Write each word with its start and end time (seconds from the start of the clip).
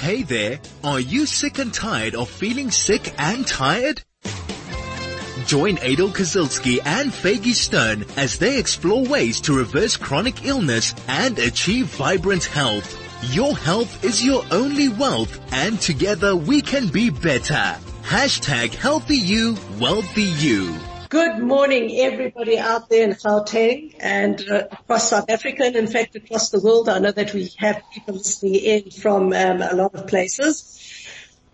Hey 0.00 0.22
there, 0.22 0.58
are 0.82 0.98
you 0.98 1.26
sick 1.26 1.58
and 1.58 1.74
tired 1.74 2.14
of 2.14 2.30
feeling 2.30 2.70
sick 2.70 3.12
and 3.18 3.46
tired? 3.46 4.02
Join 5.44 5.76
Aidel 5.82 6.08
Kazilsky 6.08 6.78
and 6.82 7.12
Faygie 7.12 7.52
Sztern 7.52 8.08
as 8.16 8.38
they 8.38 8.58
explore 8.58 9.04
ways 9.04 9.42
to 9.42 9.52
reverse 9.52 9.98
chronic 9.98 10.46
illness 10.46 10.94
and 11.06 11.38
achieve 11.38 11.84
vibrant 11.88 12.44
health. 12.44 12.96
Your 13.34 13.54
health 13.54 14.02
is 14.02 14.24
your 14.24 14.42
only 14.50 14.88
wealth 14.88 15.38
and 15.52 15.78
together 15.78 16.34
we 16.34 16.62
can 16.62 16.88
be 16.88 17.10
better. 17.10 17.76
Hashtag 18.02 18.72
healthy 18.72 19.18
you, 19.18 19.58
wealthy 19.78 20.32
you. 20.40 20.74
Good 21.10 21.40
morning, 21.40 21.90
everybody 22.02 22.56
out 22.56 22.88
there 22.88 23.02
in 23.02 23.16
Gauteng 23.16 23.96
and 23.98 24.40
uh, 24.48 24.68
across 24.70 25.10
South 25.10 25.28
Africa, 25.28 25.64
and 25.64 25.74
in 25.74 25.88
fact 25.88 26.14
across 26.14 26.50
the 26.50 26.60
world. 26.60 26.88
I 26.88 27.00
know 27.00 27.10
that 27.10 27.34
we 27.34 27.50
have 27.58 27.82
people 27.92 28.14
listening 28.14 28.54
in 28.54 28.90
from 28.92 29.32
um, 29.32 29.60
a 29.60 29.74
lot 29.74 29.92
of 29.96 30.06
places. 30.06 31.04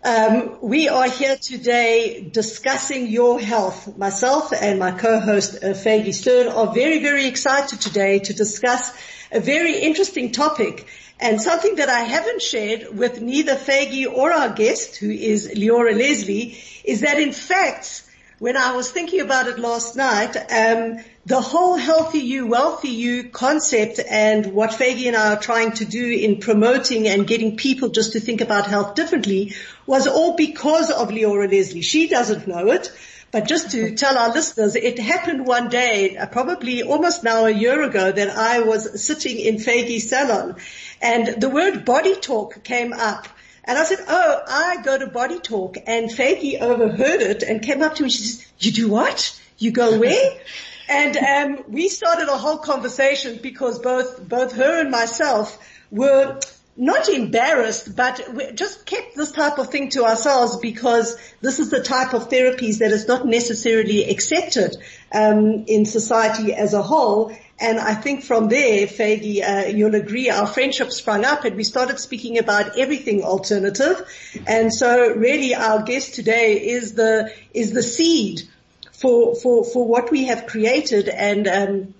Um, 0.03 0.59
we 0.61 0.89
are 0.89 1.09
here 1.09 1.37
today 1.37 2.29
discussing 2.31 3.07
your 3.07 3.39
health. 3.39 3.97
Myself 3.97 4.53
and 4.53 4.77
my 4.77 4.91
co-host 4.91 5.55
uh, 5.55 5.69
Faygie 5.69 6.09
Sztern 6.09 6.55
are 6.55 6.71
very, 6.71 7.01
very 7.01 7.25
excited 7.25 7.81
today 7.81 8.19
to 8.19 8.35
discuss 8.35 8.93
a 9.31 9.39
very 9.39 9.79
interesting 9.79 10.33
topic 10.33 10.85
and 11.19 11.41
something 11.41 11.77
that 11.77 11.89
I 11.89 12.01
haven't 12.01 12.43
shared 12.43 12.95
with 12.95 13.23
neither 13.23 13.55
Faygie 13.55 14.05
or 14.05 14.31
our 14.31 14.53
guest, 14.53 14.97
who 14.97 15.09
is 15.09 15.51
Leora 15.51 15.97
Leslie, 15.97 16.59
is 16.83 17.01
that 17.01 17.19
in 17.19 17.31
fact 17.31 18.03
when 18.39 18.55
I 18.55 18.75
was 18.75 18.91
thinking 18.91 19.21
about 19.21 19.47
it 19.47 19.57
last 19.57 19.95
night, 19.95 20.35
um, 20.35 21.03
the 21.25 21.41
whole 21.41 21.75
healthy 21.75 22.19
you, 22.19 22.45
wealthy 22.45 22.89
you 22.89 23.29
concept 23.29 23.99
and 24.09 24.53
what 24.53 24.69
Faygie 24.69 25.07
and 25.07 25.15
I 25.15 25.33
are 25.33 25.39
trying 25.39 25.71
to 25.73 25.85
do 25.85 26.05
in 26.05 26.39
promoting 26.39 27.07
and 27.07 27.25
getting 27.25 27.57
people 27.57 27.89
just 27.89 28.13
to 28.13 28.19
think 28.19 28.41
about 28.41 28.67
health 28.67 28.93
differently 28.93 29.55
was 29.87 30.05
all 30.05 30.35
because 30.35 30.91
of 30.91 31.09
Leora 31.09 31.51
Leslie. 31.51 31.81
She 31.81 32.07
doesn't 32.07 32.47
know 32.47 32.69
it. 32.71 32.91
But 33.29 33.47
just 33.47 33.71
to 33.71 33.95
tell 33.95 34.17
our 34.17 34.31
listeners, 34.31 34.75
it 34.75 34.99
happened 34.99 35.45
one 35.45 35.69
day, 35.69 36.15
uh, 36.15 36.27
probably 36.27 36.83
almost 36.83 37.23
now 37.23 37.45
a 37.45 37.51
year 37.51 37.81
ago, 37.81 38.11
that 38.11 38.29
I 38.29 38.59
was 38.59 39.03
sitting 39.03 39.39
in 39.39 39.55
Faygie's 39.55 40.09
salon 40.09 40.55
and 41.01 41.41
the 41.41 41.49
word 41.49 41.85
body 41.85 42.15
talk 42.15 42.63
came 42.63 42.93
up 42.93 43.27
and 43.67 43.77
I 43.77 43.83
said, 43.83 43.99
oh, 44.07 44.41
I 44.47 44.81
go 44.81 44.97
to 44.97 45.07
Body 45.07 45.39
Talk 45.39 45.77
and 45.85 46.09
Faygie 46.09 46.59
overheard 46.61 47.21
it 47.21 47.43
and 47.43 47.61
came 47.61 47.83
up 47.83 47.95
to 47.95 48.03
me. 48.03 48.09
She 48.09 48.23
says, 48.23 48.47
you 48.59 48.71
do 48.71 48.87
what? 48.87 49.39
You 49.57 49.71
go 49.71 49.99
where? 49.99 50.39
and 50.89 51.17
um, 51.17 51.63
we 51.67 51.89
started 51.89 52.29
a 52.29 52.37
whole 52.37 52.59
conversation 52.59 53.39
because 53.43 53.79
both 53.79 54.27
both 54.27 54.53
her 54.53 54.79
and 54.79 54.89
myself 54.89 55.59
were 55.91 56.39
not 56.77 57.09
embarrassed, 57.09 57.95
but 57.95 58.21
we 58.33 58.51
just 58.51 58.85
kept 58.85 59.15
this 59.15 59.31
type 59.31 59.57
of 59.57 59.69
thing 59.69 59.89
to 59.89 60.05
ourselves 60.05 60.57
because 60.57 61.17
this 61.41 61.59
is 61.59 61.69
the 61.69 61.81
type 61.81 62.13
of 62.13 62.29
therapies 62.29 62.79
that 62.79 62.91
is 62.91 63.07
not 63.07 63.25
necessarily 63.25 64.09
accepted 64.09 64.77
um, 65.11 65.65
in 65.67 65.85
society 65.85 66.53
as 66.53 66.73
a 66.73 66.81
whole. 66.81 67.35
And 67.59 67.79
I 67.79 67.95
think 67.95 68.23
from 68.23 68.49
there, 68.49 68.85
Faygie, 68.85 69.41
uh, 69.41 69.67
you'll 69.67 69.95
agree, 69.95 70.29
our 70.29 70.45
friendship 70.45 70.91
sprung 70.91 71.25
up 71.25 71.43
and 71.43 71.55
we 71.55 71.63
started 71.63 71.99
speaking 71.99 72.37
about 72.37 72.77
everything 72.77 73.23
alternative. 73.23 74.07
And 74.45 74.71
so 74.71 75.13
really 75.13 75.55
our 75.55 75.81
guest 75.81 76.13
today 76.13 76.67
is 76.69 76.93
the, 76.93 77.33
is 77.53 77.71
the 77.71 77.81
seed 77.81 78.43
for, 78.91 79.35
for, 79.35 79.63
for 79.65 79.87
what 79.87 80.11
we 80.11 80.25
have 80.25 80.45
created 80.45 81.09
and, 81.09 81.47
um, 81.47 81.93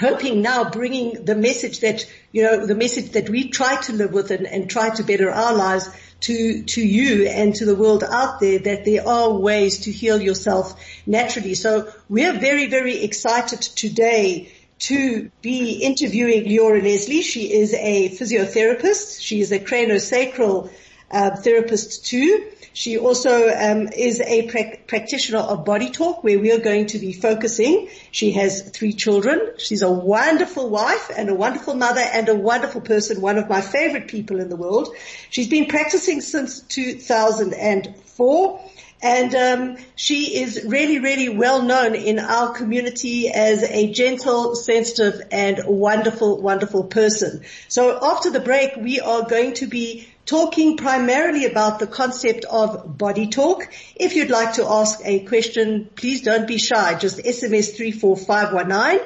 hoping 0.00 0.40
now 0.40 0.70
bringing 0.70 1.24
the 1.24 1.34
message 1.34 1.80
that, 1.80 2.06
you 2.32 2.42
know, 2.42 2.66
the 2.66 2.74
message 2.74 3.10
that 3.10 3.28
we 3.28 3.48
try 3.48 3.76
to 3.82 3.92
live 3.92 4.12
with 4.12 4.30
and, 4.30 4.46
and 4.46 4.70
try 4.70 4.88
to 4.90 5.02
better 5.02 5.30
our 5.30 5.54
lives 5.54 5.88
to, 6.20 6.62
to 6.62 6.80
you 6.80 7.28
and 7.28 7.54
to 7.54 7.64
the 7.64 7.74
world 7.74 8.02
out 8.04 8.40
there 8.40 8.58
that 8.58 8.84
there 8.84 9.06
are 9.06 9.32
ways 9.34 9.80
to 9.80 9.92
heal 9.92 10.20
yourself 10.20 10.80
naturally. 11.06 11.54
So 11.54 11.92
we're 12.08 12.38
very, 12.38 12.68
very 12.68 13.02
excited 13.02 13.60
today 13.60 14.52
to 14.82 15.30
be 15.42 15.74
interviewing 15.74 16.44
Leora 16.44 16.82
Leslie. 16.82 17.22
She 17.22 17.52
is 17.52 17.72
a 17.72 18.08
physiotherapist. 18.08 19.22
She 19.22 19.40
is 19.40 19.52
a 19.52 19.60
craniosacral 19.60 20.72
uh, 21.10 21.36
therapist 21.36 22.06
too. 22.06 22.46
She 22.72 22.98
also 22.98 23.48
um, 23.48 23.88
is 23.88 24.20
a 24.20 24.48
pra- 24.48 24.78
practitioner 24.86 25.38
of 25.38 25.64
Body 25.64 25.90
Talk, 25.90 26.24
where 26.24 26.40
we 26.40 26.50
are 26.52 26.58
going 26.58 26.86
to 26.86 26.98
be 26.98 27.12
focusing. 27.12 27.90
She 28.10 28.32
has 28.32 28.70
three 28.70 28.94
children. 28.94 29.52
She's 29.58 29.82
a 29.82 29.90
wonderful 29.90 30.68
wife 30.68 31.12
and 31.16 31.28
a 31.28 31.34
wonderful 31.34 31.74
mother 31.74 32.00
and 32.00 32.28
a 32.28 32.34
wonderful 32.34 32.80
person. 32.80 33.20
One 33.20 33.38
of 33.38 33.48
my 33.48 33.60
favorite 33.60 34.08
people 34.08 34.40
in 34.40 34.48
the 34.48 34.56
world. 34.56 34.96
She's 35.30 35.48
been 35.48 35.66
practicing 35.66 36.22
since 36.22 36.60
2004. 36.60 38.60
And 39.02 39.34
um, 39.34 39.76
she 39.96 40.40
is 40.42 40.64
really, 40.64 41.00
really 41.00 41.28
well 41.28 41.62
known 41.62 41.96
in 41.96 42.20
our 42.20 42.52
community 42.54 43.28
as 43.28 43.64
a 43.64 43.92
gentle, 43.92 44.54
sensitive, 44.54 45.22
and 45.32 45.60
wonderful, 45.66 46.40
wonderful 46.40 46.84
person. 46.84 47.42
So 47.68 47.98
after 48.00 48.30
the 48.30 48.38
break, 48.38 48.76
we 48.76 49.00
are 49.00 49.24
going 49.24 49.54
to 49.54 49.66
be 49.66 50.08
talking 50.24 50.76
primarily 50.76 51.46
about 51.46 51.80
the 51.80 51.88
concept 51.88 52.44
of 52.44 52.96
body 52.96 53.26
talk. 53.26 53.68
If 53.96 54.14
you'd 54.14 54.30
like 54.30 54.54
to 54.54 54.66
ask 54.66 55.00
a 55.04 55.20
question, 55.24 55.90
please 55.96 56.22
don't 56.22 56.46
be 56.46 56.58
shy. 56.58 56.94
Just 56.94 57.18
SMS 57.18 57.76
34519 57.76 59.00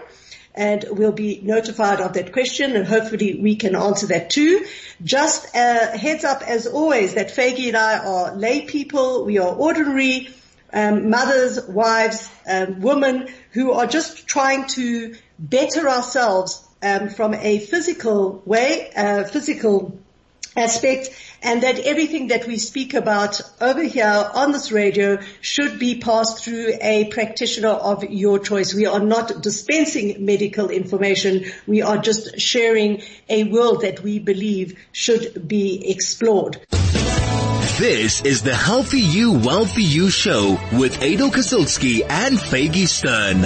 and 0.57 0.85
we'll 0.91 1.13
be 1.13 1.41
notified 1.43 2.01
of 2.01 2.15
that 2.15 2.33
question 2.33 2.75
and 2.75 2.87
hopefully 2.87 3.39
we 3.41 3.57
can 3.57 3.77
answer 3.77 4.07
that 4.07 4.31
too. 4.31 4.65
Just 5.05 5.55
a 5.55 5.97
heads 5.97 6.25
up 6.25 6.43
as 6.43 6.67
always 6.67 7.15
that 7.15 7.29
Faygie 7.29 7.69
and 7.69 7.77
I 7.77 7.99
are 7.99 8.35
lay 8.35 8.63
people. 8.63 9.25
We 9.25 9.39
are 9.39 9.55
ordinary 9.55 10.29
um, 10.73 11.11
mothers, 11.11 11.65
wives, 11.67 12.29
um, 12.49 12.81
women 12.81 13.29
who 13.53 13.73
are 13.73 13.87
just 13.87 14.27
trying 14.27 14.67
to 14.69 15.15
better 15.39 15.89
ourselves 15.89 16.67
um, 16.83 17.09
from 17.11 17.35
a 17.35 17.59
physical 17.59 18.43
way, 18.45 18.91
uh, 18.97 19.25
physical 19.25 19.99
aspect 20.57 21.11
and 21.43 21.63
that 21.63 21.79
everything 21.81 22.29
that 22.29 22.47
we 22.47 22.57
speak 22.57 22.95
about 22.95 23.41
over 23.61 23.83
here 23.83 24.31
on 24.35 24.53
this 24.53 24.73
radio 24.73 25.19
should 25.41 25.79
be 25.79 26.01
passed 26.01 26.43
through 26.43 26.75
a 26.81 27.05
practitioner 27.07 27.69
of 27.69 28.05
your 28.05 28.39
choice. 28.39 28.75
We 28.75 28.87
are 28.87 29.01
not 29.01 29.43
dispensing 29.43 30.25
medical 30.25 30.71
information. 30.71 31.45
We 31.67 31.83
are 31.83 31.99
just 31.99 32.41
sharing 32.41 33.03
a 33.29 33.45
world 33.45 33.83
that 33.83 34.03
we 34.03 34.19
believe 34.19 34.79
should 34.93 35.47
be 35.47 35.91
explored. 35.91 36.67
This 37.79 38.23
is 38.23 38.43
the 38.43 38.55
Healthy 38.55 39.01
You, 39.01 39.33
Wealthy 39.33 39.83
You 39.83 40.09
show 40.09 40.59
with 40.73 41.03
Aidel 41.03 41.31
Kazilsky 41.31 42.03
and 42.09 42.39
Faygie 42.39 42.89
Sztern. 42.89 43.45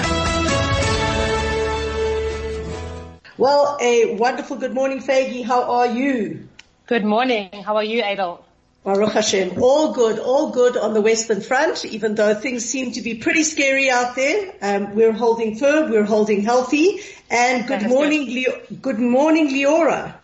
Well, 3.37 3.79
a 3.81 4.15
wonderful 4.17 4.59
good 4.59 4.75
morning, 4.75 5.01
Faygie. 5.01 5.45
How 5.45 5.63
are 5.63 5.87
you? 5.87 6.47
Good 6.91 7.05
morning. 7.05 7.51
How 7.65 7.77
are 7.77 7.85
you, 7.85 8.03
Aidel? 8.03 8.45
Baruch 8.83 9.13
Hashem. 9.13 9.63
All 9.63 9.93
good, 9.93 10.19
all 10.19 10.51
good 10.51 10.77
on 10.77 10.93
the 10.93 11.01
Western 11.01 11.41
Front, 11.41 11.85
even 11.85 12.17
though 12.17 12.35
things 12.35 12.65
seem 12.65 12.91
to 12.95 13.01
be 13.01 13.15
pretty 13.15 13.45
scary 13.45 13.89
out 13.89 14.17
there. 14.17 14.53
Um, 14.61 14.97
we're 14.97 15.13
holding 15.13 15.55
firm, 15.55 15.93
we're 15.93 16.03
holding 16.03 16.43
healthy. 16.43 16.99
And 17.31 17.69
good 17.69 17.89
morning, 17.89 18.25
good. 18.25 18.35
Leo- 18.35 18.61
good 18.83 18.99
morning, 18.99 19.51
Leora. 19.51 20.15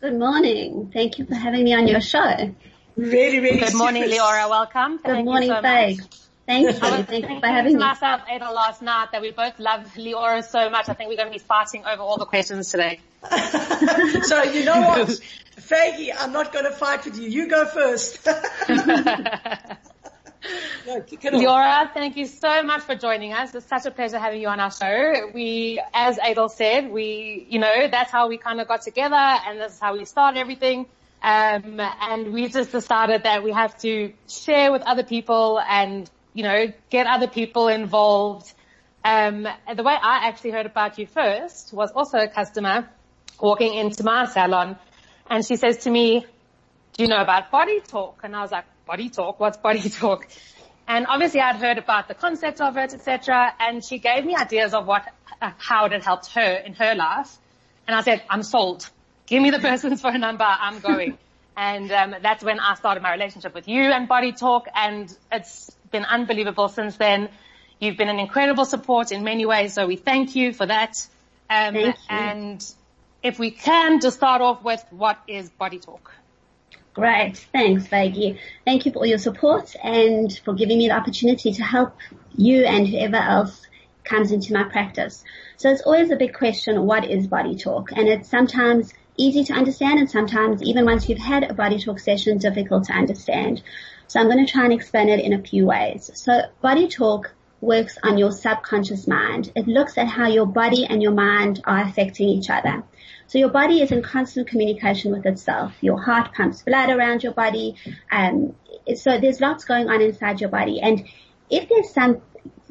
Good 0.00 0.16
morning. 0.16 0.92
Thank 0.94 1.18
you 1.18 1.26
for 1.26 1.34
having 1.34 1.64
me 1.64 1.74
on 1.74 1.88
your 1.88 2.00
show. 2.00 2.54
Really, 2.96 3.40
really 3.40 3.58
Good 3.58 3.74
morning, 3.74 4.04
Leora. 4.04 4.48
Welcome. 4.48 4.98
Good 4.98 5.06
Thank 5.06 5.24
morning, 5.24 5.48
so 5.48 5.60
Faye. 5.60 5.98
Thank 6.46 6.66
you. 6.66 6.72
Thank 6.72 7.28
you 7.28 7.40
for 7.40 7.46
having 7.46 7.74
me. 7.74 7.78
myself, 7.78 8.22
Aidel, 8.28 8.52
last 8.52 8.82
night 8.82 9.08
that 9.12 9.22
we 9.22 9.30
both 9.30 9.58
love 9.58 9.86
Leora 9.96 10.42
so 10.42 10.68
much. 10.70 10.88
I 10.88 10.94
think 10.94 11.08
we're 11.08 11.16
going 11.16 11.28
to 11.28 11.32
be 11.32 11.38
fighting 11.38 11.84
over 11.84 12.02
all 12.02 12.18
the 12.18 12.26
questions 12.26 12.70
today. 12.70 13.00
so 14.22 14.42
you 14.42 14.64
know 14.64 14.80
what? 14.80 15.20
Faygie, 15.56 16.10
I'm 16.16 16.32
not 16.32 16.52
going 16.52 16.64
to 16.64 16.72
fight 16.72 17.04
with 17.04 17.18
you. 17.18 17.28
You 17.28 17.48
go 17.48 17.64
first. 17.66 18.26
no, 20.86 21.00
Leora, 21.00 21.92
thank 21.94 22.16
you 22.16 22.26
so 22.26 22.62
much 22.64 22.82
for 22.82 22.96
joining 22.96 23.32
us. 23.32 23.54
It's 23.54 23.66
such 23.66 23.86
a 23.86 23.92
pleasure 23.92 24.18
having 24.18 24.40
you 24.40 24.48
on 24.48 24.58
our 24.58 24.72
show. 24.72 25.30
We, 25.32 25.80
as 25.94 26.18
Aidel 26.18 26.48
said, 26.48 26.90
we, 26.90 27.46
you 27.48 27.60
know, 27.60 27.88
that's 27.88 28.10
how 28.10 28.28
we 28.28 28.38
kind 28.38 28.60
of 28.60 28.66
got 28.66 28.82
together 28.82 29.14
and 29.14 29.60
this 29.60 29.74
is 29.74 29.80
how 29.80 29.96
we 29.96 30.04
started 30.04 30.40
everything. 30.40 30.86
Um, 31.22 31.78
and 31.78 32.32
we 32.32 32.48
just 32.48 32.72
decided 32.72 33.22
that 33.22 33.44
we 33.44 33.52
have 33.52 33.78
to 33.78 34.12
share 34.28 34.72
with 34.72 34.82
other 34.82 35.04
people 35.04 35.60
and, 35.60 36.10
you 36.34 36.42
know, 36.42 36.72
get 36.90 37.06
other 37.06 37.26
people 37.26 37.68
involved. 37.68 38.52
Um, 39.04 39.42
the 39.74 39.82
way 39.82 39.94
I 40.00 40.28
actually 40.28 40.50
heard 40.50 40.66
about 40.66 40.98
you 40.98 41.06
first 41.06 41.72
was 41.72 41.90
also 41.90 42.18
a 42.18 42.28
customer 42.28 42.88
walking 43.40 43.74
into 43.74 44.04
my 44.04 44.26
salon 44.26 44.78
and 45.28 45.44
she 45.44 45.56
says 45.56 45.78
to 45.78 45.90
me, 45.90 46.26
do 46.92 47.02
you 47.02 47.08
know 47.08 47.20
about 47.20 47.50
body 47.50 47.80
talk? 47.80 48.20
And 48.22 48.36
I 48.36 48.42
was 48.42 48.52
like, 48.52 48.66
body 48.86 49.08
talk? 49.08 49.40
What's 49.40 49.56
body 49.56 49.88
talk? 49.88 50.28
And 50.86 51.06
obviously 51.06 51.40
I'd 51.40 51.56
heard 51.56 51.78
about 51.78 52.08
the 52.08 52.14
concept 52.14 52.60
of 52.60 52.76
it, 52.76 52.92
etc. 52.92 53.54
And 53.58 53.84
she 53.84 53.98
gave 53.98 54.24
me 54.24 54.36
ideas 54.36 54.74
of 54.74 54.86
what, 54.86 55.08
uh, 55.40 55.52
how 55.56 55.86
it 55.86 55.92
had 55.92 56.02
helped 56.02 56.32
her 56.34 56.62
in 56.66 56.74
her 56.74 56.94
life. 56.94 57.34
And 57.86 57.96
I 57.96 58.02
said, 58.02 58.22
I'm 58.28 58.42
sold. 58.42 58.88
Give 59.26 59.42
me 59.42 59.50
the 59.50 59.58
person's 59.70 60.00
phone 60.00 60.20
number. 60.20 60.44
I'm 60.44 60.80
going. 60.80 61.18
And 61.54 61.92
um, 61.92 62.14
that's 62.22 62.42
when 62.42 62.58
I 62.60 62.76
started 62.76 63.02
my 63.02 63.12
relationship 63.12 63.52
with 63.52 63.68
you 63.68 63.82
and 63.82 64.08
Body 64.08 64.32
Talk, 64.32 64.68
and 64.74 65.14
it's 65.30 65.70
been 65.92 66.04
unbelievable 66.04 66.68
since 66.68 66.96
then. 66.96 67.28
You've 67.78 67.96
been 67.96 68.08
an 68.08 68.18
incredible 68.18 68.64
support 68.64 69.12
in 69.12 69.22
many 69.22 69.46
ways, 69.46 69.74
so 69.74 69.86
we 69.86 69.96
thank 69.96 70.34
you 70.34 70.52
for 70.52 70.66
that. 70.66 71.06
Um, 71.50 71.74
thank 71.74 71.86
you. 71.86 71.92
And 72.08 72.74
if 73.22 73.38
we 73.38 73.50
can, 73.50 74.00
just 74.00 74.16
start 74.16 74.40
off 74.40 74.64
with 74.64 74.84
what 74.90 75.18
is 75.28 75.50
Body 75.50 75.78
Talk? 75.78 76.12
Great. 76.94 77.38
Thanks, 77.52 77.86
Faygie. 77.86 78.38
Thank 78.64 78.84
you 78.84 78.92
for 78.92 79.00
all 79.00 79.06
your 79.06 79.18
support 79.18 79.74
and 79.82 80.30
for 80.44 80.52
giving 80.52 80.78
me 80.78 80.88
the 80.88 80.94
opportunity 80.94 81.52
to 81.54 81.62
help 81.62 81.96
you 82.36 82.64
and 82.64 82.86
whoever 82.86 83.16
else 83.16 83.66
comes 84.04 84.32
into 84.32 84.52
my 84.52 84.64
practice. 84.64 85.24
So 85.56 85.70
it's 85.70 85.82
always 85.82 86.10
a 86.10 86.16
big 86.16 86.34
question, 86.34 86.84
what 86.84 87.08
is 87.08 87.26
body 87.26 87.56
talk? 87.56 87.92
And 87.92 88.08
it's 88.08 88.28
sometimes 88.28 88.92
easy 89.16 89.44
to 89.44 89.52
understand 89.52 89.98
and 89.98 90.10
sometimes 90.10 90.62
even 90.62 90.84
once 90.84 91.08
you've 91.08 91.18
had 91.18 91.44
a 91.44 91.54
body 91.54 91.78
talk 91.78 91.98
session, 91.98 92.38
difficult 92.38 92.84
to 92.84 92.92
understand. 92.92 93.62
So 94.06 94.20
I'm 94.20 94.30
going 94.30 94.44
to 94.44 94.50
try 94.50 94.64
and 94.64 94.72
explain 94.72 95.08
it 95.08 95.20
in 95.20 95.32
a 95.32 95.42
few 95.42 95.66
ways. 95.66 96.10
So 96.14 96.42
body 96.60 96.88
talk 96.88 97.34
works 97.60 97.96
on 98.02 98.18
your 98.18 98.32
subconscious 98.32 99.06
mind. 99.06 99.52
It 99.54 99.68
looks 99.68 99.96
at 99.96 100.08
how 100.08 100.26
your 100.26 100.46
body 100.46 100.84
and 100.84 101.02
your 101.02 101.12
mind 101.12 101.62
are 101.64 101.82
affecting 101.82 102.28
each 102.28 102.50
other. 102.50 102.82
So 103.28 103.38
your 103.38 103.50
body 103.50 103.80
is 103.80 103.92
in 103.92 104.02
constant 104.02 104.48
communication 104.48 105.12
with 105.12 105.24
itself. 105.24 105.72
Your 105.80 105.98
heart 105.98 106.34
pumps 106.34 106.62
blood 106.62 106.90
around 106.90 107.22
your 107.22 107.32
body. 107.32 107.76
Um, 108.10 108.54
so 108.96 109.18
there's 109.18 109.40
lots 109.40 109.64
going 109.64 109.88
on 109.88 110.02
inside 110.02 110.40
your 110.40 110.50
body. 110.50 110.80
And 110.80 111.08
if 111.48 111.68
there's 111.68 111.94
some 111.94 112.20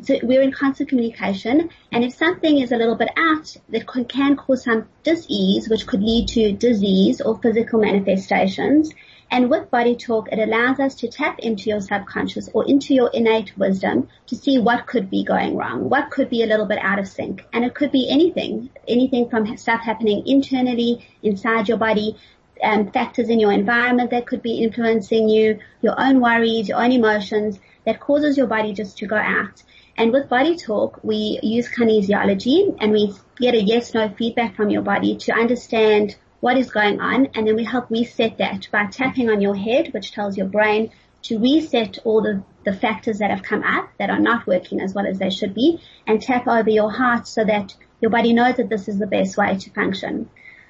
so 0.03 0.18
we're 0.23 0.41
in 0.41 0.51
constant 0.51 0.89
communication 0.89 1.69
and 1.91 2.03
if 2.03 2.13
something 2.13 2.59
is 2.59 2.71
a 2.71 2.75
little 2.75 2.95
bit 2.95 3.09
out 3.15 3.56
that 3.69 3.88
can 3.88 4.35
cause 4.35 4.63
some 4.63 4.88
disease 5.03 5.69
which 5.69 5.85
could 5.85 6.01
lead 6.01 6.27
to 6.29 6.53
disease 6.53 7.21
or 7.21 7.38
physical 7.39 7.79
manifestations. 7.79 8.91
And 9.29 9.50
with 9.50 9.71
body 9.71 9.95
talk 9.95 10.27
it 10.31 10.39
allows 10.39 10.79
us 10.79 10.95
to 10.95 11.07
tap 11.07 11.39
into 11.39 11.69
your 11.69 11.81
subconscious 11.81 12.50
or 12.53 12.68
into 12.68 12.94
your 12.94 13.12
innate 13.13 13.57
wisdom 13.57 14.09
to 14.27 14.35
see 14.35 14.59
what 14.59 14.88
could 14.88 15.09
be 15.09 15.23
going 15.23 15.56
wrong 15.56 15.89
what 15.89 16.09
could 16.09 16.29
be 16.29 16.44
a 16.44 16.47
little 16.47 16.65
bit 16.65 16.79
out 16.79 17.00
of 17.00 17.07
sync. 17.07 17.45
And 17.53 17.63
it 17.63 17.75
could 17.75 17.91
be 17.91 18.09
anything 18.09 18.71
anything 18.88 19.29
from 19.29 19.56
stuff 19.57 19.81
happening 19.81 20.23
internally 20.25 21.07
inside 21.21 21.69
your 21.69 21.77
body 21.77 22.18
um, 22.63 22.91
factors 22.91 23.29
in 23.29 23.39
your 23.39 23.51
environment 23.51 24.12
that 24.12 24.27
could 24.27 24.41
be 24.41 24.63
influencing 24.63 25.29
you, 25.29 25.59
your 25.81 26.00
own 26.00 26.19
worries, 26.19 26.68
your 26.68 26.83
own 26.83 26.91
emotions 26.91 27.59
that 27.86 28.00
causes 28.00 28.38
your 28.38 28.48
body 28.48 28.74
just 28.74 28.98
to 29.00 29.07
go 29.07 29.16
out. 29.16 29.63
And 29.98 30.12
with 30.12 30.30
body 30.30 30.57
talk, 30.57 31.00
we 31.04 31.39
use 31.44 31.69
kinesiology 31.69 32.78
and 32.80 32.92
we 32.92 33.13
get 33.38 33.56
a 33.56 33.62
yes 33.62 33.94
no 33.94 34.10
feedback 34.10 34.56
from 34.56 34.69
your 34.69 34.81
body 34.81 35.18
to 35.18 35.33
understand 35.33 36.16
what 36.39 36.57
is 36.57 36.72
going 36.72 37.00
on 37.00 37.28
and 37.36 37.48
then 37.48 37.56
we 37.56 37.63
help 37.63 37.89
reset 37.92 38.38
that 38.39 38.68
by 38.72 38.88
tapping 38.88 39.30
on 39.30 39.42
your 39.42 39.56
head, 39.56 39.94
which 39.94 40.12
tells 40.12 40.38
your 40.38 40.48
brain 40.48 40.92
to 41.24 41.38
reset 41.38 42.00
all 42.04 42.22
the, 42.22 42.44
the 42.66 42.74
factors 42.74 43.19
that 43.19 43.30
have 43.30 43.44
come 43.44 43.62
up 43.63 43.89
that 44.00 44.10
are 44.10 44.19
not 44.19 44.48
working 44.48 44.81
as 44.81 44.94
well 44.94 45.06
as 45.06 45.19
they 45.19 45.30
should 45.30 45.54
be 45.54 45.80
and 46.07 46.22
tap 46.22 46.48
over 46.48 46.69
your 46.69 46.92
heart 46.92 47.28
so 47.28 47.44
that 47.44 47.75
your 48.00 48.10
body 48.10 48.33
knows 48.33 48.56
that 48.56 48.69
this 48.69 48.88
is 48.88 48.98
the 48.98 49.06
best 49.06 49.38
way 49.38 49.56
to 49.56 49.69
function. 49.72 50.30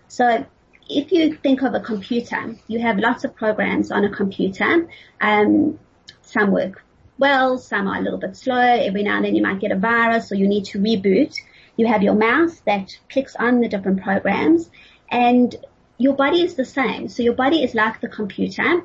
So 0.10 0.46
if 0.90 1.14
you 1.14 1.38
think 1.38 1.62
of 1.62 1.74
a 1.74 1.80
computer, 1.80 2.58
you 2.68 2.80
have 2.80 2.98
lots 2.98 3.24
of 3.24 3.34
programs 3.34 3.92
on 3.92 4.04
a 4.04 4.10
computer. 4.10 4.90
Um, 5.22 5.80
some 6.22 6.52
work 6.52 6.84
well, 7.22 7.60
some 7.60 7.88
are 7.88 8.00
a 8.00 8.02
little 8.02 8.18
bit 8.18 8.36
slow. 8.36 8.58
Every 8.58 9.04
now 9.04 9.18
and 9.18 9.26
then 9.26 9.36
you 9.36 9.44
might 9.44 9.60
get 9.60 9.72
a 9.72 9.78
virus 9.78 10.32
or 10.32 10.36
you 10.36 10.48
need 10.48 10.66
to 10.66 10.80
reboot. 10.80 11.36
You 11.78 11.86
have 11.86 12.02
your 12.02 12.16
mouse 12.16 12.60
that 12.66 12.98
clicks 13.12 13.36
on 13.36 13.62
the 13.62 13.70
different 13.70 14.02
programs 14.02 14.72
and 15.12 15.56
your 16.00 16.16
body 16.16 16.42
is 16.42 16.56
the 16.56 16.66
same. 16.66 17.10
So 17.10 17.22
your 17.22 17.36
body 17.36 17.64
is 17.64 17.76
like 17.76 18.02
the 18.02 18.08
computer. 18.08 18.82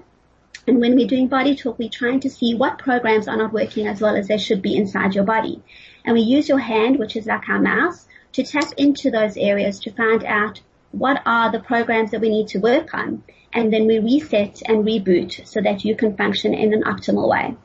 And 0.66 0.80
when 0.80 0.96
we're 0.96 1.06
doing 1.06 1.28
body 1.28 1.56
talk, 1.56 1.78
we're 1.78 1.88
trying 1.88 2.20
to 2.20 2.28
see 2.28 2.54
what 2.54 2.76
programs 2.78 3.26
are 3.26 3.38
not 3.38 3.54
working 3.54 3.86
as 3.86 4.02
well 4.02 4.14
as 4.14 4.28
they 4.28 4.36
should 4.36 4.60
be 4.60 4.76
inside 4.76 5.14
your 5.14 5.24
body. 5.24 5.62
And 6.04 6.12
we 6.12 6.20
use 6.20 6.46
your 6.46 6.58
hand, 6.58 6.98
which 6.98 7.16
is 7.16 7.24
like 7.24 7.48
our 7.48 7.58
mouse, 7.58 8.06
to 8.34 8.42
tap 8.44 8.70
into 8.76 9.10
those 9.10 9.38
areas 9.38 9.80
to 9.80 9.92
find 9.92 10.22
out 10.24 10.60
what 10.92 11.22
are 11.24 11.50
the 11.50 11.60
programs 11.60 12.10
that 12.10 12.20
we 12.20 12.28
need 12.28 12.48
to 12.48 12.58
work 12.58 12.92
on. 12.92 13.22
And 13.50 13.72
then 13.72 13.86
we 13.86 13.98
reset 13.98 14.60
and 14.66 14.84
reboot 14.84 15.46
so 15.46 15.62
that 15.62 15.86
you 15.86 15.96
can 15.96 16.18
function 16.18 16.52
in 16.52 16.74
an 16.74 16.82
optimal 16.82 17.30
way. 17.30 17.56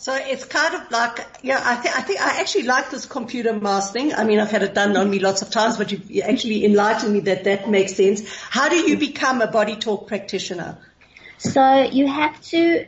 So 0.00 0.14
it's 0.14 0.44
kind 0.44 0.76
of 0.76 0.90
like, 0.92 1.26
yeah, 1.42 1.60
I 1.62 1.74
think, 1.74 1.96
I 1.96 2.02
think 2.02 2.20
I 2.20 2.40
actually 2.40 2.62
like 2.64 2.88
this 2.88 3.04
computer 3.04 3.52
mouse 3.52 3.90
thing. 3.90 4.14
I 4.14 4.22
mean, 4.22 4.38
I've 4.38 4.50
had 4.50 4.62
it 4.62 4.72
done 4.72 4.96
on 4.96 5.10
me 5.10 5.18
lots 5.18 5.42
of 5.42 5.50
times, 5.50 5.76
but 5.76 5.90
you 5.90 6.22
actually 6.22 6.64
enlightened 6.64 7.12
me 7.12 7.20
that 7.20 7.42
that 7.44 7.68
makes 7.68 7.96
sense. 7.96 8.22
How 8.48 8.68
do 8.68 8.76
you 8.76 8.96
become 8.96 9.42
a 9.42 9.48
body 9.48 9.74
talk 9.74 10.06
practitioner? 10.06 10.78
So 11.38 11.82
you 11.82 12.06
have 12.06 12.40
to 12.42 12.86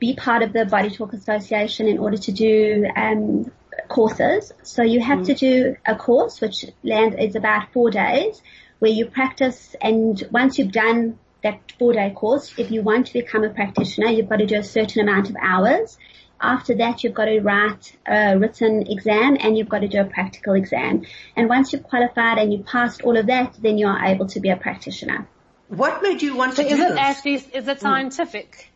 be 0.00 0.16
part 0.16 0.42
of 0.42 0.52
the 0.52 0.64
Body 0.64 0.90
Talk 0.90 1.12
Association 1.12 1.86
in 1.86 1.98
order 1.98 2.16
to 2.16 2.32
do 2.32 2.86
um, 2.94 3.50
courses. 3.88 4.52
So 4.64 4.82
you 4.82 5.00
have 5.00 5.20
mm. 5.20 5.26
to 5.26 5.34
do 5.34 5.76
a 5.86 5.94
course 5.94 6.40
which 6.40 6.66
land 6.82 7.20
is 7.20 7.36
about 7.36 7.72
four 7.72 7.90
days 7.90 8.42
where 8.80 8.90
you 8.90 9.06
practice 9.06 9.76
and 9.80 10.20
once 10.32 10.58
you've 10.58 10.72
done 10.72 11.18
that 11.42 11.60
four 11.78 11.92
day 11.92 12.10
course, 12.10 12.52
if 12.56 12.70
you 12.70 12.82
want 12.82 13.06
to 13.08 13.12
become 13.12 13.44
a 13.44 13.50
practitioner, 13.50 14.08
you've 14.08 14.28
got 14.28 14.36
to 14.36 14.46
do 14.46 14.58
a 14.58 14.64
certain 14.64 15.08
amount 15.08 15.28
of 15.28 15.36
hours 15.40 15.98
after 16.42 16.74
that, 16.76 17.02
you've 17.02 17.14
got 17.14 17.26
to 17.26 17.40
write 17.40 17.96
a 18.06 18.36
written 18.36 18.86
exam 18.90 19.36
and 19.40 19.56
you've 19.56 19.68
got 19.68 19.80
to 19.80 19.88
do 19.88 20.00
a 20.00 20.04
practical 20.04 20.54
exam. 20.54 21.04
And 21.36 21.48
once 21.48 21.72
you've 21.72 21.84
qualified 21.84 22.38
and 22.38 22.52
you've 22.52 22.66
passed 22.66 23.02
all 23.02 23.16
of 23.16 23.26
that, 23.26 23.56
then 23.62 23.78
you 23.78 23.86
are 23.86 24.04
able 24.04 24.26
to 24.26 24.40
be 24.40 24.50
a 24.50 24.56
practitioner. 24.56 25.28
What 25.68 26.02
made 26.02 26.20
you 26.20 26.36
want 26.36 26.54
so 26.54 26.62
to 26.62 26.68
is 26.68 26.76
do 26.76 26.82
it 26.82 26.88
this? 26.90 26.98
actually, 26.98 27.34
is 27.34 27.68
it 27.68 27.78
mm. 27.78 27.80
scientific? 27.80 28.70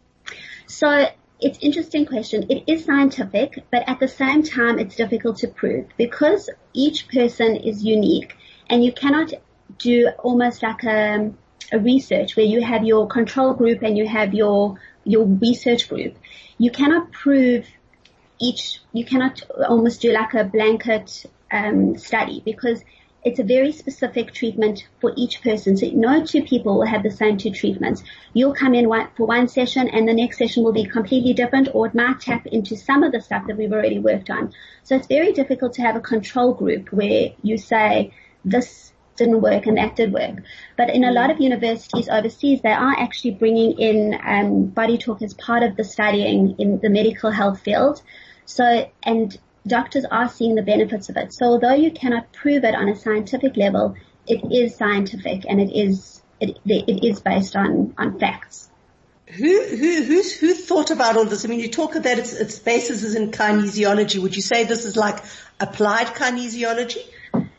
So 0.66 1.06
it's 1.40 1.58
interesting 1.60 2.06
question. 2.06 2.50
It 2.50 2.64
is 2.66 2.84
scientific, 2.84 3.64
but 3.70 3.88
at 3.88 4.00
the 4.00 4.08
same 4.08 4.42
time, 4.42 4.78
it's 4.78 4.96
difficult 4.96 5.38
to 5.38 5.48
prove 5.48 5.86
because 5.96 6.48
each 6.72 7.08
person 7.08 7.56
is 7.56 7.84
unique 7.84 8.36
and 8.70 8.84
you 8.84 8.92
cannot 8.92 9.32
do 9.78 10.08
almost 10.22 10.62
like 10.62 10.84
a, 10.84 10.88
a 11.26 11.32
research 11.72 12.36
where 12.36 12.46
you 12.46 12.62
have 12.62 12.84
your 12.84 13.06
control 13.06 13.54
group 13.54 13.82
and 13.82 13.96
you 13.96 14.06
have 14.06 14.34
your 14.34 14.78
your 15.04 15.24
research 15.24 15.88
group. 15.88 16.16
You 16.58 16.70
cannot 16.70 17.12
prove 17.12 17.66
each, 18.38 18.80
you 18.92 19.04
cannot 19.04 19.42
almost 19.68 20.00
do 20.02 20.12
like 20.12 20.34
a 20.34 20.44
blanket 20.44 21.24
um, 21.50 21.96
study 21.96 22.42
because 22.44 22.82
it's 23.24 23.40
a 23.40 23.44
very 23.44 23.72
specific 23.72 24.32
treatment 24.32 24.86
for 25.00 25.12
each 25.16 25.42
person. 25.42 25.76
So 25.76 25.88
no 25.88 26.24
two 26.24 26.44
people 26.44 26.78
will 26.78 26.86
have 26.86 27.02
the 27.02 27.10
same 27.10 27.38
two 27.38 27.50
treatments. 27.50 28.02
You'll 28.34 28.54
come 28.54 28.74
in 28.74 28.88
one, 28.88 29.08
for 29.16 29.26
one 29.26 29.48
session 29.48 29.88
and 29.88 30.06
the 30.06 30.14
next 30.14 30.38
session 30.38 30.62
will 30.62 30.72
be 30.72 30.84
completely 30.84 31.34
different 31.34 31.68
or 31.72 31.86
it 31.86 31.94
might 31.94 32.20
tap 32.20 32.46
into 32.46 32.76
some 32.76 33.02
of 33.02 33.12
the 33.12 33.20
stuff 33.20 33.46
that 33.48 33.56
we've 33.56 33.72
already 33.72 33.98
worked 33.98 34.30
on. 34.30 34.52
So 34.84 34.96
it's 34.96 35.08
very 35.08 35.32
difficult 35.32 35.74
to 35.74 35.82
have 35.82 35.96
a 35.96 36.00
control 36.00 36.54
group 36.54 36.92
where 36.92 37.30
you 37.42 37.58
say 37.58 38.12
this 38.44 38.92
didn't 39.16 39.40
work 39.40 39.66
and 39.66 39.76
that 39.78 39.96
did 39.96 40.12
work. 40.12 40.42
But 40.76 40.90
in 40.90 41.04
a 41.04 41.12
lot 41.12 41.30
of 41.30 41.40
universities 41.40 42.08
overseas, 42.08 42.60
they 42.62 42.70
are 42.70 42.94
actually 42.96 43.32
bringing 43.32 43.78
in 43.78 44.18
um, 44.24 44.66
body 44.66 44.98
talk 44.98 45.22
as 45.22 45.34
part 45.34 45.62
of 45.62 45.76
the 45.76 45.84
studying 45.84 46.56
in 46.58 46.78
the 46.80 46.88
medical 46.88 47.30
health 47.30 47.60
field. 47.60 48.02
So, 48.44 48.90
and 49.02 49.36
doctors 49.66 50.04
are 50.10 50.28
seeing 50.28 50.54
the 50.54 50.62
benefits 50.62 51.08
of 51.08 51.16
it. 51.16 51.32
So 51.32 51.46
although 51.46 51.74
you 51.74 51.90
cannot 51.90 52.32
prove 52.32 52.64
it 52.64 52.74
on 52.74 52.88
a 52.88 52.96
scientific 52.96 53.56
level, 53.56 53.96
it 54.26 54.40
is 54.52 54.76
scientific 54.76 55.44
and 55.48 55.60
it 55.60 55.72
is, 55.72 56.22
it, 56.40 56.58
it 56.64 57.04
is 57.04 57.20
based 57.20 57.56
on, 57.56 57.94
on 57.98 58.18
facts. 58.18 58.70
Who, 59.28 59.66
who, 59.66 60.02
who's, 60.04 60.38
who 60.38 60.54
thought 60.54 60.92
about 60.92 61.16
all 61.16 61.24
this? 61.24 61.44
I 61.44 61.48
mean, 61.48 61.58
you 61.58 61.68
talk 61.68 61.96
about 61.96 62.18
its, 62.18 62.32
its 62.32 62.60
basis 62.60 63.02
is 63.02 63.16
in 63.16 63.32
kinesiology. 63.32 64.22
Would 64.22 64.36
you 64.36 64.42
say 64.42 64.64
this 64.64 64.84
is 64.84 64.96
like 64.96 65.18
applied 65.58 66.08
kinesiology? 66.08 67.02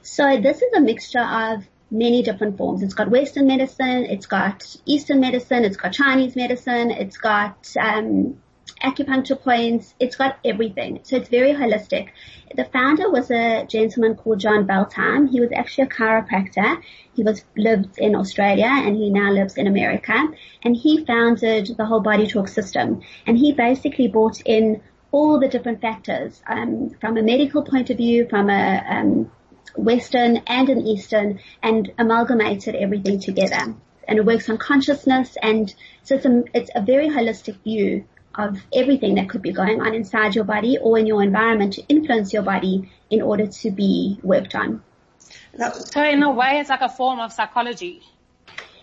So 0.09 0.39
this 0.39 0.61
is 0.61 0.73
a 0.73 0.79
mixture 0.79 1.19
of 1.19 1.67
many 1.91 2.23
different 2.23 2.57
forms. 2.57 2.81
It's 2.81 2.93
got 2.93 3.09
Western 3.09 3.45
medicine, 3.45 4.05
it's 4.05 4.25
got 4.25 4.75
Eastern 4.85 5.19
medicine, 5.19 5.65
it's 5.65 5.75
got 5.75 5.91
Chinese 5.91 6.33
medicine, 6.33 6.91
it's 6.91 7.17
got 7.17 7.75
um, 7.77 8.41
acupuncture 8.81 9.39
points, 9.39 9.93
it's 9.99 10.15
got 10.15 10.39
everything. 10.45 11.01
So 11.03 11.17
it's 11.17 11.27
very 11.27 11.51
holistic. 11.51 12.07
The 12.55 12.63
founder 12.63 13.11
was 13.11 13.29
a 13.29 13.65
gentleman 13.65 14.15
called 14.15 14.39
John 14.39 14.65
Veltheim. 14.65 15.29
He 15.29 15.41
was 15.41 15.51
actually 15.51 15.87
a 15.87 15.89
chiropractor. 15.89 16.81
He 17.13 17.23
was 17.23 17.43
lived 17.57 17.99
in 17.99 18.15
Australia 18.15 18.71
and 18.71 18.95
he 18.95 19.09
now 19.09 19.31
lives 19.31 19.57
in 19.57 19.67
America. 19.67 20.15
And 20.63 20.73
he 20.73 21.05
founded 21.05 21.75
the 21.77 21.85
whole 21.85 21.99
body 21.99 22.27
talk 22.27 22.47
system. 22.47 23.01
And 23.27 23.37
he 23.37 23.51
basically 23.51 24.07
brought 24.07 24.39
in 24.45 24.81
all 25.11 25.37
the 25.37 25.49
different 25.49 25.81
factors 25.81 26.41
um, 26.47 26.91
from 27.01 27.17
a 27.17 27.21
medical 27.21 27.61
point 27.61 27.89
of 27.89 27.97
view, 27.97 28.27
from 28.29 28.49
a 28.49 28.83
um, 28.89 29.31
Western 29.75 30.38
and 30.47 30.69
an 30.69 30.86
Eastern 30.86 31.39
and 31.62 31.91
amalgamated 31.97 32.75
everything 32.75 33.19
together. 33.19 33.75
And 34.07 34.19
it 34.19 34.25
works 34.25 34.50
on 34.50 34.57
consciousness 34.57 35.36
and 35.41 35.74
so 36.03 36.15
it's 36.15 36.25
a, 36.25 36.43
it's 36.53 36.71
a 36.74 36.81
very 36.81 37.09
holistic 37.09 37.62
view 37.63 38.05
of 38.33 38.62
everything 38.74 39.15
that 39.15 39.29
could 39.29 39.41
be 39.41 39.51
going 39.51 39.81
on 39.81 39.93
inside 39.93 40.36
your 40.36 40.43
body 40.43 40.77
or 40.77 40.97
in 40.97 41.07
your 41.07 41.24
environment 41.24 41.74
to 41.74 41.83
influence 41.88 42.31
your 42.31 42.43
body 42.43 42.89
in 43.09 43.21
order 43.21 43.47
to 43.47 43.71
be 43.71 44.19
worked 44.21 44.55
on. 44.55 44.83
So 45.57 46.03
in 46.03 46.21
a 46.21 46.31
way, 46.31 46.59
it's 46.59 46.69
like 46.69 46.81
a 46.81 46.89
form 46.89 47.19
of 47.19 47.33
psychology. 47.33 48.03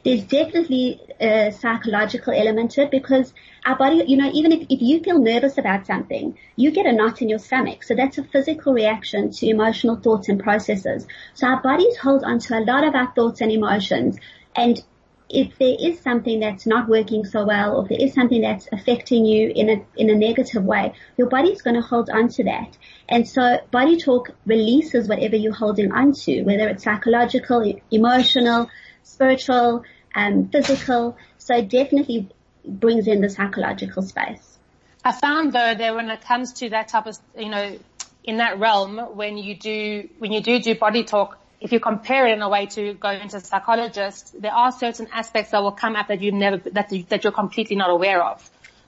There's 0.05 0.23
definitely 0.25 1.01
a 1.19 1.51
psychological 1.51 2.35
element 2.35 2.73
to 2.73 2.83
it 2.83 2.91
because 2.91 3.33
our 3.65 3.77
body, 3.77 4.05
you 4.07 4.19
know, 4.19 4.31
even 4.35 4.53
if, 4.53 4.67
if 4.69 4.83
you 4.83 5.01
feel 5.01 5.19
nervous 5.19 5.57
about 5.57 5.87
something, 5.87 6.37
you 6.57 6.71
get 6.71 6.85
a 6.85 6.93
knot 6.93 7.23
in 7.23 7.31
your 7.31 7.39
stomach. 7.39 7.83
So 7.83 7.95
that's 7.95 8.19
a 8.19 8.25
physical 8.25 8.75
reaction 8.75 9.31
to 9.31 9.47
emotional 9.49 9.97
thoughts 9.97 10.29
and 10.29 10.39
processes. 10.39 11.07
So 11.33 11.47
our 11.47 11.63
bodies 11.63 11.97
hold 11.97 12.23
on 12.23 12.39
to 12.41 12.59
a 12.59 12.61
lot 12.61 12.87
of 12.87 12.95
our 12.95 13.13
thoughts 13.15 13.41
and 13.41 13.51
emotions. 13.51 14.19
And 14.55 14.83
if 15.31 15.59
there 15.59 15.75
is 15.81 16.01
something 16.01 16.41
that's 16.41 16.67
not 16.67 16.87
working 16.87 17.25
so 17.25 17.47
well, 17.47 17.77
or 17.77 17.85
if 17.85 17.89
there 17.89 18.07
is 18.07 18.13
something 18.13 18.43
that's 18.43 18.69
affecting 18.73 19.25
you 19.25 19.51
in 19.55 19.71
a 19.71 19.87
in 19.97 20.11
a 20.11 20.15
negative 20.15 20.63
way, 20.63 20.93
your 21.17 21.29
body's 21.29 21.63
going 21.63 21.77
to 21.77 21.83
hold 21.83 22.11
on 22.11 22.29
to 22.29 22.45
that. 22.45 22.77
And 23.09 23.27
so, 23.27 23.59
body 23.71 23.97
talk 23.97 24.31
releases 24.45 25.09
whatever 25.09 25.37
you're 25.37 25.55
holding 25.55 25.93
on 25.93 26.13
to, 26.13 26.43
whether 26.43 26.69
it's 26.69 26.85
psychological, 26.85 27.81
emotional, 27.91 28.69
spiritual, 29.05 29.85
and 30.15 30.51
physical. 30.51 31.17
So, 31.39 31.57
it 31.57 31.69
definitely 31.69 32.29
brings 32.65 33.07
in 33.07 33.21
the 33.21 33.31
psychological 33.31 34.03
space. 34.03 34.59
I 35.05 35.13
found 35.13 35.53
though 35.53 35.75
that 35.75 35.95
when 35.95 36.09
it 36.11 36.23
comes 36.23 36.55
to 36.55 36.71
that 36.71 36.89
type 36.89 37.07
of, 37.07 37.17
you 37.39 37.51
know, 37.51 37.79
in 38.25 38.39
that 38.39 38.59
realm, 38.59 38.99
when 39.17 39.37
you 39.37 39.55
do 39.55 40.09
when 40.19 40.33
you 40.33 40.41
do 40.41 40.59
do 40.59 40.75
body 40.75 41.05
talk, 41.05 41.39
if 41.61 41.73
you 41.73 41.81
compare 41.81 42.27
it 42.27 42.33
in 42.33 42.43
a 42.43 42.49
way 42.49 42.67
to 42.67 42.95
going 42.95 43.29
to 43.29 43.37
a 43.37 43.41
psychologist, 43.41 44.35
there 44.41 44.53
are 44.53 44.73
certain 44.73 45.09
aspects 45.13 45.51
that 45.51 45.63
will 45.63 45.73
come 45.73 45.95
up 45.95 46.09
that 46.09 46.23
you 46.23 46.33
never, 46.33 46.59
that, 46.71 46.91
you, 46.91 47.05
that 47.05 47.25
you're 47.25 47.33
completely 47.33 47.77
not 47.77 47.91
aware 47.91 48.23
of. 48.23 48.39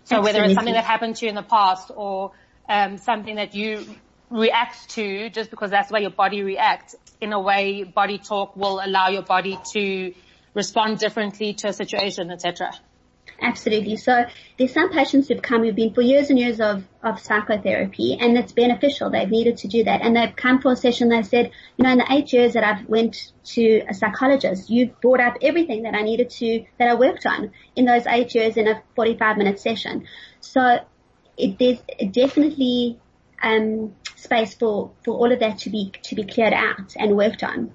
So 0.05 0.17
Absolutely. 0.17 0.23
whether 0.23 0.45
it's 0.45 0.55
something 0.55 0.75
that 0.75 0.85
happened 0.85 1.17
to 1.17 1.27
you 1.27 1.31
in 1.31 1.35
the 1.35 1.43
past 1.43 1.91
or 1.95 2.33
um, 2.69 2.99
something 2.99 3.37
that 3.37 3.55
you 3.55 3.87
react 4.31 4.91
to 4.91 5.31
just 5.31 5.51
because 5.51 5.71
that's 5.71 5.89
the 5.89 5.95
way 5.95 6.01
your 6.01 6.11
body 6.11 6.43
reacts, 6.43 6.95
in 7.21 7.33
a 7.33 7.41
way 7.41 7.85
body 7.85 8.19
talk 8.19 8.57
will 8.57 8.81
allow 8.85 9.09
your 9.09 9.23
body 9.23 9.59
to 9.73 10.15
respond 10.55 10.99
differently 10.99 11.55
to 11.55 11.69
a 11.69 11.73
situation, 11.73 12.31
etc. 12.31 12.73
Absolutely. 13.41 13.97
So 13.97 14.25
there's 14.59 14.73
some 14.73 14.91
patients 14.91 15.29
who've 15.29 15.43
come 15.43 15.63
who've 15.63 15.75
been 15.75 15.93
for 15.93 16.01
years 16.01 16.31
and 16.31 16.39
years 16.39 16.61
of, 16.61 16.85
of 17.03 17.21
psychotherapy 17.21 18.17
and 18.19 18.37
it's 18.37 18.53
beneficial. 18.53 19.11
They've 19.11 19.29
needed 19.29 19.59
to 19.59 19.69
do 19.69 19.85
that. 19.85 20.01
And 20.03 20.17
they've 20.17 20.35
come 20.35 20.61
for 20.61 20.73
a 20.73 20.77
session. 20.77 21.09
They 21.09 21.23
said, 21.23 21.51
you 21.77 21.85
know, 21.85 21.93
in 21.93 21.99
the 21.99 22.07
eight 22.11 22.33
years 22.33 22.55
that 22.55 22.65
I've 22.65 22.89
went 22.89 23.33
to 23.45 23.83
a 23.89 23.95
psychologist, 23.95 24.71
you've 24.71 24.99
brought 25.01 25.21
up 25.21 25.37
everything 25.43 25.83
that 25.83 25.95
I 25.95 26.03
needed 26.03 26.31
to, 26.31 26.65
that 26.79 26.89
I 26.89 26.95
worked 26.95 27.27
on 27.27 27.53
in 27.75 27.85
those 27.85 28.07
eight 28.07 28.35
years 28.35 28.57
in 28.57 28.69
a 28.69 28.83
45 28.95 29.37
minute 29.37 29.61
session. 29.61 30.07
So 30.41 30.79
it, 31.37 31.59
there's 31.59 31.79
definitely, 32.13 32.99
um, 33.47 33.95
space 34.17 34.55
for, 34.55 34.91
for 35.05 35.15
all 35.15 35.33
of 35.33 35.41
that 35.41 35.59
to 35.61 35.71
be, 35.71 35.93
to 36.03 36.15
be 36.15 36.25
cleared 36.25 36.53
out 36.53 36.97
and 36.97 37.17
worked 37.17 37.43
on. 37.43 37.73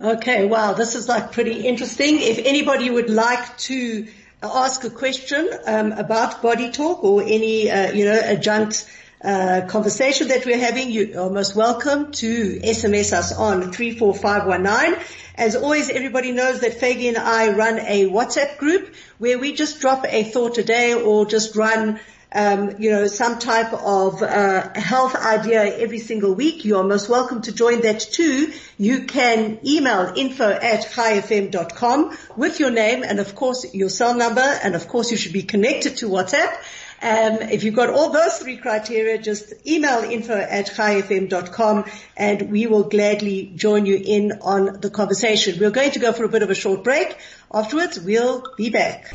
Okay, 0.00 0.46
wow, 0.46 0.72
this 0.72 0.94
is 0.96 1.08
like 1.08 1.32
pretty 1.32 1.66
interesting. 1.66 2.16
If 2.20 2.38
anybody 2.38 2.90
would 2.90 3.08
like 3.08 3.56
to 3.58 4.08
ask 4.42 4.82
a 4.82 4.90
question 4.90 5.48
um, 5.64 5.92
about 5.92 6.42
body 6.42 6.72
talk 6.72 7.04
or 7.04 7.22
any 7.22 7.70
uh, 7.70 7.92
you 7.92 8.04
know 8.04 8.18
adjunct 8.18 8.90
uh, 9.22 9.60
conversation 9.68 10.26
that 10.28 10.44
we're 10.44 10.58
having, 10.58 10.90
you 10.90 11.20
are 11.20 11.30
most 11.30 11.54
welcome 11.54 12.10
to 12.10 12.58
SMS 12.58 13.12
us 13.12 13.32
on 13.32 13.70
34519. 13.70 15.00
As 15.36 15.54
always, 15.54 15.88
everybody 15.88 16.32
knows 16.32 16.60
that 16.60 16.80
Faygie 16.80 17.06
and 17.06 17.16
I 17.16 17.52
run 17.52 17.78
a 17.78 18.06
WhatsApp 18.06 18.58
group 18.58 18.92
where 19.18 19.38
we 19.38 19.52
just 19.52 19.80
drop 19.80 20.04
a 20.08 20.24
thought 20.24 20.58
a 20.58 20.64
day 20.64 20.94
or 20.94 21.26
just 21.26 21.54
run 21.54 22.00
um, 22.34 22.76
you 22.78 22.90
know, 22.90 23.06
some 23.06 23.38
type 23.38 23.72
of 23.72 24.22
uh, 24.22 24.72
health 24.74 25.14
idea 25.14 25.78
every 25.78 25.98
single 25.98 26.34
week, 26.34 26.64
you 26.64 26.78
are 26.78 26.84
most 26.84 27.08
welcome 27.08 27.42
to 27.42 27.52
join 27.52 27.82
that 27.82 28.00
too. 28.00 28.52
You 28.78 29.04
can 29.04 29.58
email 29.66 30.12
info 30.16 30.50
at 30.50 30.86
chaifm.com 30.86 32.16
with 32.36 32.60
your 32.60 32.70
name 32.70 33.02
and 33.02 33.20
of 33.20 33.34
course 33.34 33.74
your 33.74 33.90
cell 33.90 34.14
number 34.14 34.40
and 34.40 34.74
of 34.74 34.88
course 34.88 35.10
you 35.10 35.16
should 35.16 35.32
be 35.32 35.42
connected 35.42 35.98
to 35.98 36.08
WhatsApp. 36.08 36.54
Um, 37.02 37.42
if 37.50 37.64
you've 37.64 37.74
got 37.74 37.90
all 37.90 38.10
those 38.10 38.38
three 38.38 38.56
criteria, 38.56 39.18
just 39.18 39.52
email 39.66 40.04
info 40.04 40.34
at 40.34 40.68
chaifm.com 40.68 41.84
and 42.16 42.52
we 42.52 42.68
will 42.68 42.84
gladly 42.84 43.52
join 43.56 43.86
you 43.86 44.00
in 44.02 44.38
on 44.40 44.80
the 44.80 44.88
conversation. 44.88 45.58
We're 45.58 45.70
going 45.70 45.90
to 45.90 45.98
go 45.98 46.12
for 46.12 46.24
a 46.24 46.28
bit 46.28 46.42
of 46.42 46.50
a 46.50 46.54
short 46.54 46.84
break. 46.84 47.16
Afterwards, 47.52 48.00
we'll 48.00 48.44
be 48.56 48.70
back. 48.70 49.12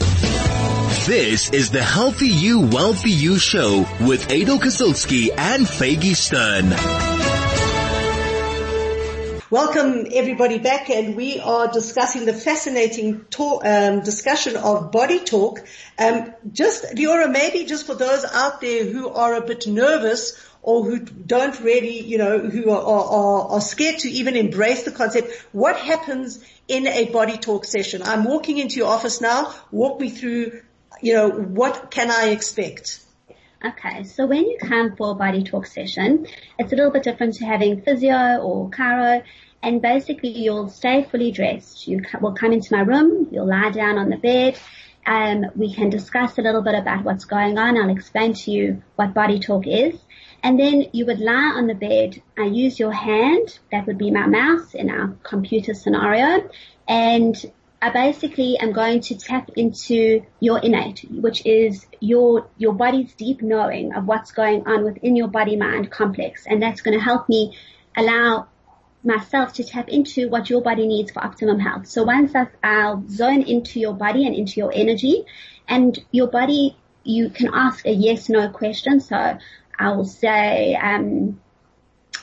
This 1.08 1.50
is 1.52 1.70
the 1.70 1.82
Healthy 1.82 2.28
You, 2.28 2.60
Wealthy 2.60 3.12
You 3.12 3.40
show 3.40 3.88
with 4.02 4.30
Aidel 4.30 4.60
Kazilsky 4.60 5.30
and 5.38 5.66
Faygie 5.66 6.12
Sztern. 6.12 6.68
Welcome 9.50 10.08
everybody 10.12 10.58
back 10.58 10.90
and 10.90 11.16
we 11.16 11.40
are 11.40 11.72
discussing 11.72 12.26
the 12.26 12.34
fascinating 12.34 13.24
talk, 13.30 13.64
um, 13.64 14.02
discussion 14.02 14.58
of 14.58 14.92
body 14.92 15.20
talk. 15.20 15.66
Um, 15.98 16.34
just, 16.52 16.84
Leora, 16.94 17.32
maybe 17.32 17.64
just 17.64 17.86
for 17.86 17.96
those 17.96 18.26
out 18.26 18.60
there 18.60 18.84
who 18.84 19.08
are 19.08 19.36
a 19.36 19.42
bit 19.42 19.66
nervous 19.66 20.38
or 20.62 20.84
who 20.84 21.00
don't 21.00 21.58
really, 21.62 22.02
you 22.02 22.18
know, 22.18 22.40
who 22.40 22.70
are, 22.70 22.82
are, 22.82 23.48
are 23.52 23.62
scared 23.62 24.00
to 24.00 24.10
even 24.10 24.36
embrace 24.36 24.84
the 24.84 24.92
concept, 24.92 25.32
what 25.54 25.78
happens 25.78 26.44
in 26.68 26.86
a 26.86 27.06
body 27.06 27.38
talk 27.38 27.64
session? 27.64 28.02
I'm 28.02 28.26
walking 28.26 28.58
into 28.58 28.76
your 28.76 28.90
office 28.90 29.22
now. 29.22 29.54
Walk 29.72 30.02
me 30.02 30.10
through 30.10 30.64
you 31.02 31.14
know, 31.14 31.30
what 31.30 31.92
can 31.92 32.12
I 32.12 32.30
expect? 32.30 33.02
Okay, 33.66 34.04
so 34.04 34.26
when 34.26 34.46
you 34.46 34.58
come 34.62 34.96
for 34.96 35.12
a 35.12 35.16
body 35.16 35.44
talk 35.44 35.66
session, 35.66 36.28
it's 36.60 36.72
a 36.72 36.76
little 36.76 36.92
bit 36.92 37.04
different 37.04 37.36
to 37.36 37.46
having 37.46 37.82
physio 37.82 38.38
or 38.38 38.70
chiro, 38.70 39.24
and 39.64 39.82
basically 39.82 40.30
you'll 40.30 40.70
stay 40.70 41.04
fully 41.04 41.32
dressed. 41.32 41.88
You 41.88 42.02
will 42.22 42.34
come 42.34 42.54
into 42.54 42.76
my 42.76 42.82
room, 42.82 43.28
you'll 43.32 43.48
lie 43.48 43.72
down 43.72 43.98
on 43.98 44.10
the 44.10 44.18
bed, 44.18 44.60
um, 45.08 45.46
we 45.56 45.74
can 45.74 45.90
discuss 45.90 46.38
a 46.38 46.42
little 46.42 46.62
bit 46.62 46.76
about 46.76 47.06
what's 47.06 47.24
going 47.24 47.58
on. 47.58 47.78
I'll 47.78 47.90
explain 47.90 48.34
to 48.34 48.52
you 48.52 48.84
what 48.98 49.14
body 49.14 49.40
talk 49.40 49.66
is. 49.66 49.96
And 50.44 50.60
then 50.60 50.88
you 50.92 51.06
would 51.06 51.20
lie 51.20 51.54
on 51.56 51.68
the 51.68 51.74
bed 51.74 52.22
and 52.36 52.56
use 52.56 52.78
your 52.78 52.92
hand, 52.92 53.58
that 53.72 53.88
would 53.88 53.98
be 53.98 54.12
my 54.12 54.28
mouse 54.28 54.76
in 54.76 54.90
our 54.90 55.16
computer 55.24 55.74
scenario, 55.74 56.48
and 56.88 57.36
I 57.80 57.92
basically 57.92 58.58
am 58.58 58.72
going 58.72 59.02
to 59.02 59.18
tap 59.18 59.52
into 59.56 60.24
your 60.40 60.58
innate, 60.60 61.06
which 61.12 61.46
is 61.46 61.86
your, 62.00 62.48
your 62.58 62.74
body's 62.74 63.14
deep 63.14 63.44
knowing 63.44 63.94
of 63.94 64.06
what's 64.06 64.32
going 64.32 64.66
on 64.68 64.84
within 64.84 65.16
your 65.16 65.28
body 65.28 65.56
mind 65.56 65.92
complex. 65.92 66.48
And 66.48 66.62
that's 66.62 66.82
going 66.82 66.98
to 66.98 67.04
help 67.04 67.30
me 67.30 67.56
allow 67.96 68.48
myself 69.04 69.54
to 69.54 69.64
tap 69.64 69.90
into 69.90 70.28
what 70.28 70.50
your 70.50 70.62
body 70.62 70.88
needs 70.88 71.12
for 71.12 71.24
optimum 71.24 71.60
health. 71.60 71.88
So 71.88 72.04
once 72.04 72.34
I'll 72.64 73.04
zone 73.10 73.44
into 73.44 73.80
your 73.80 73.94
body 73.94 74.26
and 74.26 74.36
into 74.36 74.60
your 74.60 74.72
energy 74.74 75.26
and 75.68 75.98
your 76.12 76.28
body, 76.28 76.76
you 77.04 77.30
can 77.30 77.52
ask 77.54 77.86
a 77.86 77.92
yes, 77.92 78.28
no 78.28 78.50
question. 78.50 79.00
So 79.00 79.38
I 79.78 79.92
will 79.92 80.06
say, 80.06 80.74
um, 80.76 81.40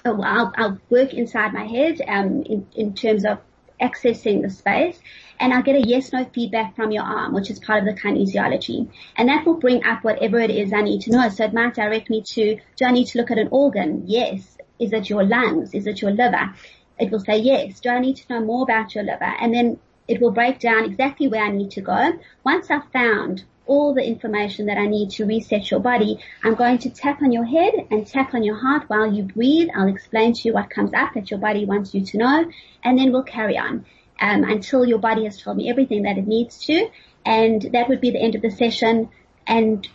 oh, 0.05 0.21
I'll, 0.21 0.53
I'll 0.57 0.79
work 0.91 1.15
inside 1.15 1.55
my 1.55 1.65
head, 1.65 2.01
um, 2.07 2.43
in, 2.43 2.67
in 2.75 2.95
terms 2.95 3.25
of 3.25 3.39
accessing 3.85 4.43
the 4.43 4.51
space 4.51 4.99
and 5.41 5.53
I'll 5.53 5.63
get 5.63 5.77
a 5.77 5.87
yes 5.87 6.13
no 6.13 6.25
feedback 6.25 6.77
from 6.77 6.91
your 6.91 7.03
arm, 7.03 7.35
which 7.35 7.51
is 7.51 7.59
part 7.59 7.81
of 7.81 7.87
the 7.87 8.01
kinesiology. 8.01 8.89
And 9.17 9.29
that 9.29 9.45
will 9.45 9.59
bring 9.59 9.85
up 9.85 10.05
whatever 10.05 10.39
it 10.39 10.51
is 10.51 10.73
I 10.73 10.83
need 10.83 11.03
to 11.03 11.11
know. 11.11 11.29
So 11.29 11.45
it 11.45 11.53
might 11.53 11.75
direct 11.75 12.09
me 12.11 12.23
to, 12.23 12.57
do 12.77 12.85
I 12.85 12.93
need 12.93 13.07
to 13.09 13.19
look 13.19 13.31
at 13.31 13.39
an 13.39 13.49
organ? 13.51 14.05
Yes. 14.07 14.57
Is 14.79 14.93
it 14.93 15.11
your 15.11 15.25
lungs? 15.25 15.75
Is 15.75 15.87
it 15.87 16.03
your 16.03 16.13
liver? 16.13 16.55
It 16.99 17.11
will 17.11 17.21
say 17.21 17.39
yes. 17.39 17.81
Do 17.81 17.91
I 17.91 17.99
need 17.99 18.17
to 18.17 18.33
know 18.33 18.45
more 18.45 18.63
about 18.63 18.95
your 18.95 19.05
liver? 19.05 19.33
And 19.41 19.53
then 19.53 19.79
it 20.07 20.21
will 20.21 20.31
break 20.31 20.59
down 20.61 20.85
exactly 20.85 21.29
where 21.29 21.45
I 21.45 21.51
need 21.51 21.73
to 21.73 21.81
go. 21.81 22.13
Once 22.45 22.71
I've 22.71 22.91
found 22.93 23.45
all 23.67 23.95
the 23.95 24.03
information 24.05 24.67
that 24.67 24.79
I 24.79 24.87
need 24.87 25.11
to 25.13 25.25
reset 25.25 25.71
your 25.71 25.81
body, 25.81 26.19
I'm 26.43 26.55
going 26.55 26.79
to 26.79 26.91
tap 26.91 27.23
on 27.23 27.33
your 27.33 27.45
head 27.45 27.73
and 27.91 28.07
tap 28.07 28.35
on 28.35 28.43
your 28.43 28.57
heart 28.57 28.85
while 28.89 29.13
you 29.13 29.25
breathe. 29.25 29.69
I'll 29.75 29.89
explain 29.89 30.35
to 30.35 30.49
you 30.49 30.55
what 30.55 30.71
comes 30.71 30.93
up 30.95 31.15
that 31.15 31.31
your 31.31 31.41
body 31.41 31.65
wants 31.65 31.95
you 31.95 32.05
to 32.05 32.19
know, 32.19 32.51
and 32.83 32.99
then 32.99 33.13
we'll 33.13 33.23
carry 33.23 33.57
on 33.57 33.87
um, 34.21 34.45
until 34.45 34.85
your 34.85 34.99
body 34.99 35.25
has 35.25 35.41
told 35.41 35.57
me 35.57 35.71
everything 35.71 36.03
that 36.03 36.19
it 36.19 36.27
needs 36.27 36.59
to, 36.67 36.89
and 37.25 37.63
that 37.73 37.89
would 37.89 38.01
be 38.01 38.11
the 38.11 38.21
end 38.21 38.35
of 38.35 38.43
the 38.43 38.51
session, 38.51 39.09
and 39.47 39.89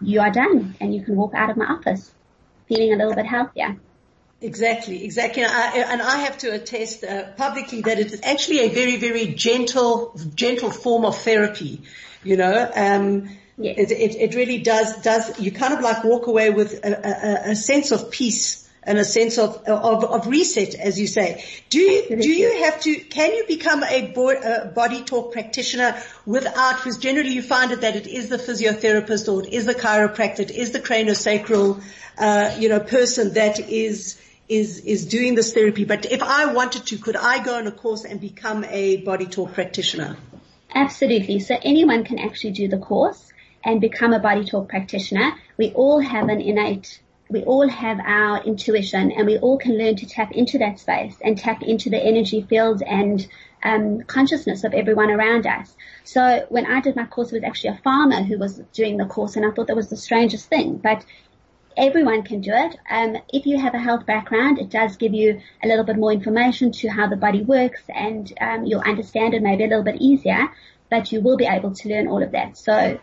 you 0.00 0.20
are 0.20 0.30
done, 0.30 0.76
and 0.80 0.94
you 0.94 1.04
can 1.04 1.16
walk 1.16 1.34
out 1.34 1.50
of 1.50 1.56
my 1.56 1.66
office 1.66 2.12
feeling 2.68 2.92
a 2.92 2.96
little 2.96 3.14
bit 3.14 3.26
healthier. 3.26 3.76
Exactly, 4.40 5.04
exactly. 5.04 5.42
And 5.42 6.00
I, 6.00 6.18
have 6.18 6.38
to 6.38 6.48
attest 6.54 7.02
uh, 7.02 7.32
publicly 7.36 7.80
that 7.82 7.98
it 7.98 8.12
is 8.12 8.20
actually 8.22 8.60
a 8.60 8.68
very, 8.68 8.96
very 8.96 9.26
gentle, 9.26 10.16
gentle 10.34 10.70
form 10.70 11.04
of 11.04 11.18
therapy. 11.18 11.82
You 12.24 12.36
know, 12.36 12.70
um, 12.74 13.28
yes. 13.56 13.76
it, 13.78 13.90
it, 13.92 14.16
it, 14.16 14.34
really 14.34 14.58
does, 14.58 15.02
does, 15.02 15.38
you 15.38 15.52
kind 15.52 15.74
of 15.74 15.80
like 15.80 16.04
walk 16.04 16.26
away 16.26 16.50
with 16.50 16.84
a, 16.84 17.48
a, 17.48 17.50
a 17.52 17.56
sense 17.56 17.92
of 17.92 18.10
peace 18.10 18.68
and 18.82 18.98
a 18.98 19.04
sense 19.04 19.38
of, 19.38 19.56
of, 19.66 20.04
of 20.04 20.26
reset, 20.26 20.74
as 20.74 20.98
you 20.98 21.06
say. 21.06 21.44
Do 21.68 21.78
you, 21.78 22.16
do 22.16 22.28
you 22.28 22.64
have 22.64 22.80
to, 22.82 22.96
can 22.96 23.34
you 23.34 23.44
become 23.46 23.84
a, 23.84 24.12
bo- 24.12 24.30
a 24.30 24.66
body 24.66 25.04
talk 25.04 25.32
practitioner 25.32 26.00
without, 26.24 26.76
because 26.76 26.96
generally 26.96 27.30
you 27.30 27.42
find 27.42 27.70
it 27.70 27.82
that 27.82 27.96
it 27.96 28.06
is 28.06 28.30
the 28.30 28.38
physiotherapist 28.38 29.32
or 29.32 29.44
it 29.44 29.52
is 29.52 29.66
the 29.66 29.74
chiropractor, 29.74 30.40
it 30.40 30.50
is 30.50 30.72
the 30.72 30.80
craniosacral, 30.80 31.82
uh, 32.16 32.56
you 32.58 32.70
know, 32.70 32.80
person 32.80 33.34
that 33.34 33.60
is, 33.60 34.18
is, 34.48 34.78
is 34.78 35.06
doing 35.06 35.34
this 35.34 35.52
therapy. 35.52 35.84
But 35.84 36.06
if 36.06 36.22
I 36.22 36.52
wanted 36.54 36.86
to, 36.86 36.96
could 36.96 37.16
I 37.16 37.44
go 37.44 37.56
on 37.56 37.66
a 37.66 37.72
course 37.72 38.06
and 38.06 38.20
become 38.20 38.64
a 38.64 38.96
body 38.96 39.26
talk 39.26 39.52
practitioner? 39.52 40.16
Absolutely. 40.74 41.40
So 41.40 41.58
anyone 41.62 42.04
can 42.04 42.18
actually 42.18 42.52
do 42.52 42.68
the 42.68 42.78
course 42.78 43.32
and 43.64 43.80
become 43.80 44.12
a 44.12 44.18
body 44.18 44.44
talk 44.44 44.68
practitioner. 44.68 45.32
We 45.56 45.72
all 45.72 46.00
have 46.00 46.28
an 46.28 46.40
innate 46.40 47.00
we 47.30 47.42
all 47.44 47.68
have 47.68 48.00
our 48.00 48.42
intuition 48.42 49.12
and 49.12 49.26
we 49.26 49.38
all 49.38 49.58
can 49.58 49.76
learn 49.76 49.96
to 49.96 50.06
tap 50.06 50.32
into 50.32 50.58
that 50.58 50.78
space 50.78 51.16
and 51.22 51.36
tap 51.36 51.62
into 51.62 51.90
the 51.90 51.98
energy 51.98 52.42
fields 52.42 52.82
and 52.86 53.26
um, 53.62 54.02
consciousness 54.02 54.64
of 54.64 54.72
everyone 54.72 55.10
around 55.10 55.46
us. 55.46 55.76
So 56.04 56.46
when 56.48 56.64
I 56.64 56.80
did 56.80 56.96
my 56.96 57.06
course, 57.06 57.30
it 57.32 57.34
was 57.34 57.44
actually 57.44 57.70
a 57.70 57.80
farmer 57.84 58.22
who 58.22 58.38
was 58.38 58.58
doing 58.72 58.96
the 58.96 59.04
course 59.04 59.36
and 59.36 59.44
I 59.44 59.50
thought 59.50 59.66
that 59.66 59.76
was 59.76 59.90
the 59.90 59.96
strangest 59.96 60.48
thing, 60.48 60.76
but 60.76 61.04
everyone 61.78 62.22
can 62.22 62.40
do 62.40 62.52
it. 62.52 62.76
Um, 62.90 63.16
if 63.32 63.46
you 63.46 63.58
have 63.58 63.74
a 63.74 63.78
health 63.78 64.04
background, 64.04 64.58
it 64.58 64.68
does 64.68 64.96
give 64.96 65.14
you 65.14 65.40
a 65.62 65.68
little 65.68 65.84
bit 65.84 65.96
more 65.96 66.12
information 66.12 66.72
to 66.72 66.88
how 66.88 67.08
the 67.08 67.16
body 67.16 67.42
works 67.42 67.80
and 67.88 68.30
um, 68.40 68.66
you'll 68.66 68.80
understand 68.80 69.34
it 69.34 69.42
maybe 69.42 69.64
a 69.64 69.68
little 69.68 69.84
bit 69.84 70.00
easier, 70.00 70.48
but 70.90 71.12
you 71.12 71.20
will 71.20 71.36
be 71.36 71.46
able 71.46 71.72
to 71.74 71.88
learn 71.88 72.08
all 72.08 72.22
of 72.22 72.32
that. 72.32 72.58
So 72.58 72.98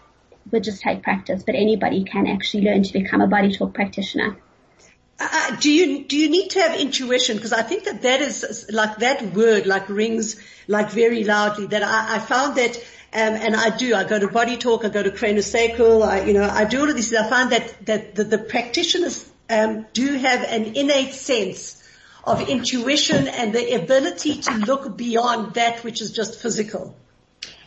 would 0.52 0.64
just 0.64 0.82
take 0.82 1.02
practice, 1.04 1.44
but 1.44 1.56
anybody 1.56 2.04
can 2.04 2.28
actually 2.28 2.66
learn 2.66 2.84
to 2.84 2.94
become 2.94 3.22
a 3.22 3.28
body 3.28 3.52
talk 3.52 3.74
practitioner. 3.74 4.38
Uh, 5.20 5.28
uh, 5.32 5.56
do 5.58 5.72
you 5.72 6.06
do 6.06 6.18
you 6.18 6.30
need 6.30 6.50
to 6.50 6.60
have 6.60 6.78
intuition? 6.80 7.38
Because 7.38 7.54
I 7.54 7.62
think 7.62 7.86
that 7.86 8.02
that 8.02 8.22
is 8.22 8.70
like 8.72 8.98
that 8.98 9.34
word 9.34 9.66
like 9.66 9.88
rings 9.90 10.36
like 10.68 10.92
very 10.92 11.24
loudly. 11.24 11.68
That 11.68 11.84
I, 11.84 12.16
I 12.16 12.20
found 12.20 12.58
that, 12.58 12.78
um, 13.16 13.36
and 13.36 13.56
I 13.56 13.76
do. 13.76 13.96
I 13.96 14.04
go 14.04 14.20
to 14.20 14.28
body 14.28 14.58
talk. 14.58 14.84
I 14.84 14.90
go 14.90 15.02
to 15.02 15.12
craniosacral. 15.12 16.06
I 16.06 16.26
you 16.26 16.34
know 16.34 16.50
I 16.50 16.66
do 16.66 16.82
all 16.82 16.90
of 16.90 16.96
these. 16.96 17.14
I 17.14 17.30
find 17.30 17.52
that 17.52 17.86
that 17.86 18.16
the, 18.16 18.26
the 18.26 18.38
practitioners 18.38 19.30
um, 19.50 19.86
do 19.94 20.14
have 20.18 20.44
an 20.44 20.76
innate 20.76 21.14
sense 21.14 21.82
of 22.26 22.50
intuition 22.50 23.28
and 23.28 23.54
the 23.54 23.76
ability 23.76 24.42
to 24.42 24.52
look 24.54 24.98
beyond 24.98 25.54
that 25.54 25.84
which 25.84 26.02
is 26.02 26.12
just 26.12 26.42
physical. 26.42 26.96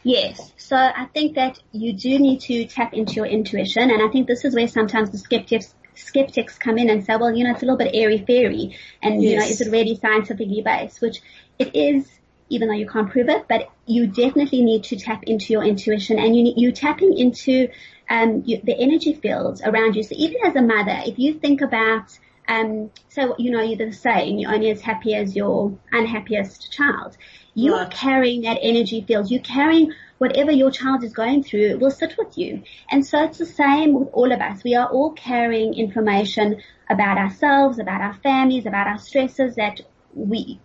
Yes. 0.02 0.52
So 0.56 0.76
I 0.76 1.06
think 1.14 1.36
that 1.36 1.58
you 1.72 1.92
do 1.92 2.18
need 2.18 2.40
to 2.42 2.66
tap 2.66 2.92
into 2.92 3.14
your 3.14 3.26
intuition 3.26 3.90
and 3.90 4.02
I 4.02 4.10
think 4.10 4.26
this 4.26 4.44
is 4.44 4.54
where 4.54 4.68
sometimes 4.68 5.10
the 5.10 5.18
skeptics 5.18 5.74
skeptics 5.94 6.58
come 6.58 6.78
in 6.78 6.90
and 6.90 7.04
say, 7.04 7.16
well, 7.16 7.34
you 7.34 7.44
know, 7.44 7.50
it's 7.50 7.62
a 7.62 7.66
little 7.66 7.78
bit 7.78 7.94
airy 7.94 8.24
fairy 8.24 8.76
and, 9.02 9.22
yes. 9.22 9.30
you 9.30 9.38
know, 9.38 9.44
is 9.44 9.60
it 9.60 9.70
really 9.70 9.96
scientifically 9.96 10.62
based? 10.64 11.00
Which 11.00 11.20
it 11.58 11.74
is, 11.74 12.08
even 12.48 12.68
though 12.68 12.74
you 12.74 12.88
can't 12.88 13.10
prove 13.10 13.28
it, 13.28 13.46
but 13.48 13.70
you 13.86 14.06
definitely 14.06 14.62
need 14.62 14.84
to 14.84 14.96
tap 14.96 15.22
into 15.24 15.52
your 15.52 15.64
intuition 15.64 16.18
and 16.18 16.36
you, 16.36 16.52
you 16.56 16.72
tapping 16.72 17.16
into, 17.16 17.68
um, 18.08 18.42
you, 18.46 18.60
the 18.62 18.76
energy 18.78 19.14
fields 19.14 19.62
around 19.62 19.96
you. 19.96 20.02
So 20.02 20.14
even 20.16 20.36
as 20.44 20.56
a 20.56 20.62
mother, 20.62 21.00
if 21.06 21.18
you 21.18 21.34
think 21.34 21.60
about, 21.60 22.18
um, 22.48 22.90
so, 23.10 23.34
you 23.38 23.50
know, 23.50 23.60
you're 23.60 23.76
the 23.76 23.92
saying, 23.92 24.38
you're 24.38 24.54
only 24.54 24.70
as 24.70 24.80
happy 24.80 25.14
as 25.14 25.36
your 25.36 25.78
unhappiest 25.92 26.72
child. 26.72 27.16
You 27.54 27.74
right. 27.74 27.86
are 27.86 27.90
carrying 27.90 28.42
that 28.42 28.58
energy 28.62 29.04
field. 29.06 29.30
You're 29.30 29.42
carrying 29.42 29.92
whatever 30.18 30.50
your 30.50 30.70
child 30.70 31.04
is 31.04 31.12
going 31.12 31.42
through 31.42 31.78
will 31.78 31.90
sit 31.90 32.16
with 32.18 32.36
you. 32.38 32.62
And 32.90 33.04
so 33.04 33.22
it's 33.24 33.38
the 33.38 33.46
same 33.46 33.94
with 33.94 34.08
all 34.12 34.32
of 34.32 34.40
us. 34.40 34.64
We 34.64 34.74
are 34.74 34.88
all 34.88 35.12
carrying 35.12 35.74
information 35.74 36.62
about 36.88 37.18
ourselves, 37.18 37.78
about 37.78 38.00
our 38.00 38.14
families, 38.14 38.66
about 38.66 38.86
our 38.86 38.98
stresses 38.98 39.56
that 39.56 39.80
we, 40.14 40.60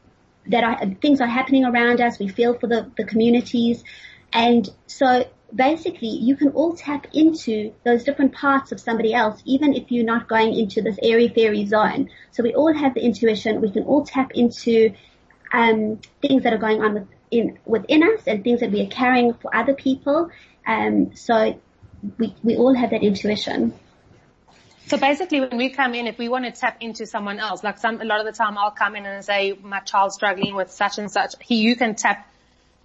that 0.47 0.63
are, 0.63 0.85
things 1.01 1.21
are 1.21 1.27
happening 1.27 1.65
around 1.65 2.01
us. 2.01 2.19
We 2.19 2.27
feel 2.27 2.57
for 2.57 2.67
the, 2.67 2.91
the 2.97 3.05
communities. 3.05 3.83
And 4.31 4.69
so 4.87 5.25
basically 5.53 6.09
you 6.09 6.35
can 6.35 6.49
all 6.49 6.75
tap 6.75 7.07
into 7.13 7.73
those 7.85 8.03
different 8.03 8.33
parts 8.33 8.71
of 8.71 8.79
somebody 8.79 9.13
else, 9.13 9.41
even 9.45 9.73
if 9.73 9.91
you're 9.91 10.05
not 10.05 10.27
going 10.27 10.53
into 10.57 10.81
this 10.81 10.97
airy 11.01 11.29
fairy 11.29 11.65
zone. 11.65 12.09
So 12.31 12.43
we 12.43 12.53
all 12.53 12.73
have 12.73 12.93
the 12.93 13.01
intuition. 13.01 13.61
We 13.61 13.71
can 13.71 13.83
all 13.83 14.03
tap 14.03 14.31
into 14.33 14.93
um, 15.51 15.99
things 16.21 16.43
that 16.43 16.53
are 16.53 16.57
going 16.57 16.81
on 16.81 16.93
with, 16.95 17.07
in, 17.31 17.59
within 17.65 18.03
us 18.03 18.21
and 18.27 18.43
things 18.43 18.61
that 18.61 18.71
we 18.71 18.81
are 18.81 18.89
carrying 18.89 19.33
for 19.33 19.55
other 19.55 19.73
people. 19.73 20.31
Um, 20.65 21.15
so 21.15 21.59
we, 22.17 22.35
we 22.43 22.57
all 22.57 22.73
have 22.73 22.89
that 22.89 23.03
intuition. 23.03 23.73
So 24.87 24.97
basically 24.97 25.39
when 25.39 25.57
we 25.57 25.69
come 25.69 25.93
in, 25.95 26.07
if 26.07 26.17
we 26.17 26.29
want 26.29 26.45
to 26.45 26.51
tap 26.51 26.77
into 26.81 27.05
someone 27.05 27.39
else, 27.39 27.63
like 27.63 27.77
some, 27.77 28.01
a 28.01 28.05
lot 28.05 28.19
of 28.19 28.25
the 28.25 28.31
time 28.31 28.57
I'll 28.57 28.71
come 28.71 28.95
in 28.95 29.05
and 29.05 29.23
say, 29.23 29.53
my 29.61 29.79
child's 29.79 30.15
struggling 30.15 30.55
with 30.55 30.71
such 30.71 30.97
and 30.97 31.09
such. 31.09 31.35
He, 31.41 31.55
you 31.57 31.75
can 31.75 31.95
tap 31.95 32.29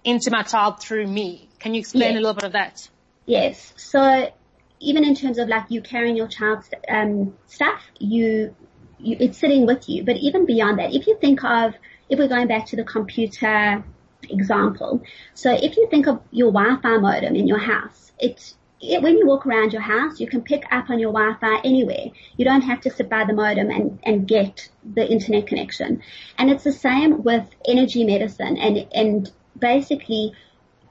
into 0.03 0.31
my 0.31 0.43
child 0.43 0.79
through 0.79 1.05
me. 1.05 1.49
Can 1.59 1.73
you 1.73 1.79
explain 1.79 2.11
yes. 2.11 2.17
a 2.17 2.21
little 2.21 2.33
bit 2.33 2.43
of 2.45 2.53
that? 2.53 2.89
Yes. 3.25 3.73
So 3.75 4.31
even 4.79 5.03
in 5.03 5.13
terms 5.13 5.37
of 5.37 5.49
like 5.49 5.65
you 5.69 5.81
carrying 5.81 6.15
your 6.15 6.27
child's 6.27 6.69
um, 6.87 7.35
stuff, 7.47 7.81
you, 7.99 8.55
you, 8.97 9.17
it's 9.19 9.37
sitting 9.37 9.65
with 9.65 9.89
you. 9.89 10.03
But 10.03 10.17
even 10.17 10.45
beyond 10.45 10.79
that, 10.79 10.93
if 10.93 11.05
you 11.05 11.17
think 11.19 11.43
of, 11.43 11.73
if 12.07 12.17
we're 12.17 12.29
going 12.29 12.47
back 12.47 12.67
to 12.67 12.75
the 12.75 12.85
computer 12.85 13.83
example. 14.29 15.03
So 15.33 15.51
if 15.51 15.77
you 15.77 15.87
think 15.89 16.07
of 16.07 16.21
your 16.31 16.51
Wi-Fi 16.51 16.97
modem 16.97 17.35
in 17.35 17.47
your 17.47 17.59
house, 17.59 18.11
it's 18.19 18.55
it, 18.81 19.01
when 19.01 19.17
you 19.17 19.27
walk 19.27 19.45
around 19.45 19.73
your 19.73 19.81
house, 19.81 20.19
you 20.19 20.27
can 20.27 20.41
pick 20.41 20.63
up 20.71 20.89
on 20.89 20.99
your 20.99 21.11
Wi-Fi 21.11 21.61
anywhere. 21.63 22.07
You 22.37 22.45
don't 22.45 22.61
have 22.61 22.81
to 22.81 22.89
sit 22.89 23.09
by 23.09 23.25
the 23.25 23.33
modem 23.33 23.69
and, 23.69 23.99
and 24.03 24.27
get 24.27 24.69
the 24.83 25.09
internet 25.09 25.47
connection. 25.47 26.01
And 26.37 26.49
it's 26.49 26.63
the 26.63 26.71
same 26.71 27.23
with 27.23 27.47
energy 27.67 28.03
medicine 28.03 28.57
and, 28.57 28.87
and 28.93 29.31
basically 29.57 30.33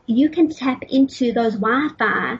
you 0.06 0.30
can 0.30 0.50
tap 0.50 0.82
into 0.88 1.32
those 1.32 1.54
Wi-Fi, 1.54 2.38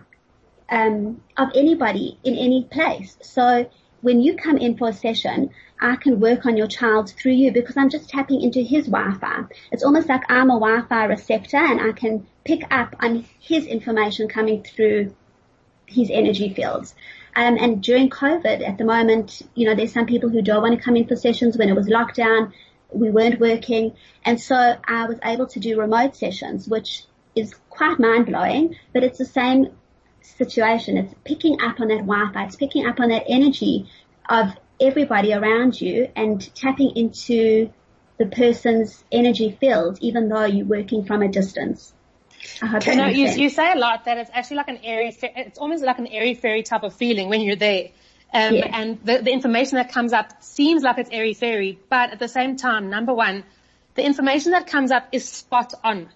um, 0.71 1.23
of 1.37 1.49
anybody 1.55 2.19
in 2.25 2.35
any 2.35 2.67
place. 2.71 3.17
So 3.23 3.71
when 4.01 4.21
you 4.21 4.37
come 4.37 4.59
in 4.59 4.77
for 4.77 4.89
a 4.89 4.93
session, 4.93 5.51
I 5.81 5.97
can 5.97 6.21
work 6.21 6.45
on 6.47 6.57
your 6.57 6.67
child 6.67 7.11
through 7.11 7.33
you 7.33 7.53
because 7.53 7.77
I'm 7.77 7.91
just 7.91 8.09
tapping 8.09 8.43
into 8.43 8.61
his 8.61 8.87
Wi-Fi. 8.87 9.45
It's 9.73 9.85
almost 9.85 10.09
like 10.09 10.23
I'm 10.29 10.51
a 10.51 10.59
Wi-Fi 10.59 11.05
receptor 11.05 11.57
and 11.57 11.81
I 11.81 11.93
can 11.93 12.27
pick 12.45 12.63
up 12.71 12.97
on 13.01 13.25
his 13.39 13.67
information 13.67 14.29
coming 14.29 14.63
through 14.63 15.15
his 15.89 16.11
energy 16.11 16.53
fields. 16.53 16.95
Um, 17.35 17.57
and 17.57 17.83
during 17.83 18.11
COVID 18.11 18.67
at 18.67 18.79
the 18.79 18.85
moment, 18.85 19.43
you 19.55 19.67
know, 19.67 19.75
there's 19.75 19.93
some 19.93 20.07
people 20.07 20.29
who 20.29 20.43
don't 20.43 20.63
want 20.63 20.77
to 20.77 20.85
come 20.85 20.97
in 20.97 21.07
for 21.07 21.17
sessions 21.17 21.57
when 21.57 21.69
it 21.69 21.75
was 21.75 21.89
lockdown. 21.89 22.53
We 22.91 23.11
weren't 23.11 23.39
working. 23.39 23.95
And 24.25 24.41
so 24.41 24.77
I 24.85 25.07
was 25.07 25.19
able 25.25 25.47
to 25.49 25.61
do 25.61 25.79
remote 25.79 26.17
sessions, 26.17 26.67
which 26.67 27.05
is 27.35 27.55
quite 27.71 27.99
mind 27.99 28.27
blowing, 28.27 28.77
but 28.93 29.05
it's 29.05 29.19
the 29.19 29.25
same 29.25 29.69
situation. 30.21 30.97
It's 30.97 31.15
picking 31.25 31.61
up 31.61 31.81
on 31.81 31.89
that 31.89 32.07
Wi-Fi. 32.07 32.45
It's 32.45 32.57
picking 32.57 32.87
up 32.87 32.99
on 33.01 33.11
that 33.11 33.25
energy 33.29 33.89
of 34.29 34.51
everybody 34.81 35.33
around 35.33 35.81
you 35.81 36.09
and 36.17 36.55
tapping 36.55 36.97
into 36.97 37.71
the 38.19 38.27
person's 38.27 39.05
energy 39.13 39.57
field, 39.61 39.99
even 40.01 40.29
though 40.29 40.45
you're 40.45 40.67
working 40.67 41.05
from 41.05 41.23
a 41.23 41.29
distance. 41.29 41.93
I 42.63 42.67
hope 42.67 42.87
you, 42.87 42.97
know, 42.97 43.07
you, 43.07 43.27
you, 43.29 43.49
say 43.49 43.73
a 43.73 43.77
lot 43.77 44.05
that 44.05 44.19
it's 44.19 44.31
actually 44.33 44.59
like 44.59 44.69
an 44.69 44.79
airy, 44.83 45.17
it's 45.21 45.59
almost 45.59 45.85
like 45.85 45.99
an 45.99 46.07
airy 46.07 46.35
fairy 46.35 46.63
type 46.63 46.83
of 46.83 46.95
feeling 46.95 47.29
when 47.29 47.41
you're 47.41 47.57
there. 47.57 47.89
Um, 48.33 48.55
yeah. 48.55 48.81
and 48.81 48.99
the, 49.05 49.23
the 49.23 49.31
information 49.31 49.77
that 49.77 49.91
comes 49.91 50.13
up 50.13 50.43
seems 50.43 50.83
like 50.83 50.99
it's 50.99 51.11
airy 51.11 51.35
fairy, 51.35 51.79
but 51.89 52.11
at 52.13 52.19
the 52.19 52.29
same 52.29 52.57
time, 52.57 52.91
number 52.91 53.15
one, 53.15 53.45
the 53.95 54.05
information 54.05 54.53
that 54.53 54.67
comes 54.67 54.91
up 54.91 55.09
is 55.13 55.29
spot 55.29 55.73
on. 55.83 56.09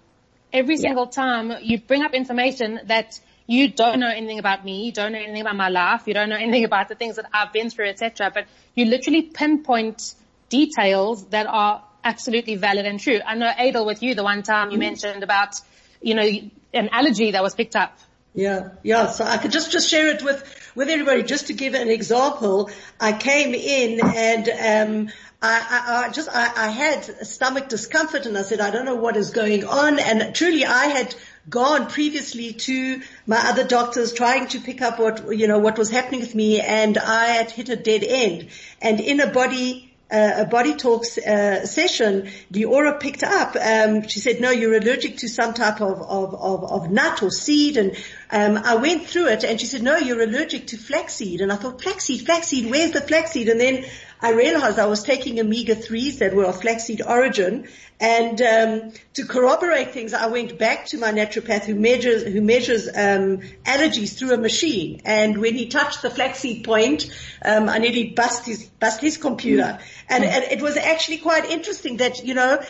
Every 0.51 0.77
single 0.77 1.05
yeah. 1.05 1.11
time 1.11 1.51
you 1.63 1.79
bring 1.79 2.03
up 2.03 2.13
information 2.13 2.79
that 2.85 3.19
you 3.47 3.69
don't 3.69 3.99
know 3.99 4.09
anything 4.09 4.39
about 4.39 4.63
me, 4.63 4.85
you 4.85 4.91
don't 4.91 5.11
know 5.11 5.17
anything 5.17 5.41
about 5.41 5.55
my 5.55 5.69
life, 5.69 6.03
you 6.05 6.13
don't 6.13 6.29
know 6.29 6.35
anything 6.35 6.65
about 6.65 6.87
the 6.87 6.95
things 6.95 7.15
that 7.15 7.25
I've 7.33 7.51
been 7.51 7.69
through, 7.69 7.89
etc. 7.89 8.31
But 8.33 8.45
you 8.75 8.85
literally 8.85 9.23
pinpoint 9.23 10.13
details 10.49 11.25
that 11.27 11.47
are 11.47 11.83
absolutely 12.03 12.55
valid 12.55 12.85
and 12.85 12.99
true. 12.99 13.19
I 13.25 13.35
know 13.35 13.51
Aidel 13.57 13.85
with 13.85 14.03
you 14.03 14.13
the 14.15 14.23
one 14.23 14.43
time 14.43 14.69
you 14.69 14.73
mm-hmm. 14.73 14.79
mentioned 14.81 15.23
about, 15.23 15.55
you 16.03 16.15
know, 16.15 16.29
an 16.73 16.89
allergy 16.91 17.31
that 17.31 17.41
was 17.41 17.55
picked 17.55 17.75
up. 17.75 17.97
Yeah, 18.35 18.69
yeah. 18.81 19.07
So 19.07 19.25
I 19.25 19.37
could 19.37 19.51
just, 19.51 19.71
just 19.71 19.89
share 19.89 20.07
it 20.07 20.23
with, 20.23 20.71
with 20.75 20.89
everybody. 20.89 21.23
Just 21.23 21.47
to 21.47 21.53
give 21.53 21.75
an 21.75 21.89
example, 21.89 22.69
I 22.99 23.13
came 23.13 23.53
in 23.53 23.99
and, 24.03 24.49
um, 24.49 25.13
I, 25.41 25.59
I, 25.69 26.05
I 26.05 26.09
just, 26.11 26.29
I, 26.31 26.67
I 26.67 26.69
had 26.69 27.03
stomach 27.27 27.67
discomfort 27.69 28.25
and 28.25 28.37
I 28.37 28.43
said, 28.43 28.61
I 28.61 28.71
don't 28.71 28.85
know 28.85 28.95
what 28.95 29.17
is 29.17 29.31
going 29.31 29.65
on. 29.65 29.99
And 29.99 30.33
truly 30.33 30.65
I 30.65 30.85
had 30.85 31.13
gone 31.49 31.87
previously 31.87 32.53
to 32.53 33.01
my 33.27 33.37
other 33.37 33.65
doctors 33.65 34.13
trying 34.13 34.47
to 34.47 34.59
pick 34.59 34.81
up 34.81 34.99
what, 34.99 35.37
you 35.37 35.47
know, 35.47 35.59
what 35.59 35.77
was 35.77 35.91
happening 35.91 36.21
with 36.21 36.33
me 36.33 36.61
and 36.61 36.97
I 36.97 37.25
had 37.25 37.51
hit 37.51 37.69
a 37.69 37.75
dead 37.75 38.03
end. 38.03 38.47
And 38.81 38.99
in 38.99 39.19
a 39.19 39.27
body, 39.27 39.92
a 40.13 40.45
body 40.45 40.75
talks 40.75 41.17
uh, 41.17 41.65
session, 41.65 42.29
Leora 42.51 42.99
picked 42.99 43.23
up. 43.23 43.55
Um, 43.55 44.07
she 44.07 44.19
said, 44.19 44.39
"No, 44.39 44.51
you're 44.51 44.75
allergic 44.75 45.17
to 45.17 45.27
some 45.27 45.53
type 45.53 45.81
of 45.81 46.01
of, 46.01 46.33
of, 46.35 46.71
of 46.71 46.91
nut 46.91 47.23
or 47.23 47.31
seed." 47.31 47.77
And 47.77 47.95
um, 48.29 48.57
I 48.63 48.75
went 48.75 49.07
through 49.07 49.27
it, 49.27 49.43
and 49.43 49.59
she 49.59 49.65
said, 49.65 49.81
"No, 49.81 49.97
you're 49.97 50.21
allergic 50.21 50.67
to 50.67 50.77
flaxseed." 50.77 51.41
And 51.41 51.51
I 51.51 51.55
thought, 51.55 51.81
"Flaxseed, 51.81 52.25
flaxseed, 52.25 52.69
where's 52.69 52.91
the 52.91 53.01
flaxseed?" 53.01 53.49
And 53.49 53.59
then 53.59 53.85
I 54.23 54.31
realized 54.31 54.79
I 54.79 54.85
was 54.85 55.03
taking 55.03 55.39
omega-3s 55.39 56.19
that 56.19 56.33
were 56.33 56.45
of 56.45 56.61
flaxseed 56.61 57.01
origin 57.05 57.67
and 58.03 58.41
um, 58.41 58.91
to 59.13 59.25
corroborate 59.25 59.91
things, 59.91 60.13
I 60.13 60.27
went 60.27 60.57
back 60.57 60.87
to 60.87 60.97
my 60.97 61.13
naturopath 61.13 61.63
who 61.63 61.75
measures 61.75 62.23
who 62.23 62.41
measures 62.41 62.87
um, 62.87 63.39
allergies 63.63 64.17
through 64.17 64.33
a 64.33 64.37
machine. 64.37 65.01
And 65.05 65.37
when 65.37 65.53
he 65.53 65.67
touched 65.67 66.01
the 66.01 66.09
flaxseed 66.09 66.65
point, 66.65 67.09
um, 67.45 67.69
I 67.69 67.77
nearly 67.77 68.09
bust 68.09 68.45
his 68.45 68.65
bust 68.65 68.99
his 68.99 69.15
computer. 69.15 69.79
And, 70.09 70.25
and 70.25 70.43
it 70.43 70.61
was 70.61 70.75
actually 70.75 71.19
quite 71.19 71.45
interesting 71.45 71.97
that 71.97 72.25
you 72.25 72.33
know 72.33 72.61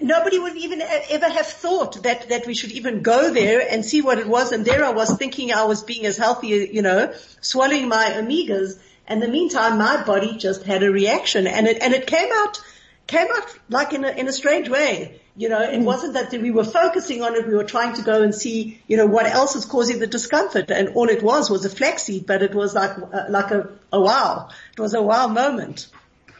nobody 0.00 0.38
would 0.38 0.56
even 0.56 0.80
ever 0.82 1.28
have 1.28 1.46
thought 1.46 2.04
that 2.04 2.28
that 2.28 2.46
we 2.46 2.54
should 2.54 2.70
even 2.70 3.02
go 3.02 3.32
there 3.32 3.66
and 3.68 3.84
see 3.84 4.02
what 4.02 4.18
it 4.18 4.28
was. 4.28 4.52
And 4.52 4.64
there 4.64 4.84
I 4.84 4.90
was 4.90 5.16
thinking 5.16 5.52
I 5.52 5.64
was 5.64 5.82
being 5.82 6.06
as 6.06 6.16
healthy, 6.16 6.70
you 6.72 6.82
know, 6.82 7.12
swallowing 7.40 7.88
my 7.88 8.10
omegas. 8.10 8.78
And 9.08 9.22
in 9.22 9.28
the 9.28 9.32
meantime, 9.32 9.78
my 9.78 10.02
body 10.04 10.36
just 10.36 10.64
had 10.64 10.82
a 10.82 10.90
reaction, 10.90 11.46
and 11.46 11.66
it 11.66 11.82
and 11.82 11.94
it 11.94 12.06
came 12.06 12.28
out 12.32 12.60
came 13.06 13.26
out 13.30 13.58
like 13.68 13.92
in 13.92 14.04
a, 14.04 14.10
in 14.10 14.28
a 14.28 14.32
strange 14.32 14.68
way. 14.68 15.20
You 15.36 15.50
know, 15.50 15.60
it 15.60 15.80
mm. 15.80 15.84
wasn't 15.84 16.14
that 16.14 16.32
we 16.32 16.50
were 16.50 16.64
focusing 16.64 17.22
on 17.22 17.34
it. 17.34 17.46
We 17.46 17.54
were 17.54 17.64
trying 17.64 17.94
to 17.96 18.02
go 18.02 18.22
and 18.22 18.34
see, 18.34 18.80
you 18.88 18.96
know, 18.96 19.06
what 19.06 19.26
else 19.26 19.54
is 19.54 19.66
causing 19.66 19.98
the 19.98 20.06
discomfort. 20.06 20.70
And 20.70 20.90
all 20.90 21.08
it 21.08 21.22
was 21.22 21.50
was 21.50 21.64
a 21.66 21.70
flaxseed, 21.70 22.26
but 22.26 22.42
it 22.42 22.54
was 22.54 22.74
like, 22.74 22.96
uh, 22.98 23.26
like 23.28 23.50
a, 23.50 23.68
a 23.92 24.00
wow. 24.00 24.48
It 24.72 24.80
was 24.80 24.94
a 24.94 25.02
wow 25.02 25.26
moment. 25.26 25.88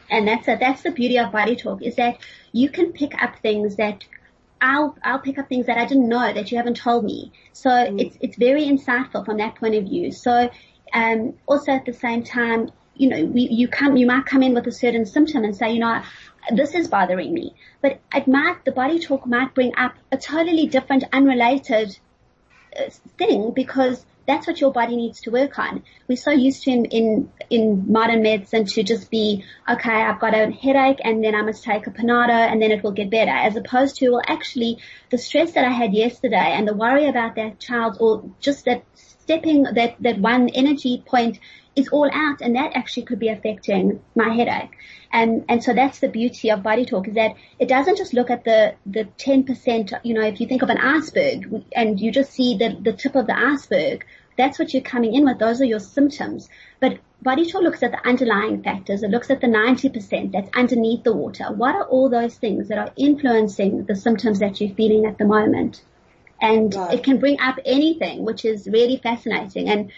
And 0.09 0.27
that's 0.27 0.47
a, 0.47 0.57
that's 0.59 0.81
the 0.81 0.91
beauty 0.91 1.19
of 1.19 1.31
body 1.31 1.55
talk 1.55 1.83
is 1.83 1.97
that 1.97 2.17
you 2.51 2.69
can 2.69 2.91
pick 2.91 3.21
up 3.21 3.39
things 3.39 3.75
that 3.75 4.03
I'll, 4.59 4.97
I'll 5.03 5.19
pick 5.19 5.37
up 5.37 5.47
things 5.47 5.67
that 5.67 5.77
I 5.77 5.85
didn't 5.85 6.09
know 6.09 6.33
that 6.33 6.51
you 6.51 6.57
haven't 6.57 6.77
told 6.77 7.05
me. 7.05 7.31
So 7.53 7.69
mm. 7.69 8.01
it's, 8.01 8.17
it's 8.19 8.37
very 8.37 8.65
insightful 8.65 9.23
from 9.25 9.37
that 9.37 9.55
point 9.55 9.75
of 9.75 9.83
view. 9.83 10.11
So, 10.11 10.49
um, 10.93 11.35
also 11.45 11.71
at 11.71 11.85
the 11.85 11.93
same 11.93 12.23
time, 12.23 12.71
you 12.95 13.09
know, 13.09 13.25
we, 13.25 13.41
you 13.41 13.67
come, 13.67 13.95
you 13.97 14.07
might 14.07 14.25
come 14.25 14.43
in 14.43 14.53
with 14.53 14.67
a 14.67 14.71
certain 14.71 15.05
symptom 15.05 15.43
and 15.43 15.55
say, 15.55 15.71
you 15.71 15.79
know, 15.79 16.01
this 16.53 16.73
is 16.73 16.87
bothering 16.87 17.33
me. 17.33 17.55
But 17.81 17.99
it 18.13 18.27
might, 18.27 18.65
the 18.65 18.71
body 18.71 18.99
talk 18.99 19.25
might 19.25 19.53
bring 19.53 19.75
up 19.75 19.93
a 20.11 20.17
totally 20.17 20.67
different, 20.67 21.03
unrelated 21.13 21.97
uh, 22.77 22.89
thing 23.17 23.51
because 23.55 24.05
that's 24.27 24.45
what 24.45 24.59
your 24.59 24.73
body 24.73 24.97
needs 24.97 25.21
to 25.21 25.31
work 25.31 25.57
on. 25.57 25.83
We're 26.07 26.17
so 26.17 26.31
used 26.31 26.63
to 26.63 26.71
in, 26.71 26.85
in, 26.85 27.31
in 27.49 27.91
modern 27.91 28.23
medicine 28.23 28.65
to 28.65 28.83
just 28.83 29.09
be, 29.09 29.45
okay, 29.69 29.89
I've 29.89 30.19
got 30.19 30.33
a 30.33 30.51
headache 30.51 30.99
and 31.03 31.23
then 31.23 31.33
I 31.33 31.41
must 31.43 31.63
take 31.63 31.87
a 31.87 31.91
Panado 31.91 32.29
and 32.29 32.61
then 32.61 32.71
it 32.71 32.83
will 32.83 32.91
get 32.91 33.09
better 33.09 33.31
as 33.31 33.55
opposed 33.55 33.95
to, 33.97 34.09
well 34.09 34.21
actually 34.27 34.79
the 35.09 35.17
stress 35.17 35.53
that 35.53 35.63
I 35.63 35.71
had 35.71 35.93
yesterday 35.93 36.35
and 36.35 36.67
the 36.67 36.73
worry 36.73 37.07
about 37.07 37.35
that 37.35 37.59
child 37.59 37.97
or 38.01 38.29
just 38.41 38.65
that 38.65 38.83
stepping 39.27 39.63
that, 39.63 39.97
that 39.99 40.17
one 40.19 40.47
energy 40.49 41.03
point 41.05 41.37
is 41.75 41.89
all 41.89 42.09
out 42.13 42.39
and 42.39 42.55
that 42.55 42.71
actually 42.75 43.03
could 43.03 43.19
be 43.19 43.27
affecting 43.27 44.01
my 44.15 44.33
headache. 44.33 44.71
And, 45.11 45.43
and 45.49 45.61
so 45.61 45.73
that's 45.73 45.99
the 45.99 46.07
beauty 46.07 46.49
of 46.49 46.63
body 46.63 46.85
talk 46.85 47.09
is 47.09 47.15
that 47.15 47.35
it 47.59 47.67
doesn't 47.67 47.97
just 47.97 48.13
look 48.13 48.29
at 48.29 48.45
the, 48.45 48.75
the 48.85 49.03
10%, 49.17 49.99
you 50.03 50.13
know, 50.13 50.21
if 50.21 50.39
you 50.39 50.47
think 50.47 50.61
of 50.61 50.69
an 50.69 50.77
iceberg 50.77 51.65
and 51.75 51.99
you 51.99 52.09
just 52.09 52.31
see 52.31 52.57
the, 52.57 52.77
the 52.81 52.93
tip 52.93 53.15
of 53.15 53.27
the 53.27 53.37
iceberg, 53.37 54.05
that's 54.37 54.57
what 54.57 54.73
you're 54.73 54.81
coming 54.81 55.13
in 55.13 55.25
with. 55.25 55.39
Those 55.39 55.59
are 55.59 55.65
your 55.65 55.81
symptoms. 55.81 56.47
But 56.79 56.99
body 57.21 57.51
talk 57.51 57.63
looks 57.63 57.83
at 57.83 57.91
the 57.91 58.07
underlying 58.07 58.63
factors. 58.63 59.03
It 59.03 59.11
looks 59.11 59.29
at 59.29 59.41
the 59.41 59.47
90% 59.47 60.31
that's 60.31 60.55
underneath 60.55 61.03
the 61.03 61.13
water. 61.13 61.51
What 61.51 61.75
are 61.75 61.85
all 61.85 62.09
those 62.09 62.35
things 62.35 62.69
that 62.69 62.77
are 62.77 62.93
influencing 62.95 63.83
the 63.83 63.95
symptoms 63.95 64.39
that 64.39 64.61
you're 64.61 64.73
feeling 64.73 65.05
at 65.05 65.17
the 65.17 65.25
moment? 65.25 65.81
And 66.41 66.73
right. 66.73 66.95
it 66.95 67.03
can 67.03 67.19
bring 67.19 67.39
up 67.39 67.57
anything, 67.65 68.23
which 68.23 68.45
is 68.45 68.67
really 68.67 68.97
fascinating. 68.97 69.69
And 69.69 69.91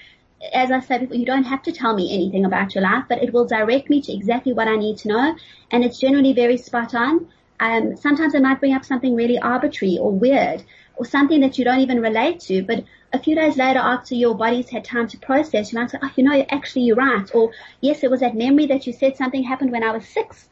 as 0.54 0.71
I 0.71 0.80
said, 0.80 1.10
you 1.12 1.25
don't 1.25 1.43
have 1.43 1.63
to 1.63 1.71
tell 1.71 1.93
me 1.93 2.13
anything 2.13 2.45
about 2.45 2.73
your 2.73 2.84
life, 2.84 3.06
but 3.10 3.21
it 3.21 3.34
will 3.34 3.45
direct 3.45 3.89
me 3.89 4.02
to 4.02 4.13
exactly 4.13 4.54
what 4.54 4.67
I 4.67 4.78
need 4.78 4.97
to 4.99 5.10
know. 5.10 5.36
And 5.71 5.84
it's 5.84 5.99
generally 5.99 6.34
very 6.34 6.58
spot 6.58 6.95
on. 6.95 7.28
Um, 7.60 7.97
sometimes 7.97 8.34
it 8.34 8.41
might 8.41 8.62
bring 8.62 8.73
up 8.73 8.86
something 8.86 9.15
really 9.15 9.38
arbitrary 9.38 9.97
or 9.99 10.12
weird 10.12 10.63
or 10.95 11.06
something 11.06 11.41
that 11.41 11.58
you 11.58 11.65
don't 11.65 11.80
even 11.80 12.02
relate 12.02 12.39
to, 12.41 12.63
but 12.63 12.84
a 13.12 13.19
few 13.19 13.36
days 13.36 13.58
later 13.58 13.80
after 13.80 14.15
your 14.15 14.36
body's 14.36 14.69
had 14.69 14.84
time 14.84 15.08
to 15.08 15.17
process, 15.17 15.71
you 15.71 15.80
might 15.80 15.89
say, 15.89 15.97
oh, 16.02 16.12
you 16.15 16.23
know, 16.23 16.45
actually 16.49 16.84
you're 16.84 16.95
right. 16.95 17.30
Or 17.34 17.52
yes, 17.82 18.04
it 18.04 18.12
was 18.12 18.19
that 18.19 18.36
memory 18.36 18.67
that 18.67 18.86
you 18.86 18.93
said 18.93 19.17
something 19.17 19.43
happened 19.43 19.71
when 19.71 19.84
I 19.84 19.91
was 19.91 20.08
six 20.08 20.47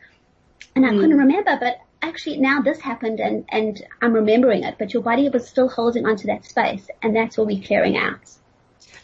and 0.75 0.85
I 0.85 0.89
mm. 0.89 0.99
couldn't 0.99 1.17
remember, 1.17 1.57
but 1.59 1.79
actually 2.01 2.37
now 2.37 2.61
this 2.61 2.79
happened 2.79 3.19
and, 3.19 3.45
and 3.49 3.81
I'm 4.01 4.13
remembering 4.13 4.63
it, 4.63 4.75
but 4.77 4.93
your 4.93 5.03
body 5.03 5.29
was 5.29 5.47
still 5.47 5.69
holding 5.69 6.05
onto 6.05 6.27
that 6.27 6.45
space 6.45 6.87
and 7.01 7.15
that's 7.15 7.37
what 7.37 7.47
we're 7.47 7.63
clearing 7.63 7.97
out. 7.97 8.19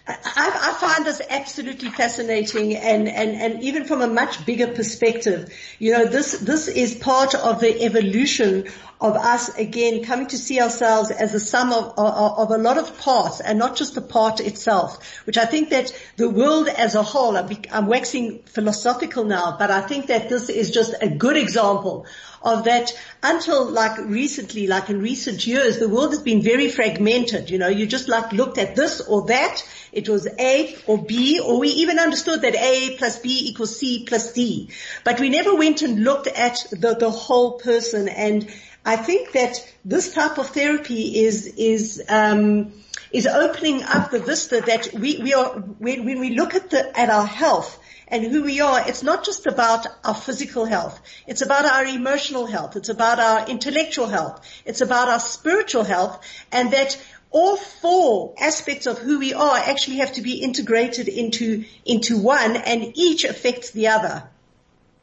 I, 0.05 0.15
I, 0.15 0.73
find 0.81 1.05
this 1.05 1.21
absolutely 1.29 1.89
fascinating 1.89 2.75
and, 2.75 3.07
and, 3.07 3.29
and 3.31 3.63
even 3.63 3.85
from 3.85 4.01
a 4.01 4.07
much 4.07 4.45
bigger 4.45 4.67
perspective, 4.67 5.53
you 5.79 5.93
know, 5.93 6.03
this, 6.03 6.33
this 6.39 6.67
is 6.67 6.93
part 6.93 7.35
of 7.35 7.61
the 7.61 7.85
evolution 7.85 8.65
of 8.99 9.15
us 9.15 9.57
again 9.57 10.03
coming 10.03 10.27
to 10.27 10.37
see 10.37 10.59
ourselves 10.59 11.09
as 11.09 11.33
a 11.33 11.39
sum 11.39 11.71
of, 11.71 11.93
of, 11.97 12.39
of, 12.39 12.51
a 12.51 12.57
lot 12.57 12.77
of 12.77 12.97
parts 12.99 13.39
and 13.39 13.57
not 13.57 13.77
just 13.77 13.95
the 13.95 14.01
part 14.01 14.41
itself, 14.41 15.21
which 15.25 15.37
I 15.37 15.45
think 15.45 15.69
that 15.69 15.93
the 16.17 16.29
world 16.29 16.67
as 16.67 16.95
a 16.95 17.03
whole, 17.03 17.37
I'm, 17.37 17.49
I'm 17.71 17.87
waxing 17.87 18.39
philosophical 18.43 19.23
now, 19.23 19.55
but 19.57 19.71
I 19.71 19.81
think 19.81 20.07
that 20.07 20.27
this 20.27 20.49
is 20.49 20.71
just 20.71 20.95
a 21.01 21.07
good 21.07 21.37
example 21.37 22.05
of 22.41 22.65
that 22.65 22.91
until 23.21 23.69
like 23.69 23.97
recently, 23.99 24.67
like 24.67 24.89
in 24.89 25.01
recent 25.01 25.47
years, 25.47 25.79
the 25.79 25.89
world 25.89 26.11
has 26.11 26.21
been 26.21 26.41
very 26.41 26.69
fragmented. 26.69 27.49
You 27.49 27.57
know, 27.57 27.69
you 27.69 27.85
just 27.85 28.09
like 28.09 28.31
looked 28.33 28.57
at 28.57 28.75
this 28.75 29.01
or 29.01 29.27
that. 29.27 29.63
It 29.93 30.09
was 30.09 30.27
A 30.39 30.75
or 30.87 30.97
B, 30.97 31.39
or 31.39 31.59
we 31.59 31.69
even 31.69 31.99
understood 31.99 32.41
that 32.41 32.55
A 32.55 32.95
plus 32.97 33.19
B 33.19 33.49
equals 33.49 33.77
C 33.77 34.05
plus 34.07 34.33
D. 34.33 34.69
But 35.03 35.19
we 35.19 35.29
never 35.29 35.55
went 35.55 35.81
and 35.81 36.03
looked 36.03 36.27
at 36.27 36.65
the, 36.71 36.95
the 36.95 37.11
whole 37.11 37.59
person. 37.59 38.07
And 38.07 38.51
I 38.85 38.95
think 38.95 39.31
that 39.33 39.55
this 39.85 40.13
type 40.13 40.37
of 40.37 40.47
therapy 40.47 41.23
is, 41.23 41.47
is, 41.57 42.03
um, 42.09 42.73
is 43.11 43.27
opening 43.27 43.83
up 43.83 44.11
the 44.11 44.19
vista 44.19 44.61
that 44.61 44.93
we, 44.93 45.19
we 45.21 45.33
are, 45.33 45.51
when, 45.51 46.05
when 46.05 46.19
we 46.19 46.31
look 46.31 46.55
at 46.55 46.69
the, 46.71 46.99
at 46.99 47.09
our 47.09 47.25
health, 47.25 47.79
and 48.13 48.23
who 48.25 48.43
we 48.43 48.59
are, 48.61 48.87
it's 48.87 49.01
not 49.01 49.25
just 49.25 49.47
about 49.47 49.87
our 50.03 50.13
physical 50.13 50.65
health. 50.65 51.01
It's 51.25 51.41
about 51.41 51.65
our 51.65 51.85
emotional 51.85 52.45
health. 52.45 52.75
It's 52.75 52.89
about 52.89 53.19
our 53.19 53.49
intellectual 53.49 54.07
health. 54.07 54.47
It's 54.65 54.81
about 54.81 55.09
our 55.09 55.19
spiritual 55.19 55.83
health 55.83 56.23
and 56.51 56.71
that 56.73 57.01
all 57.33 57.57
four 57.57 58.33
aspects 58.39 58.85
of 58.85 58.97
who 58.99 59.19
we 59.19 59.33
are 59.33 59.57
actually 59.57 59.97
have 59.97 60.13
to 60.13 60.21
be 60.21 60.35
integrated 60.35 61.07
into, 61.07 61.65
into 61.85 62.17
one 62.17 62.55
and 62.55 62.93
each 62.95 63.25
affects 63.25 63.71
the 63.71 63.87
other. 63.87 64.29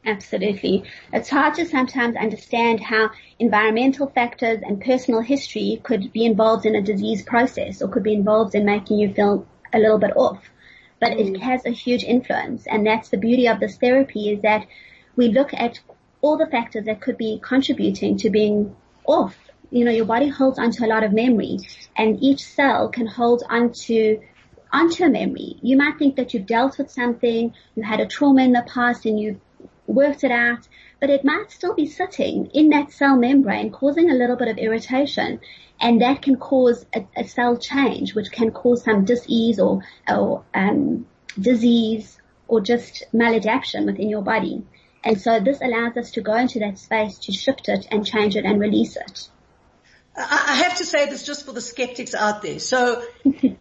Absolutely. 0.03 0.83
It's 1.13 1.29
hard 1.29 1.53
to 1.55 1.67
sometimes 1.67 2.15
understand 2.15 2.79
how 2.79 3.11
environmental 3.37 4.07
factors 4.07 4.61
and 4.63 4.81
personal 4.81 5.21
history 5.21 5.79
could 5.83 6.11
be 6.11 6.25
involved 6.25 6.65
in 6.65 6.73
a 6.73 6.81
disease 6.81 7.21
process 7.21 7.83
or 7.83 7.89
could 7.89 8.01
be 8.01 8.13
involved 8.13 8.55
in 8.55 8.65
making 8.65 8.97
you 8.97 9.13
feel 9.13 9.45
a 9.71 9.77
little 9.77 9.99
bit 9.99 10.17
off 10.17 10.41
but 11.01 11.13
mm. 11.13 11.35
it 11.35 11.41
has 11.41 11.65
a 11.65 11.71
huge 11.71 12.05
influence. 12.05 12.65
And 12.65 12.87
that's 12.87 13.09
the 13.09 13.17
beauty 13.17 13.49
of 13.49 13.59
this 13.59 13.75
therapy 13.75 14.29
is 14.29 14.43
that 14.43 14.65
we 15.17 15.27
look 15.27 15.53
at 15.53 15.81
all 16.21 16.37
the 16.37 16.45
factors 16.45 16.85
that 16.85 17.01
could 17.01 17.17
be 17.17 17.41
contributing 17.43 18.17
to 18.17 18.29
being 18.29 18.75
off. 19.05 19.35
You 19.71 19.85
know, 19.85 19.91
your 19.91 20.05
body 20.05 20.27
holds 20.27 20.59
onto 20.59 20.85
a 20.85 20.87
lot 20.87 21.03
of 21.03 21.13
memory 21.13 21.57
and 21.95 22.21
each 22.21 22.45
cell 22.45 22.89
can 22.89 23.07
hold 23.07 23.43
onto 23.49 24.19
onto 24.73 25.03
a 25.03 25.09
memory. 25.09 25.57
You 25.61 25.77
might 25.77 25.97
think 25.97 26.15
that 26.15 26.33
you've 26.33 26.45
dealt 26.45 26.77
with 26.77 26.91
something, 26.91 27.53
you 27.75 27.83
had 27.83 27.99
a 27.99 28.05
trauma 28.05 28.43
in 28.43 28.51
the 28.51 28.65
past 28.67 29.05
and 29.05 29.19
you've 29.19 29.39
worked 29.87 30.23
it 30.23 30.31
out, 30.31 30.67
but 30.99 31.09
it 31.09 31.25
might 31.25 31.51
still 31.51 31.73
be 31.73 31.85
sitting 31.85 32.47
in 32.53 32.69
that 32.69 32.91
cell 32.91 33.17
membrane 33.17 33.71
causing 33.71 34.09
a 34.09 34.13
little 34.13 34.35
bit 34.35 34.47
of 34.47 34.57
irritation 34.57 35.39
and 35.79 36.01
that 36.01 36.21
can 36.21 36.37
cause 36.37 36.85
a, 36.95 37.05
a 37.17 37.23
cell 37.25 37.57
change, 37.57 38.13
which 38.13 38.31
can 38.31 38.51
cause 38.51 38.83
some 38.83 39.03
disease 39.03 39.59
or, 39.59 39.81
or 40.07 40.43
um, 40.53 41.07
disease 41.39 42.19
or 42.47 42.61
just 42.61 43.03
maladaption 43.13 43.85
within 43.85 44.09
your 44.09 44.21
body. 44.21 44.63
And 45.03 45.19
so 45.19 45.39
this 45.39 45.59
allows 45.61 45.97
us 45.97 46.11
to 46.11 46.21
go 46.21 46.35
into 46.35 46.59
that 46.59 46.77
space 46.77 47.17
to 47.19 47.31
shift 47.31 47.67
it 47.69 47.87
and 47.89 48.05
change 48.05 48.35
it 48.35 48.45
and 48.45 48.59
release 48.59 48.95
it. 48.95 49.29
I 50.15 50.55
have 50.55 50.77
to 50.77 50.85
say 50.85 51.09
this 51.09 51.25
just 51.25 51.45
for 51.45 51.53
the 51.53 51.61
skeptics 51.61 52.13
out 52.13 52.41
there. 52.41 52.59
So, 52.59 53.01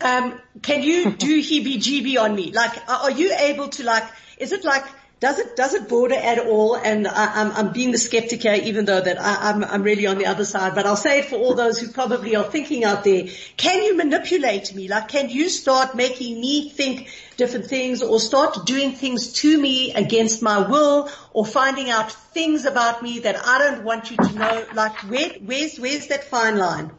um, 0.01 0.41
can 0.63 0.83
you 0.83 1.11
do 1.13 1.41
heebie-jeebie 1.41 2.21
on 2.21 2.35
me? 2.35 2.51
Like, 2.53 2.73
are 2.89 3.11
you 3.11 3.33
able 3.39 3.69
to 3.69 3.85
like, 3.85 4.05
is 4.39 4.53
it 4.53 4.65
like 4.65 4.85
does 5.20 5.38
it, 5.38 5.54
does 5.54 5.74
it 5.74 5.87
border 5.87 6.14
at 6.14 6.38
all? 6.38 6.76
And 6.76 7.06
I, 7.06 7.40
am 7.40 7.50
I'm, 7.50 7.56
I'm 7.66 7.72
being 7.74 7.90
the 7.90 7.98
skeptic 7.98 8.42
here, 8.42 8.54
even 8.54 8.87
though 8.87 9.02
that 9.02 9.20
I, 9.20 9.50
I'm, 9.50 9.62
I'm 9.62 9.83
really 9.83 10.06
on 10.06 10.16
the 10.16 10.24
other 10.24 10.46
side, 10.46 10.74
but 10.74 10.87
I'll 10.87 10.96
say 10.96 11.18
it 11.18 11.26
for 11.26 11.37
all 11.37 11.54
those 11.54 11.78
who 11.78 11.88
probably 11.88 12.37
are 12.37 12.44
thinking 12.44 12.85
out 12.85 13.04
there. 13.04 13.24
Can 13.59 13.83
you 13.83 13.98
manipulate 13.98 14.74
me? 14.74 14.88
Like, 14.88 15.09
can 15.09 15.28
you 15.28 15.50
start 15.50 15.94
making 15.94 16.40
me 16.40 16.70
think 16.70 17.11
different 17.37 17.66
things 17.66 18.02
or 18.02 18.18
start 18.18 18.64
doing 18.64 18.92
things 18.92 19.35
to 19.35 19.61
me 19.61 19.92
against 19.92 20.40
my 20.40 20.66
will 20.66 21.11
or 21.35 21.44
finding 21.44 21.90
out 21.90 22.11
things 22.11 22.64
about 22.64 23.02
me 23.02 23.18
that 23.18 23.37
I 23.46 23.59
don't 23.59 23.85
want 23.85 24.11
you 24.11 24.16
to 24.16 24.33
know? 24.33 24.64
Like, 24.74 24.96
where, 25.11 25.33
where's, 25.44 25.78
where's 25.78 26.06
that 26.06 26.24
fine 26.24 26.56
line? 26.56 26.92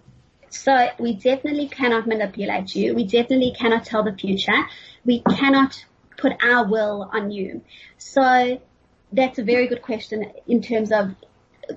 So 0.51 0.89
we 0.99 1.15
definitely 1.15 1.69
cannot 1.69 2.05
manipulate 2.05 2.75
you. 2.75 2.93
We 2.93 3.05
definitely 3.05 3.55
cannot 3.57 3.85
tell 3.85 4.03
the 4.03 4.13
future. 4.13 4.67
We 5.05 5.21
cannot 5.21 5.83
put 6.21 6.33
our 6.43 6.67
will 6.67 7.09
on 7.11 7.31
you. 7.31 7.61
So 7.97 8.61
that's 9.11 9.39
a 9.39 9.43
very 9.43 9.67
good 9.67 9.81
question 9.81 10.31
in 10.47 10.61
terms 10.61 10.91
of 10.91 11.15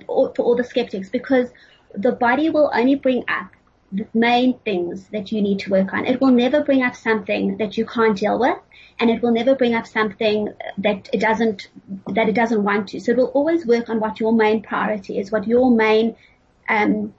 for 0.05 0.31
all 0.39 0.55
the 0.55 0.63
skeptics 0.63 1.09
because 1.09 1.49
the 1.93 2.11
body 2.11 2.49
will 2.49 2.69
only 2.73 2.95
bring 2.95 3.23
up 3.27 3.51
the 3.91 4.07
main 4.13 4.59
things 4.59 5.07
that 5.09 5.31
you 5.31 5.41
need 5.41 5.59
to 5.59 5.69
work 5.71 5.93
on. 5.93 6.05
It 6.05 6.19
will 6.19 6.31
never 6.31 6.63
bring 6.63 6.83
up 6.83 6.95
something 6.95 7.57
that 7.57 7.77
you 7.77 7.85
can't 7.85 8.17
deal 8.17 8.39
with 8.39 8.57
and 8.99 9.09
it 9.09 9.21
will 9.21 9.31
never 9.31 9.55
bring 9.55 9.73
up 9.73 9.85
something 9.85 10.53
that 10.79 11.09
it 11.13 11.19
doesn't, 11.19 11.69
that 12.07 12.27
it 12.27 12.35
doesn't 12.35 12.63
want 12.63 12.89
to. 12.89 12.99
So 12.99 13.11
it 13.11 13.17
will 13.17 13.27
always 13.27 13.65
work 13.65 13.89
on 13.89 13.99
what 13.99 14.19
your 14.19 14.33
main 14.33 14.61
priority 14.63 15.19
is, 15.19 15.31
what 15.31 15.47
your 15.47 15.71
main, 15.71 16.15
um, 16.67 17.13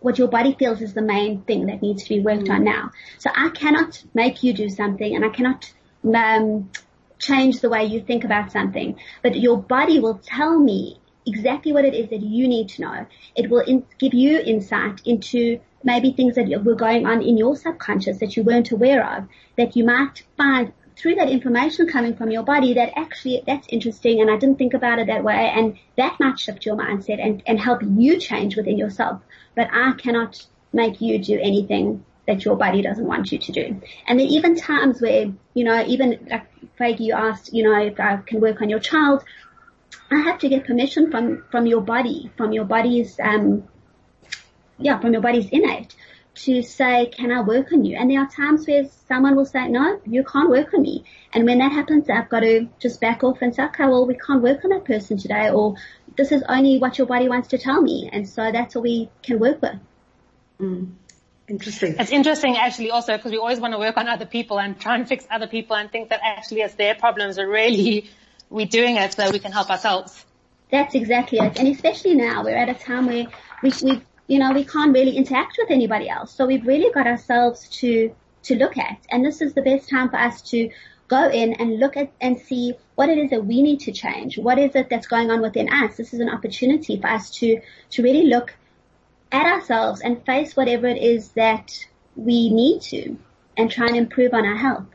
what 0.00 0.18
your 0.18 0.28
body 0.28 0.54
feels 0.58 0.80
is 0.80 0.94
the 0.94 1.02
main 1.02 1.42
thing 1.42 1.66
that 1.66 1.82
needs 1.82 2.04
to 2.04 2.08
be 2.08 2.20
worked 2.20 2.44
mm. 2.44 2.54
on 2.54 2.64
now. 2.64 2.90
So 3.18 3.30
I 3.34 3.50
cannot 3.50 4.02
make 4.14 4.42
you 4.42 4.52
do 4.52 4.68
something 4.68 5.14
and 5.14 5.24
I 5.24 5.28
cannot, 5.28 5.72
um, 6.14 6.70
change 7.18 7.60
the 7.60 7.68
way 7.68 7.84
you 7.84 8.00
think 8.00 8.24
about 8.24 8.52
something, 8.52 8.98
but 9.22 9.38
your 9.38 9.56
body 9.56 10.00
will 10.00 10.18
tell 10.18 10.58
me 10.58 11.00
exactly 11.26 11.72
what 11.72 11.84
it 11.84 11.94
is 11.94 12.08
that 12.10 12.22
you 12.22 12.48
need 12.48 12.68
to 12.70 12.82
know. 12.82 13.06
It 13.34 13.50
will 13.50 13.60
in, 13.60 13.84
give 13.98 14.14
you 14.14 14.38
insight 14.38 15.00
into 15.04 15.60
maybe 15.84 16.12
things 16.12 16.34
that 16.34 16.48
were 16.64 16.74
going 16.74 17.06
on 17.06 17.22
in 17.22 17.36
your 17.36 17.54
subconscious 17.56 18.18
that 18.18 18.36
you 18.36 18.42
weren't 18.42 18.70
aware 18.70 19.04
of, 19.16 19.28
that 19.56 19.76
you 19.76 19.84
might 19.84 20.24
find 20.36 20.72
through 20.96 21.14
that 21.14 21.28
information 21.28 21.86
coming 21.86 22.16
from 22.16 22.30
your 22.30 22.42
body 22.42 22.74
that 22.74 22.92
actually 22.96 23.40
that's 23.46 23.68
interesting 23.70 24.20
and 24.20 24.28
I 24.28 24.36
didn't 24.36 24.58
think 24.58 24.74
about 24.74 24.98
it 24.98 25.06
that 25.06 25.22
way 25.22 25.52
and 25.54 25.78
that 25.96 26.18
might 26.18 26.40
shift 26.40 26.66
your 26.66 26.74
mindset 26.74 27.24
and, 27.24 27.40
and 27.46 27.60
help 27.60 27.82
you 27.84 28.18
change 28.18 28.56
within 28.56 28.76
yourself. 28.76 29.22
But 29.54 29.68
I 29.72 29.92
cannot 29.92 30.44
make 30.72 31.00
you 31.00 31.20
do 31.20 31.38
anything 31.40 32.04
that 32.28 32.44
your 32.44 32.56
body 32.56 32.82
doesn't 32.82 33.06
want 33.06 33.32
you 33.32 33.38
to 33.38 33.52
do. 33.52 33.80
And 34.06 34.20
there 34.20 34.26
are 34.26 34.30
even 34.30 34.54
times 34.54 35.00
where, 35.00 35.32
you 35.54 35.64
know, 35.64 35.82
even 35.86 36.28
like 36.30 36.46
Craig, 36.76 37.00
you 37.00 37.14
asked, 37.14 37.52
you 37.54 37.64
know, 37.64 37.80
if 37.80 37.98
I 37.98 38.18
can 38.18 38.40
work 38.40 38.60
on 38.60 38.68
your 38.68 38.78
child, 38.78 39.24
I 40.10 40.20
have 40.20 40.38
to 40.40 40.48
get 40.48 40.66
permission 40.66 41.10
from, 41.10 41.44
from 41.50 41.66
your 41.66 41.80
body, 41.80 42.30
from 42.36 42.52
your 42.52 42.66
body's, 42.66 43.18
um, 43.18 43.66
yeah, 44.78 45.00
from 45.00 45.14
your 45.14 45.22
body's 45.22 45.48
innate 45.48 45.96
to 46.34 46.62
say, 46.62 47.06
can 47.06 47.32
I 47.32 47.40
work 47.40 47.72
on 47.72 47.84
you? 47.86 47.96
And 47.96 48.10
there 48.10 48.20
are 48.20 48.28
times 48.28 48.68
where 48.68 48.84
someone 49.08 49.34
will 49.34 49.46
say, 49.46 49.66
no, 49.66 49.98
you 50.04 50.22
can't 50.22 50.50
work 50.50 50.74
on 50.74 50.82
me. 50.82 51.04
And 51.32 51.46
when 51.46 51.58
that 51.58 51.72
happens, 51.72 52.10
I've 52.10 52.28
got 52.28 52.40
to 52.40 52.68
just 52.78 53.00
back 53.00 53.24
off 53.24 53.38
and 53.40 53.54
say, 53.54 53.64
okay, 53.64 53.86
well, 53.86 54.06
we 54.06 54.16
can't 54.18 54.42
work 54.42 54.64
on 54.64 54.70
that 54.70 54.84
person 54.84 55.16
today 55.16 55.50
or 55.50 55.76
this 56.16 56.30
is 56.30 56.44
only 56.46 56.78
what 56.78 56.98
your 56.98 57.06
body 57.06 57.28
wants 57.28 57.48
to 57.48 57.58
tell 57.58 57.80
me. 57.80 58.10
And 58.12 58.28
so 58.28 58.52
that's 58.52 58.76
all 58.76 58.82
we 58.82 59.08
can 59.22 59.38
work 59.38 59.62
with. 59.62 59.80
Mm. 60.60 60.92
Interesting. 61.48 61.96
It's 61.98 62.10
interesting 62.10 62.56
actually 62.56 62.90
also 62.90 63.16
because 63.16 63.32
we 63.32 63.38
always 63.38 63.58
want 63.58 63.72
to 63.72 63.78
work 63.78 63.96
on 63.96 64.06
other 64.06 64.26
people 64.26 64.60
and 64.60 64.78
try 64.78 64.96
and 64.96 65.08
fix 65.08 65.26
other 65.30 65.46
people 65.46 65.76
and 65.76 65.90
think 65.90 66.10
that 66.10 66.20
actually 66.22 66.60
it's 66.60 66.74
their 66.74 66.94
problems, 66.94 67.36
but 67.36 67.46
really 67.46 68.10
we're 68.50 68.66
doing 68.66 68.96
it 68.96 69.14
so 69.14 69.30
we 69.30 69.38
can 69.38 69.52
help 69.52 69.70
ourselves. 69.70 70.24
That's 70.70 70.94
exactly 70.94 71.38
it. 71.38 71.58
And 71.58 71.68
especially 71.68 72.14
now 72.14 72.44
we're 72.44 72.56
at 72.56 72.68
a 72.68 72.74
time 72.74 73.06
where 73.06 73.26
we, 73.62 73.72
we 73.82 74.02
you 74.26 74.38
know, 74.38 74.52
we 74.52 74.64
can't 74.64 74.92
really 74.92 75.16
interact 75.16 75.56
with 75.58 75.70
anybody 75.70 76.10
else. 76.10 76.32
So 76.32 76.46
we've 76.46 76.66
really 76.66 76.92
got 76.92 77.06
ourselves 77.06 77.66
to, 77.80 78.14
to 78.44 78.54
look 78.56 78.76
at. 78.76 78.98
And 79.10 79.24
this 79.24 79.40
is 79.40 79.54
the 79.54 79.62
best 79.62 79.88
time 79.88 80.10
for 80.10 80.16
us 80.16 80.42
to 80.50 80.70
go 81.08 81.30
in 81.30 81.54
and 81.54 81.80
look 81.80 81.96
at 81.96 82.12
and 82.20 82.38
see 82.38 82.74
what 82.94 83.08
it 83.08 83.16
is 83.16 83.30
that 83.30 83.46
we 83.46 83.62
need 83.62 83.80
to 83.80 83.92
change. 83.92 84.36
What 84.36 84.58
is 84.58 84.74
it 84.74 84.90
that's 84.90 85.06
going 85.06 85.30
on 85.30 85.40
within 85.40 85.72
us? 85.72 85.96
This 85.96 86.12
is 86.12 86.20
an 86.20 86.28
opportunity 86.28 87.00
for 87.00 87.08
us 87.08 87.30
to, 87.38 87.62
to 87.92 88.02
really 88.02 88.24
look 88.24 88.54
at 89.30 89.46
ourselves 89.46 90.00
and 90.00 90.24
face 90.24 90.56
whatever 90.56 90.86
it 90.86 91.02
is 91.02 91.28
that 91.32 91.86
we 92.16 92.50
need 92.50 92.82
to 92.82 93.16
and 93.56 93.70
try 93.70 93.86
and 93.86 93.96
improve 93.96 94.34
on 94.34 94.44
our 94.44 94.56
health. 94.56 94.86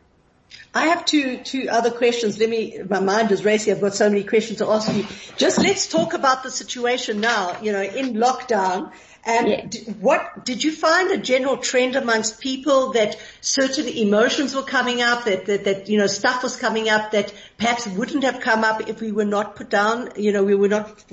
I 0.74 0.88
have 0.88 1.06
two, 1.06 1.38
two 1.38 1.68
other 1.70 1.92
questions. 1.92 2.40
Let 2.40 2.50
me, 2.50 2.80
my 2.88 3.00
mind 3.00 3.32
is 3.32 3.46
racing. 3.46 3.74
I've 3.74 3.82
got 3.82 3.94
so 3.94 4.10
many 4.10 4.24
questions 4.24 4.60
to 4.60 4.70
ask 4.70 4.92
you. 4.94 5.06
Just 5.36 5.60
let's 5.60 5.88
talk 5.88 6.14
about 6.14 6.44
the 6.44 6.52
situation 6.52 7.22
now, 7.22 7.60
you 7.62 7.72
know, 7.72 7.82
in 7.82 8.16
lockdown 8.16 8.92
and 9.26 9.48
yeah. 9.48 9.66
d- 9.66 9.84
what 10.00 10.44
did 10.44 10.64
you 10.64 10.72
find 10.72 11.12
a 11.12 11.18
general 11.18 11.58
trend 11.58 11.96
amongst 11.96 12.42
people 12.42 12.94
that 12.94 13.18
certain 13.42 13.88
emotions 13.88 14.56
were 14.56 14.64
coming 14.64 15.02
up, 15.02 15.26
that, 15.26 15.46
that, 15.46 15.64
that, 15.64 15.90
you 15.90 15.98
know, 15.98 16.08
stuff 16.08 16.44
was 16.44 16.58
coming 16.58 16.90
up 16.90 17.12
that 17.12 17.34
perhaps 17.58 17.88
wouldn't 17.88 18.24
have 18.24 18.42
come 18.42 18.64
up 18.64 18.90
if 18.90 19.00
we 19.00 19.12
were 19.12 19.26
not 19.26 19.56
put 19.56 19.70
down, 19.70 20.10
you 20.18 20.32
know, 20.32 20.44
we 20.44 20.56
were 20.56 20.68
not, 20.68 21.04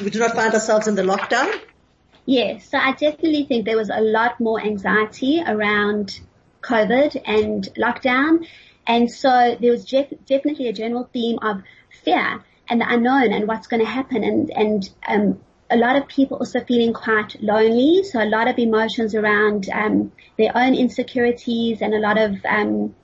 we 0.00 0.10
did 0.10 0.20
not 0.20 0.34
find 0.34 0.54
ourselves 0.54 0.88
in 0.88 0.96
the 0.96 1.02
lockdown? 1.02 1.60
Yes. 2.24 2.70
So 2.70 2.78
I 2.78 2.92
definitely 2.92 3.44
think 3.44 3.64
there 3.64 3.76
was 3.76 3.90
a 3.90 4.00
lot 4.00 4.38
more 4.40 4.60
anxiety 4.60 5.42
around 5.44 6.20
COVID 6.62 7.20
and 7.26 7.68
lockdown. 7.76 8.46
And 8.86 9.10
so 9.10 9.56
there 9.60 9.70
was 9.70 9.84
def- 9.84 10.12
definitely 10.26 10.68
a 10.68 10.72
general 10.72 11.08
theme 11.12 11.38
of 11.42 11.62
fear 12.04 12.44
and 12.68 12.80
the 12.80 12.86
unknown 12.88 13.32
and 13.32 13.48
what's 13.48 13.66
going 13.66 13.84
to 13.84 13.90
happen 13.90 14.22
and, 14.22 14.50
and, 14.50 14.90
um, 15.06 15.40
a 15.70 15.76
lot 15.76 15.96
of 15.96 16.06
people 16.06 16.36
also 16.36 16.60
feeling 16.60 16.92
quite 16.92 17.40
lonely. 17.40 18.04
So 18.04 18.22
a 18.22 18.28
lot 18.28 18.46
of 18.46 18.58
emotions 18.58 19.14
around 19.14 19.70
um, 19.70 20.12
their 20.36 20.54
own 20.54 20.74
insecurities 20.74 21.80
and 21.80 21.94
a 21.94 21.98
lot 21.98 22.18
of 22.18 22.36
um, 22.44 22.94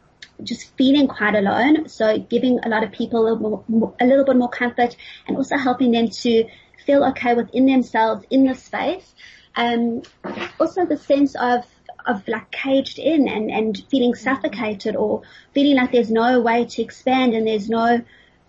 just 0.43 0.77
feeling 0.77 1.09
quite 1.09 1.35
alone. 1.35 1.89
So 1.89 2.19
giving 2.19 2.59
a 2.63 2.69
lot 2.69 2.85
of 2.85 2.93
people 2.93 3.27
a 3.27 3.39
more, 3.39 3.95
a 3.99 4.07
little 4.07 4.25
bit 4.27 4.37
more 4.37 4.51
comfort 4.51 4.97
and 5.27 5.39
also 5.39 5.57
helping 5.57 5.93
them 5.93 6.09
to 6.09 6.45
feel 6.89 7.05
okay 7.05 7.35
within 7.35 7.67
themselves 7.67 8.25
in 8.31 8.47
the 8.47 8.55
space. 8.55 9.15
Um, 9.55 10.03
also 10.59 10.87
the 10.87 10.97
sense 10.97 11.35
of 11.37 11.67
of 12.07 12.27
like 12.27 12.51
caged 12.51 12.99
in 12.99 13.29
and, 13.29 13.51
and 13.51 13.85
feeling 13.91 14.15
suffocated 14.15 14.97
or 14.97 15.21
feeling 15.53 15.77
like 15.77 15.93
there's 15.93 16.11
no 16.11 16.41
way 16.41 16.65
to 16.65 16.81
expand 16.81 17.35
and 17.35 17.47
there's 17.47 17.69
no 17.69 18.01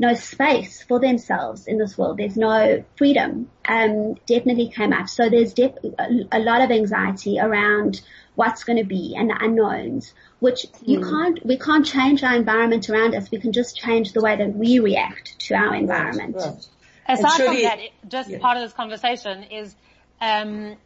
no 0.02 0.14
space 0.14 0.82
for 0.84 1.02
themselves 1.02 1.68
in 1.68 1.78
this 1.78 1.98
world. 1.98 2.18
There's 2.18 2.38
no 2.38 2.86
freedom. 2.96 3.50
Um, 3.68 4.16
definitely 4.26 4.70
came 4.70 4.94
up. 4.94 5.10
So 5.10 5.30
there's 5.30 5.54
def- 5.54 5.84
a, 6.32 6.40
lot 6.40 6.62
of 6.62 6.72
anxiety 6.72 7.38
around 7.38 8.00
what's 8.36 8.64
going 8.64 8.78
to 8.78 8.86
be 8.86 9.16
and 9.18 9.30
the 9.30 9.38
unknowns, 9.38 10.14
which 10.40 10.62
mm. 10.62 10.88
you 10.88 11.00
hmm. 11.00 11.10
can't, 11.10 11.46
we 11.46 11.58
can't 11.58 11.86
change 11.86 12.24
our 12.24 12.34
environment 12.34 12.90
around 12.90 13.14
us. 13.14 13.30
We 13.30 13.42
can 13.42 13.52
just 13.52 13.76
change 13.76 14.14
the 14.14 14.22
way 14.22 14.38
that 14.38 14.56
we 14.56 14.80
react 14.80 15.38
to 15.48 15.56
our 15.56 15.76
environment. 15.76 16.38
Right, 16.38 16.46
right. 16.46 16.68
Aside 17.10 17.38
surely, 17.38 17.62
from 17.62 17.64
that, 17.64 17.80
just 18.08 18.30
yeah. 18.30 18.40
part 18.40 18.58
of 18.58 18.64
this 18.64 18.74
conversation 18.74 19.44
is, 19.44 19.76
um, 20.22 20.78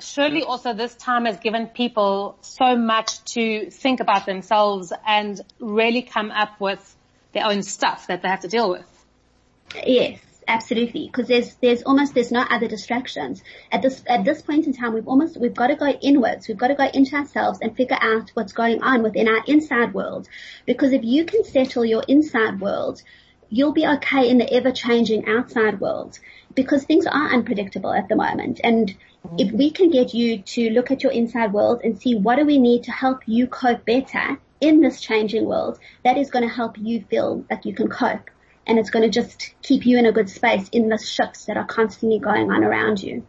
surely 0.00 0.42
also 0.42 0.72
this 0.72 0.94
time 0.94 1.26
has 1.26 1.38
given 1.38 1.66
people 1.66 2.38
so 2.40 2.76
much 2.76 3.22
to 3.34 3.70
think 3.70 4.00
about 4.00 4.26
themselves 4.26 4.92
and 5.06 5.40
really 5.60 6.02
come 6.02 6.30
up 6.30 6.58
with 6.58 6.96
their 7.32 7.46
own 7.46 7.62
stuff 7.62 8.06
that 8.06 8.22
they 8.22 8.28
have 8.28 8.40
to 8.40 8.48
deal 8.48 8.70
with. 8.70 8.86
Yes, 9.86 10.20
absolutely. 10.48 11.06
Because 11.06 11.28
there's 11.28 11.54
there's 11.56 11.82
almost 11.82 12.14
there's 12.14 12.32
no 12.32 12.44
other 12.48 12.68
distractions 12.68 13.42
at 13.70 13.82
this 13.82 14.02
at 14.06 14.24
this 14.24 14.42
point 14.42 14.66
in 14.66 14.72
time. 14.72 14.94
We've 14.94 15.08
almost 15.08 15.36
we've 15.36 15.54
got 15.54 15.68
to 15.68 15.76
go 15.76 15.88
inwards. 15.88 16.48
We've 16.48 16.58
got 16.58 16.68
to 16.68 16.74
go 16.74 16.88
into 16.92 17.16
ourselves 17.16 17.58
and 17.62 17.76
figure 17.76 17.98
out 18.00 18.30
what's 18.34 18.52
going 18.52 18.82
on 18.82 19.02
within 19.02 19.28
our 19.28 19.42
inside 19.46 19.94
world. 19.94 20.28
Because 20.66 20.92
if 20.92 21.04
you 21.04 21.24
can 21.24 21.44
settle 21.44 21.84
your 21.84 22.04
inside 22.06 22.60
world, 22.60 23.02
you'll 23.52 23.72
be 23.72 23.86
okay 23.86 24.28
in 24.28 24.38
the 24.38 24.50
ever 24.50 24.72
changing 24.72 25.28
outside 25.28 25.78
world. 25.78 26.18
Because 26.54 26.84
things 26.84 27.06
are 27.06 27.32
unpredictable 27.32 27.92
at 27.92 28.08
the 28.08 28.16
moment, 28.16 28.60
and 28.62 28.88
mm-hmm. 28.88 29.36
if 29.38 29.52
we 29.52 29.70
can 29.70 29.90
get 29.90 30.12
you 30.12 30.38
to 30.38 30.70
look 30.70 30.90
at 30.90 31.02
your 31.02 31.12
inside 31.12 31.52
world 31.52 31.80
and 31.84 32.00
see 32.00 32.14
what 32.14 32.36
do 32.36 32.44
we 32.44 32.58
need 32.58 32.84
to 32.84 32.92
help 32.92 33.22
you 33.26 33.46
cope 33.46 33.84
better 33.86 34.38
in 34.60 34.80
this 34.80 35.00
changing 35.00 35.46
world, 35.46 35.78
that 36.04 36.18
is 36.18 36.30
going 36.30 36.46
to 36.46 36.54
help 36.54 36.76
you 36.78 37.04
feel 37.08 37.44
that 37.48 37.64
you 37.64 37.74
can 37.74 37.88
cope. 37.88 38.30
And 38.66 38.78
it's 38.78 38.90
going 38.90 39.02
to 39.02 39.10
just 39.10 39.54
keep 39.62 39.86
you 39.86 39.98
in 39.98 40.06
a 40.06 40.12
good 40.12 40.28
space 40.28 40.68
in 40.70 40.88
the 40.88 40.98
shifts 40.98 41.46
that 41.46 41.56
are 41.56 41.64
constantly 41.64 42.18
going 42.18 42.50
on 42.50 42.62
around 42.62 43.02
you. 43.02 43.26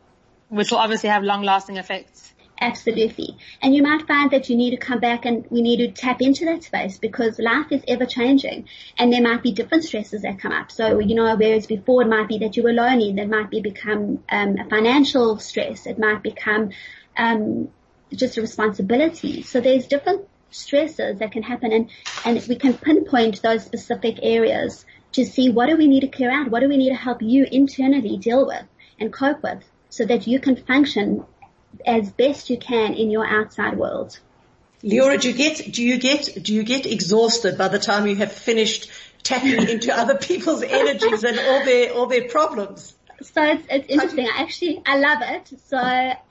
Which 0.49 0.69
will 0.69 0.77
obviously 0.77 1.09
have 1.09 1.23
long 1.23 1.43
lasting 1.43 1.77
effects. 1.77 2.33
Absolutely. 2.60 3.38
And 3.62 3.76
you 3.76 3.84
might 3.84 4.08
find 4.08 4.32
that 4.32 4.50
you 4.50 4.56
need 4.56 4.72
to 4.72 4.78
come 4.78 5.00
back 5.00 5.26
and 5.26 5.46
we 5.50 5.62
need 5.62 5.78
to 5.78 5.92
tap 5.92 6.22
into 6.22 6.46
that 6.46 6.63
space 6.63 6.98
because 6.98 7.39
life 7.39 7.72
is 7.72 7.84
ever 7.88 8.06
changing 8.06 8.70
and 8.98 9.12
there 9.12 9.22
might 9.22 9.44
be 9.44 9.52
different 9.52 9.84
stresses 9.84 10.22
that 10.22 10.39
come 10.39 10.52
up. 10.52 10.72
So, 10.72 11.00
you 11.00 11.16
know, 11.16 11.36
whereas 11.36 11.66
before 11.66 12.04
it 12.04 12.08
might 12.08 12.28
be 12.28 12.38
that 12.39 12.56
you 12.56 12.63
were 12.63 12.72
lonely, 12.74 13.12
that 13.13 13.28
might 13.28 13.50
be 13.50 13.60
become 13.60 14.24
um, 14.30 14.58
a 14.58 14.70
financial 14.70 15.39
stress. 15.39 15.88
It 15.88 16.00
might 16.00 16.24
become 16.24 16.70
um, 17.18 17.70
just 18.13 18.38
a 18.38 18.42
responsibility. 18.42 19.42
So 19.42 19.60
there's 19.60 19.88
different 19.88 20.28
stresses 20.52 21.20
that 21.20 21.32
can 21.32 21.44
happen 21.44 21.72
and, 21.72 21.89
and 22.24 22.48
we 22.48 22.56
can 22.56 22.76
pinpoint 22.76 23.42
those 23.42 23.66
specific 23.66 24.20
areas 24.22 24.86
to 25.13 25.26
see 25.26 25.50
what 25.50 25.68
do 25.68 25.76
we 25.76 25.88
need 25.88 26.02
to 26.02 26.08
clear 26.08 26.32
out? 26.32 26.50
What 26.50 26.62
do 26.62 26.70
we 26.70 26.78
need 26.78 26.89
to 26.89 26.96
help 26.96 27.22
you 27.22 27.46
internally 27.52 28.18
deal 28.18 28.46
with 28.46 28.63
and 29.00 29.12
cope 29.12 29.44
with 29.44 29.63
so 29.89 30.06
that 30.06 30.28
you 30.28 30.39
can 30.39 30.56
function 30.56 31.26
as 31.86 32.12
best 32.12 32.49
you 32.49 32.57
can 32.57 32.93
in 32.93 33.09
your 33.09 33.25
outside 33.25 33.77
world. 33.77 34.19
Leora, 34.83 35.19
do 35.19 35.29
you 35.29 35.33
get, 35.33 35.71
do 35.71 35.83
you 35.83 35.97
get, 35.97 36.38
do 36.41 36.53
you 36.53 36.63
get 36.63 36.86
exhausted 36.86 37.57
by 37.57 37.69
the 37.69 37.79
time 37.79 38.05
you 38.05 38.17
have 38.17 38.31
finished 38.31 38.89
tapping 39.23 39.67
into 39.69 39.97
other 39.97 40.17
people's 40.17 40.62
energies 40.62 41.23
and 41.23 41.39
all 41.39 41.65
their, 41.65 41.93
all 41.93 42.07
their 42.07 42.27
problems? 42.27 42.93
So 43.21 43.41
it's, 43.41 43.65
it's 43.69 43.88
interesting. 43.88 44.27
I 44.27 44.41
actually, 44.41 44.81
I 44.86 44.97
love 44.97 45.19
it. 45.21 45.53
So 45.65 45.79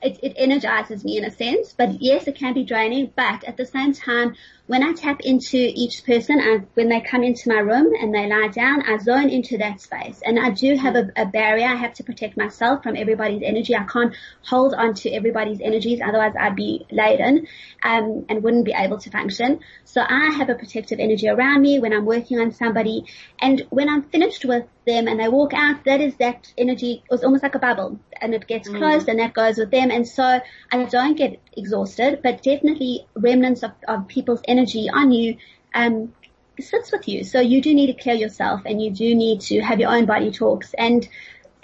it, 0.01 0.19
it 0.21 0.33
energizes 0.35 1.03
me 1.03 1.17
in 1.17 1.25
a 1.25 1.31
sense, 1.31 1.73
but 1.73 2.01
yes, 2.01 2.27
it 2.27 2.35
can 2.35 2.53
be 2.53 2.63
draining, 2.63 3.11
but 3.15 3.43
at 3.43 3.57
the 3.57 3.65
same 3.65 3.93
time, 3.93 4.35
when 4.65 4.81
I 4.81 4.93
tap 4.93 5.19
into 5.21 5.57
each 5.57 6.05
person, 6.05 6.39
I, 6.39 6.59
when 6.75 6.87
they 6.87 7.01
come 7.01 7.21
into 7.21 7.49
my 7.49 7.59
room 7.59 7.91
and 7.99 8.15
they 8.15 8.27
lie 8.27 8.47
down, 8.47 8.81
I 8.83 8.97
zone 8.97 9.29
into 9.29 9.57
that 9.57 9.81
space. 9.81 10.21
And 10.23 10.39
I 10.39 10.51
do 10.51 10.77
have 10.77 10.95
a, 10.95 11.11
a, 11.17 11.25
barrier. 11.25 11.67
I 11.67 11.75
have 11.75 11.93
to 11.95 12.03
protect 12.03 12.37
myself 12.37 12.81
from 12.81 12.95
everybody's 12.95 13.41
energy. 13.43 13.75
I 13.75 13.83
can't 13.83 14.15
hold 14.47 14.73
on 14.73 14.93
to 14.95 15.11
everybody's 15.11 15.59
energies, 15.59 15.99
otherwise 16.01 16.33
I'd 16.39 16.55
be 16.55 16.85
laden 16.91 17.47
um, 17.83 18.25
and 18.29 18.41
wouldn't 18.41 18.63
be 18.63 18.73
able 18.73 18.99
to 18.99 19.09
function. 19.09 19.59
So 19.83 20.01
I 20.01 20.31
have 20.37 20.49
a 20.49 20.55
protective 20.55 20.99
energy 20.99 21.27
around 21.27 21.61
me 21.61 21.79
when 21.79 21.91
I'm 21.91 22.05
working 22.05 22.39
on 22.39 22.53
somebody. 22.53 23.03
And 23.39 23.65
when 23.69 23.89
I'm 23.89 24.03
finished 24.03 24.45
with 24.45 24.65
them 24.87 25.07
and 25.09 25.19
they 25.19 25.27
walk 25.27 25.53
out, 25.53 25.83
that 25.85 25.99
is 25.99 26.15
that 26.15 26.53
energy. 26.57 27.03
It's 27.11 27.23
almost 27.23 27.43
like 27.43 27.55
a 27.55 27.59
bubble 27.59 27.99
and 28.21 28.33
it 28.33 28.47
gets 28.47 28.69
mm. 28.69 28.77
closed 28.77 29.09
and 29.09 29.19
that 29.19 29.33
goes 29.33 29.57
with 29.57 29.71
them. 29.71 29.91
And 29.91 30.07
so 30.07 30.39
I 30.71 30.83
don't 30.85 31.17
get 31.17 31.41
exhausted, 31.57 32.21
but 32.23 32.43
definitely 32.43 33.07
remnants 33.15 33.63
of, 33.63 33.71
of 33.87 34.07
people's 34.07 34.41
energy 34.47 34.89
on 34.89 35.11
you, 35.11 35.37
um, 35.73 36.13
sits 36.59 36.91
with 36.91 37.07
you. 37.07 37.23
So 37.23 37.39
you 37.39 37.61
do 37.61 37.73
need 37.73 37.87
to 37.87 38.01
clear 38.01 38.15
yourself 38.15 38.61
and 38.65 38.81
you 38.81 38.91
do 38.91 39.15
need 39.15 39.41
to 39.41 39.61
have 39.61 39.79
your 39.79 39.91
own 39.91 40.05
body 40.05 40.31
talks. 40.31 40.73
And 40.77 41.07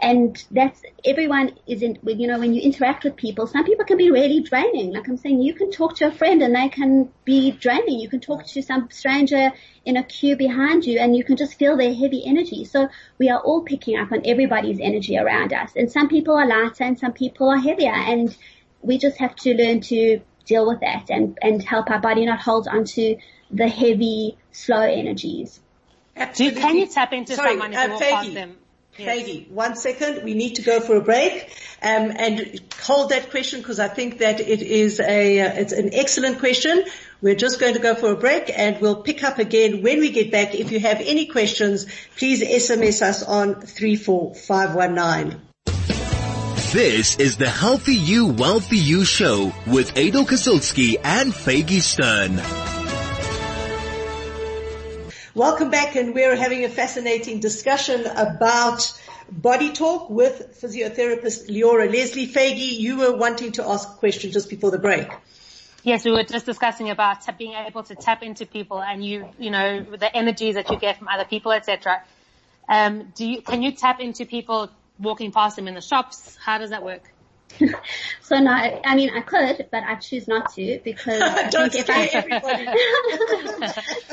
and 0.01 0.43
that's 0.51 0.81
everyone 1.03 1.51
isn't 1.67 1.99
you 2.05 2.27
know 2.27 2.39
when 2.39 2.53
you 2.53 2.61
interact 2.61 3.03
with 3.03 3.17
people 3.17 3.47
some 3.47 3.65
people 3.65 3.85
can 3.85 3.97
be 3.97 4.11
really 4.11 4.41
draining. 4.41 4.93
Like 4.93 5.07
i'm 5.07 5.17
saying 5.17 5.41
you 5.41 5.53
can 5.53 5.71
talk 5.71 5.95
to 5.97 6.07
a 6.07 6.11
friend 6.11 6.41
and 6.41 6.55
they 6.55 6.69
can 6.69 7.09
be 7.25 7.51
draining. 7.51 7.99
You 7.99 8.09
can 8.09 8.19
talk 8.19 8.45
to 8.47 8.61
some 8.61 8.89
stranger 8.91 9.51
in 9.85 9.97
a 9.97 10.03
queue 10.03 10.35
behind 10.35 10.85
you 10.85 10.99
and 10.99 11.15
you 11.15 11.23
can 11.23 11.35
just 11.35 11.55
feel 11.55 11.75
their 11.77 11.93
heavy 11.93 12.23
energy. 12.25 12.65
So 12.65 12.87
we 13.17 13.29
are 13.29 13.39
all 13.39 13.61
picking 13.61 13.97
up 13.97 14.11
on 14.11 14.21
everybody's 14.25 14.79
energy 14.79 15.17
around 15.17 15.53
us. 15.53 15.71
And 15.75 15.91
some 15.91 16.07
people 16.07 16.35
are 16.35 16.47
lighter 16.47 16.83
and 16.83 16.97
some 16.97 17.13
people 17.13 17.49
are 17.49 17.57
heavier. 17.57 17.93
And 17.93 18.35
we 18.81 18.97
just 18.97 19.17
have 19.17 19.35
to 19.37 19.53
learn 19.53 19.81
to 19.81 20.21
deal 20.45 20.67
with 20.67 20.79
that 20.81 21.09
and, 21.09 21.37
and 21.41 21.63
help 21.63 21.89
our 21.89 21.99
body 21.99 22.25
not 22.25 22.39
hold 22.39 22.67
onto 22.67 23.17
the 23.51 23.67
heavy, 23.67 24.37
slow 24.51 24.81
energies. 24.81 25.59
Absolutely. 26.15 26.61
Can 26.61 26.77
you 26.77 26.87
tap 26.87 27.13
into 27.13 27.35
Sorry, 27.35 27.51
someone 27.51 27.73
if 27.73 28.01
uh, 28.01 28.33
them? 28.33 28.57
Peggy, 28.97 29.47
one 29.49 29.75
second. 29.75 30.23
We 30.23 30.33
need 30.33 30.55
to 30.55 30.61
go 30.61 30.81
for 30.81 30.97
a 30.97 31.01
break 31.01 31.55
um, 31.81 32.11
and 32.15 32.59
hold 32.81 33.11
that 33.11 33.29
question 33.29 33.61
because 33.61 33.79
I 33.79 33.87
think 33.87 34.17
that 34.17 34.41
it 34.41 34.61
is 34.61 34.99
a 34.99 35.39
uh, 35.39 35.53
it's 35.53 35.71
an 35.71 35.91
excellent 35.93 36.39
question. 36.39 36.83
We're 37.21 37.35
just 37.35 37.59
going 37.59 37.75
to 37.75 37.79
go 37.79 37.95
for 37.95 38.11
a 38.11 38.17
break 38.17 38.51
and 38.53 38.81
we'll 38.81 39.01
pick 39.01 39.23
up 39.23 39.39
again 39.39 39.83
when 39.83 39.99
we 39.99 40.11
get 40.11 40.31
back. 40.31 40.53
If 40.53 40.71
you 40.71 40.79
have 40.81 40.99
any 40.99 41.27
questions, 41.27 41.85
please 42.17 42.41
SMS 42.41 43.01
us 43.01 43.23
on 43.23 43.61
34519. 43.61 45.48
This 46.73 47.17
is 47.17 47.37
the 47.37 47.49
Healthy 47.49 47.95
You, 47.95 48.27
Wealthy 48.27 48.77
You 48.77 49.03
show 49.03 49.51
with 49.65 49.97
Aidel 49.97 50.23
Kazilsky 50.23 50.97
and 51.03 51.33
Faygie 51.33 51.81
Sztern. 51.81 52.37
Welcome 55.33 55.71
back 55.71 55.95
and 55.95 56.13
we're 56.13 56.35
having 56.35 56.65
a 56.65 56.69
fascinating 56.69 57.39
discussion 57.39 58.05
about 58.05 58.93
body 59.31 59.71
talk 59.73 60.11
with 60.11 60.61
physiotherapist 60.61 61.49
Leora 61.49 61.91
Leslie 61.91 62.27
Faygie. 62.27 62.77
You 62.77 62.99
were 62.99 63.17
wanting 63.17 63.53
to 63.53 63.67
ask 63.67 63.89
a 63.89 63.93
question 63.93 64.31
just 64.31 64.47
before 64.47 64.69
the 64.69 64.77
break. 64.77 65.07
Yes, 65.81 66.05
we 66.05 66.11
were 66.11 66.23
just 66.23 66.45
discussing 66.45 66.91
about 66.91 67.25
being 67.39 67.53
able 67.53 67.81
to 67.81 67.95
tap 67.95 68.21
into 68.21 68.45
people 68.45 68.79
and 68.79 69.03
you, 69.03 69.27
you 69.39 69.49
know, 69.49 69.81
the 69.81 70.15
energies 70.15 70.53
that 70.53 70.69
you 70.69 70.77
get 70.77 70.99
from 70.99 71.07
other 71.07 71.25
people, 71.25 71.51
etc. 71.51 72.03
Um, 72.67 73.11
do 73.15 73.27
you, 73.27 73.41
can 73.41 73.63
you 73.63 73.71
tap 73.71 73.99
into 73.99 74.27
people 74.27 74.69
walking 74.99 75.31
past 75.31 75.55
them 75.55 75.67
in 75.67 75.75
the 75.75 75.81
shops? 75.81 76.37
How 76.43 76.57
does 76.57 76.69
that 76.71 76.83
work? 76.83 77.13
so 78.21 78.39
no, 78.39 78.51
I 78.51 78.95
mean 78.95 79.09
I 79.09 79.21
could, 79.21 79.67
but 79.71 79.83
I 79.83 79.95
choose 79.95 80.27
not 80.27 80.53
to 80.53 80.79
because 80.83 81.21
I 81.21 81.49
don't 81.51 81.71
think 81.71 81.89
if 81.89 81.95
I, 81.95 82.05
everybody. 82.13 82.65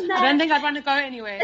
no. 0.07 0.15
I 0.15 0.23
don't 0.23 0.39
think 0.39 0.53
I'd 0.53 0.63
want 0.63 0.77
to 0.77 0.83
go 0.83 0.93
anywhere. 0.93 1.41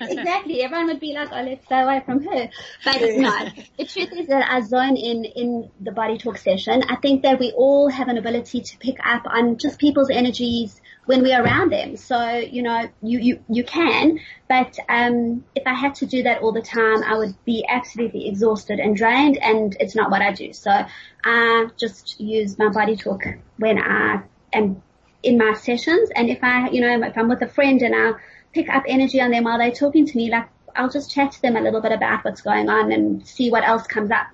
exactly, 0.00 0.62
everyone 0.62 0.86
would 0.86 1.00
be 1.00 1.12
like, 1.12 1.28
"Oh, 1.32 1.42
let's 1.42 1.64
stay 1.66 1.80
away 1.80 2.02
from 2.04 2.24
her." 2.24 2.48
But 2.84 3.00
no, 3.00 3.48
the 3.78 3.84
truth 3.84 4.12
is 4.12 4.28
that 4.28 4.50
I 4.50 4.60
zone 4.60 4.96
in 4.96 5.24
in 5.24 5.70
the 5.80 5.92
body 5.92 6.18
talk 6.18 6.38
session. 6.38 6.82
I 6.88 6.96
think 6.96 7.22
that 7.22 7.38
we 7.38 7.52
all 7.52 7.88
have 7.88 8.08
an 8.08 8.18
ability 8.18 8.60
to 8.62 8.78
pick 8.78 8.96
up 9.04 9.22
on 9.26 9.58
just 9.58 9.78
people's 9.78 10.10
energies 10.10 10.80
when 11.06 11.22
we're 11.22 11.42
around 11.42 11.70
them. 11.70 11.96
So, 11.96 12.36
you 12.36 12.62
know, 12.62 12.88
you, 13.02 13.18
you, 13.18 13.44
you 13.48 13.64
can, 13.64 14.20
but, 14.48 14.76
um, 14.88 15.44
if 15.54 15.66
I 15.66 15.74
had 15.74 15.96
to 15.96 16.06
do 16.06 16.22
that 16.22 16.42
all 16.42 16.52
the 16.52 16.62
time, 16.62 17.02
I 17.02 17.16
would 17.16 17.34
be 17.44 17.64
absolutely 17.68 18.28
exhausted 18.28 18.78
and 18.78 18.96
drained 18.96 19.38
and 19.38 19.76
it's 19.80 19.94
not 19.94 20.10
what 20.10 20.22
I 20.22 20.32
do. 20.32 20.52
So 20.52 20.86
I 21.24 21.68
just 21.78 22.20
use 22.20 22.58
my 22.58 22.68
body 22.68 22.96
talk 22.96 23.24
when 23.58 23.78
I 23.78 24.22
am 24.52 24.82
in 25.22 25.38
my 25.38 25.54
sessions. 25.54 26.10
And 26.14 26.28
if 26.28 26.42
I, 26.42 26.68
you 26.70 26.80
know, 26.80 27.06
if 27.06 27.16
I'm 27.16 27.28
with 27.28 27.42
a 27.42 27.48
friend 27.48 27.80
and 27.82 27.94
I 27.94 28.12
pick 28.52 28.68
up 28.68 28.84
energy 28.86 29.20
on 29.20 29.30
them 29.30 29.44
while 29.44 29.58
they're 29.58 29.72
talking 29.72 30.06
to 30.06 30.16
me, 30.16 30.30
like 30.30 30.48
I'll 30.76 30.90
just 30.90 31.10
chat 31.10 31.32
to 31.32 31.42
them 31.42 31.56
a 31.56 31.60
little 31.60 31.80
bit 31.80 31.92
about 31.92 32.24
what's 32.24 32.42
going 32.42 32.68
on 32.68 32.92
and 32.92 33.26
see 33.26 33.50
what 33.50 33.64
else 33.64 33.86
comes 33.86 34.10
up, 34.10 34.26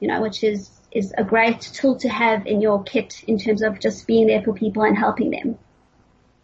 you 0.00 0.08
know, 0.08 0.22
which 0.22 0.42
is, 0.42 0.70
is 0.90 1.12
a 1.18 1.24
great 1.24 1.60
tool 1.60 1.96
to 1.96 2.08
have 2.08 2.46
in 2.46 2.60
your 2.60 2.82
kit 2.82 3.22
in 3.26 3.38
terms 3.38 3.62
of 3.62 3.78
just 3.78 4.06
being 4.06 4.26
there 4.26 4.42
for 4.42 4.54
people 4.54 4.82
and 4.84 4.96
helping 4.96 5.30
them. 5.30 5.58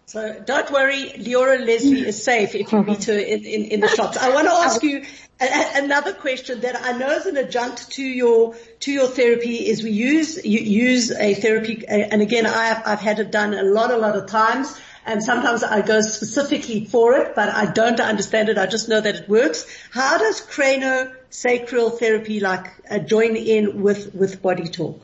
So 0.06 0.38
don't 0.44 0.70
worry, 0.70 1.12
Leora 1.16 1.64
Leslie 1.64 2.06
is 2.06 2.22
safe 2.22 2.54
if 2.54 2.70
you 2.72 2.82
meet 2.82 3.04
her 3.04 3.18
in, 3.18 3.44
in, 3.44 3.64
in 3.64 3.80
the 3.80 3.88
shops. 3.88 4.16
I 4.16 4.34
want 4.34 4.46
to 4.46 4.52
ask 4.52 4.82
you 4.82 5.02
a, 5.40 5.82
another 5.82 6.12
question 6.12 6.60
that 6.60 6.80
I 6.80 6.92
know 6.92 7.10
is 7.10 7.26
an 7.26 7.36
adjunct 7.36 7.90
to 7.92 8.02
your 8.02 8.54
to 8.80 8.92
your 8.92 9.08
therapy. 9.08 9.66
Is 9.66 9.82
we 9.82 9.90
use 9.90 10.44
you 10.44 10.60
use 10.60 11.10
a 11.10 11.34
therapy, 11.34 11.84
and 11.88 12.20
again, 12.20 12.46
I've 12.46 12.82
I've 12.86 13.00
had 13.00 13.18
it 13.18 13.30
done 13.30 13.54
a 13.54 13.62
lot 13.62 13.90
a 13.90 13.96
lot 13.96 14.14
of 14.14 14.26
times, 14.26 14.78
and 15.06 15.22
sometimes 15.22 15.64
I 15.64 15.80
go 15.80 16.00
specifically 16.02 16.84
for 16.84 17.14
it, 17.14 17.34
but 17.34 17.48
I 17.48 17.66
don't 17.66 17.98
understand 17.98 18.50
it. 18.50 18.58
I 18.58 18.66
just 18.66 18.88
know 18.88 19.00
that 19.00 19.14
it 19.16 19.28
works. 19.28 19.66
How 19.90 20.18
does 20.18 20.40
craniosacral 20.42 21.98
therapy 21.98 22.40
like 22.40 22.66
uh, 22.90 22.98
join 22.98 23.36
in 23.36 23.82
with 23.82 24.14
with 24.14 24.42
body 24.42 24.68
talk? 24.68 25.00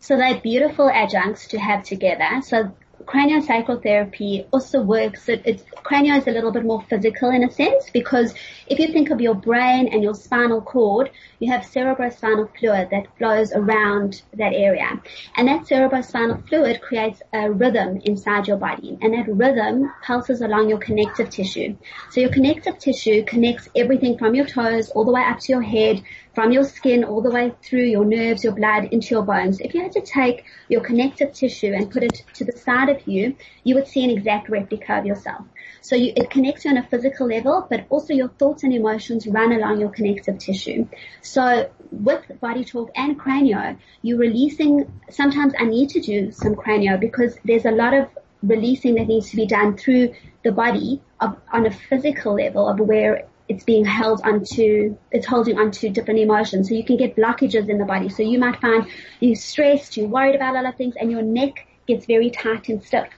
So 0.00 0.16
they're 0.16 0.40
beautiful 0.40 0.88
adjuncts 0.88 1.48
to 1.48 1.58
have 1.58 1.82
together. 1.84 2.42
So 2.42 2.72
craniosacral 3.04 3.82
therapy 3.82 4.46
also 4.52 4.80
works, 4.80 5.28
it, 5.28 5.42
it's, 5.44 5.62
cranial 5.76 6.18
is 6.18 6.26
a 6.26 6.30
little 6.30 6.50
bit 6.50 6.64
more 6.64 6.82
physical 6.82 7.30
in 7.30 7.44
a 7.44 7.50
sense 7.50 7.90
because 7.90 8.34
if 8.66 8.78
you 8.78 8.88
think 8.92 9.10
of 9.10 9.20
your 9.20 9.34
brain 9.34 9.88
and 9.88 10.02
your 10.02 10.14
spinal 10.14 10.60
cord, 10.60 11.10
you 11.38 11.50
have 11.50 11.62
cerebrospinal 11.62 12.48
fluid 12.58 12.88
that 12.90 13.06
flows 13.16 13.52
around 13.52 14.22
that 14.34 14.52
area. 14.52 15.00
And 15.36 15.48
that 15.48 15.62
cerebrospinal 15.62 16.48
fluid 16.48 16.80
creates 16.80 17.22
a 17.32 17.50
rhythm 17.50 18.00
inside 18.04 18.48
your 18.48 18.56
body 18.56 18.98
and 19.00 19.14
that 19.14 19.28
rhythm 19.28 19.90
pulses 20.02 20.40
along 20.40 20.68
your 20.68 20.78
connective 20.78 21.30
tissue. 21.30 21.76
So 22.10 22.20
your 22.20 22.30
connective 22.30 22.78
tissue 22.78 23.24
connects 23.24 23.68
everything 23.74 24.18
from 24.18 24.34
your 24.34 24.46
toes 24.46 24.90
all 24.90 25.04
the 25.04 25.12
way 25.12 25.22
up 25.22 25.38
to 25.40 25.52
your 25.52 25.62
head 25.62 26.02
from 26.38 26.52
your 26.52 26.62
skin 26.62 27.02
all 27.02 27.20
the 27.20 27.32
way 27.32 27.52
through 27.64 27.82
your 27.82 28.04
nerves, 28.04 28.44
your 28.44 28.52
blood, 28.52 28.84
into 28.92 29.08
your 29.08 29.24
bones. 29.24 29.58
If 29.58 29.74
you 29.74 29.82
had 29.82 29.90
to 29.90 30.00
take 30.00 30.44
your 30.68 30.80
connective 30.80 31.32
tissue 31.32 31.72
and 31.74 31.90
put 31.90 32.04
it 32.04 32.22
to 32.34 32.44
the 32.44 32.52
side 32.52 32.87
of 32.88 33.06
you, 33.06 33.36
you 33.64 33.74
would 33.74 33.86
see 33.86 34.04
an 34.04 34.10
exact 34.10 34.48
replica 34.48 34.98
of 34.98 35.06
yourself. 35.06 35.44
So 35.80 35.96
you, 35.96 36.12
it 36.16 36.30
connects 36.30 36.64
you 36.64 36.70
on 36.70 36.76
a 36.76 36.82
physical 36.82 37.28
level, 37.28 37.66
but 37.68 37.86
also 37.88 38.12
your 38.12 38.28
thoughts 38.28 38.62
and 38.62 38.72
emotions 38.72 39.26
run 39.26 39.52
along 39.52 39.80
your 39.80 39.90
connective 39.90 40.38
tissue. 40.38 40.86
So 41.22 41.70
with 41.90 42.24
body 42.40 42.64
talk 42.64 42.90
and 42.94 43.18
cranio, 43.18 43.78
you're 44.02 44.18
releasing, 44.18 44.92
sometimes 45.10 45.54
I 45.58 45.64
need 45.64 45.90
to 45.90 46.00
do 46.00 46.32
some 46.32 46.54
cranio 46.54 46.98
because 46.98 47.36
there's 47.44 47.64
a 47.64 47.70
lot 47.70 47.94
of 47.94 48.08
releasing 48.42 48.94
that 48.96 49.08
needs 49.08 49.30
to 49.30 49.36
be 49.36 49.46
done 49.46 49.76
through 49.76 50.14
the 50.44 50.52
body 50.52 51.02
of, 51.20 51.36
on 51.52 51.66
a 51.66 51.70
physical 51.70 52.34
level 52.34 52.68
of 52.68 52.78
where 52.80 53.28
it's 53.48 53.64
being 53.64 53.84
held 53.84 54.20
onto, 54.24 54.96
it's 55.10 55.26
holding 55.26 55.58
onto 55.58 55.88
different 55.88 56.20
emotions. 56.20 56.68
So 56.68 56.74
you 56.74 56.84
can 56.84 56.96
get 56.96 57.16
blockages 57.16 57.68
in 57.68 57.78
the 57.78 57.84
body. 57.84 58.08
So 58.10 58.22
you 58.22 58.38
might 58.38 58.60
find 58.60 58.86
you're 59.20 59.36
stressed, 59.36 59.96
you're 59.96 60.08
worried 60.08 60.34
about 60.34 60.54
a 60.54 60.60
lot 60.60 60.66
of 60.66 60.76
things 60.76 60.94
and 61.00 61.10
your 61.10 61.22
neck 61.22 61.66
gets 61.88 62.06
very 62.06 62.30
tight 62.30 62.68
and 62.68 62.82
stiff. 62.82 63.08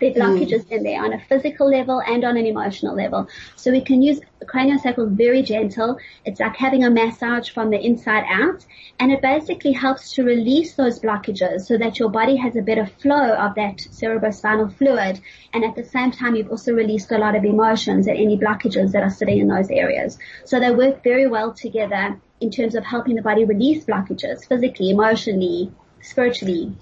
There 0.00 0.10
are 0.10 0.14
blockages 0.14 0.66
mm. 0.66 0.70
in 0.72 0.82
there 0.84 1.04
on 1.04 1.12
a 1.12 1.18
physical 1.18 1.68
level 1.68 2.00
and 2.00 2.24
on 2.24 2.36
an 2.36 2.46
emotional 2.46 2.94
level. 2.94 3.26
So 3.56 3.72
we 3.72 3.80
can 3.80 4.00
use 4.00 4.20
craniosacral 4.44 5.10
very 5.10 5.42
gentle. 5.42 5.98
It's 6.24 6.40
like 6.40 6.56
having 6.56 6.84
a 6.84 6.90
massage 6.90 7.50
from 7.50 7.70
the 7.70 7.84
inside 7.84 8.24
out 8.28 8.64
and 9.00 9.10
it 9.10 9.20
basically 9.20 9.72
helps 9.72 10.12
to 10.12 10.22
release 10.22 10.74
those 10.74 11.00
blockages 11.00 11.62
so 11.62 11.76
that 11.78 11.98
your 11.98 12.10
body 12.10 12.36
has 12.36 12.54
a 12.54 12.62
better 12.62 12.86
flow 12.86 13.34
of 13.34 13.56
that 13.56 13.78
cerebrospinal 13.78 14.72
fluid 14.74 15.20
and 15.52 15.64
at 15.64 15.74
the 15.74 15.84
same 15.84 16.12
time 16.12 16.36
you've 16.36 16.50
also 16.50 16.72
released 16.72 17.10
a 17.10 17.18
lot 17.18 17.34
of 17.34 17.44
emotions 17.44 18.06
and 18.06 18.16
any 18.16 18.38
blockages 18.38 18.92
that 18.92 19.02
are 19.02 19.10
sitting 19.10 19.38
in 19.38 19.48
those 19.48 19.70
areas. 19.70 20.18
So 20.44 20.60
they 20.60 20.70
work 20.70 21.02
very 21.02 21.26
well 21.26 21.52
together 21.52 22.20
in 22.40 22.50
terms 22.50 22.76
of 22.76 22.84
helping 22.84 23.16
the 23.16 23.22
body 23.22 23.44
release 23.44 23.84
blockages 23.84 24.46
physically, 24.46 24.90
emotionally, 24.90 25.72
spiritually, 26.00 26.72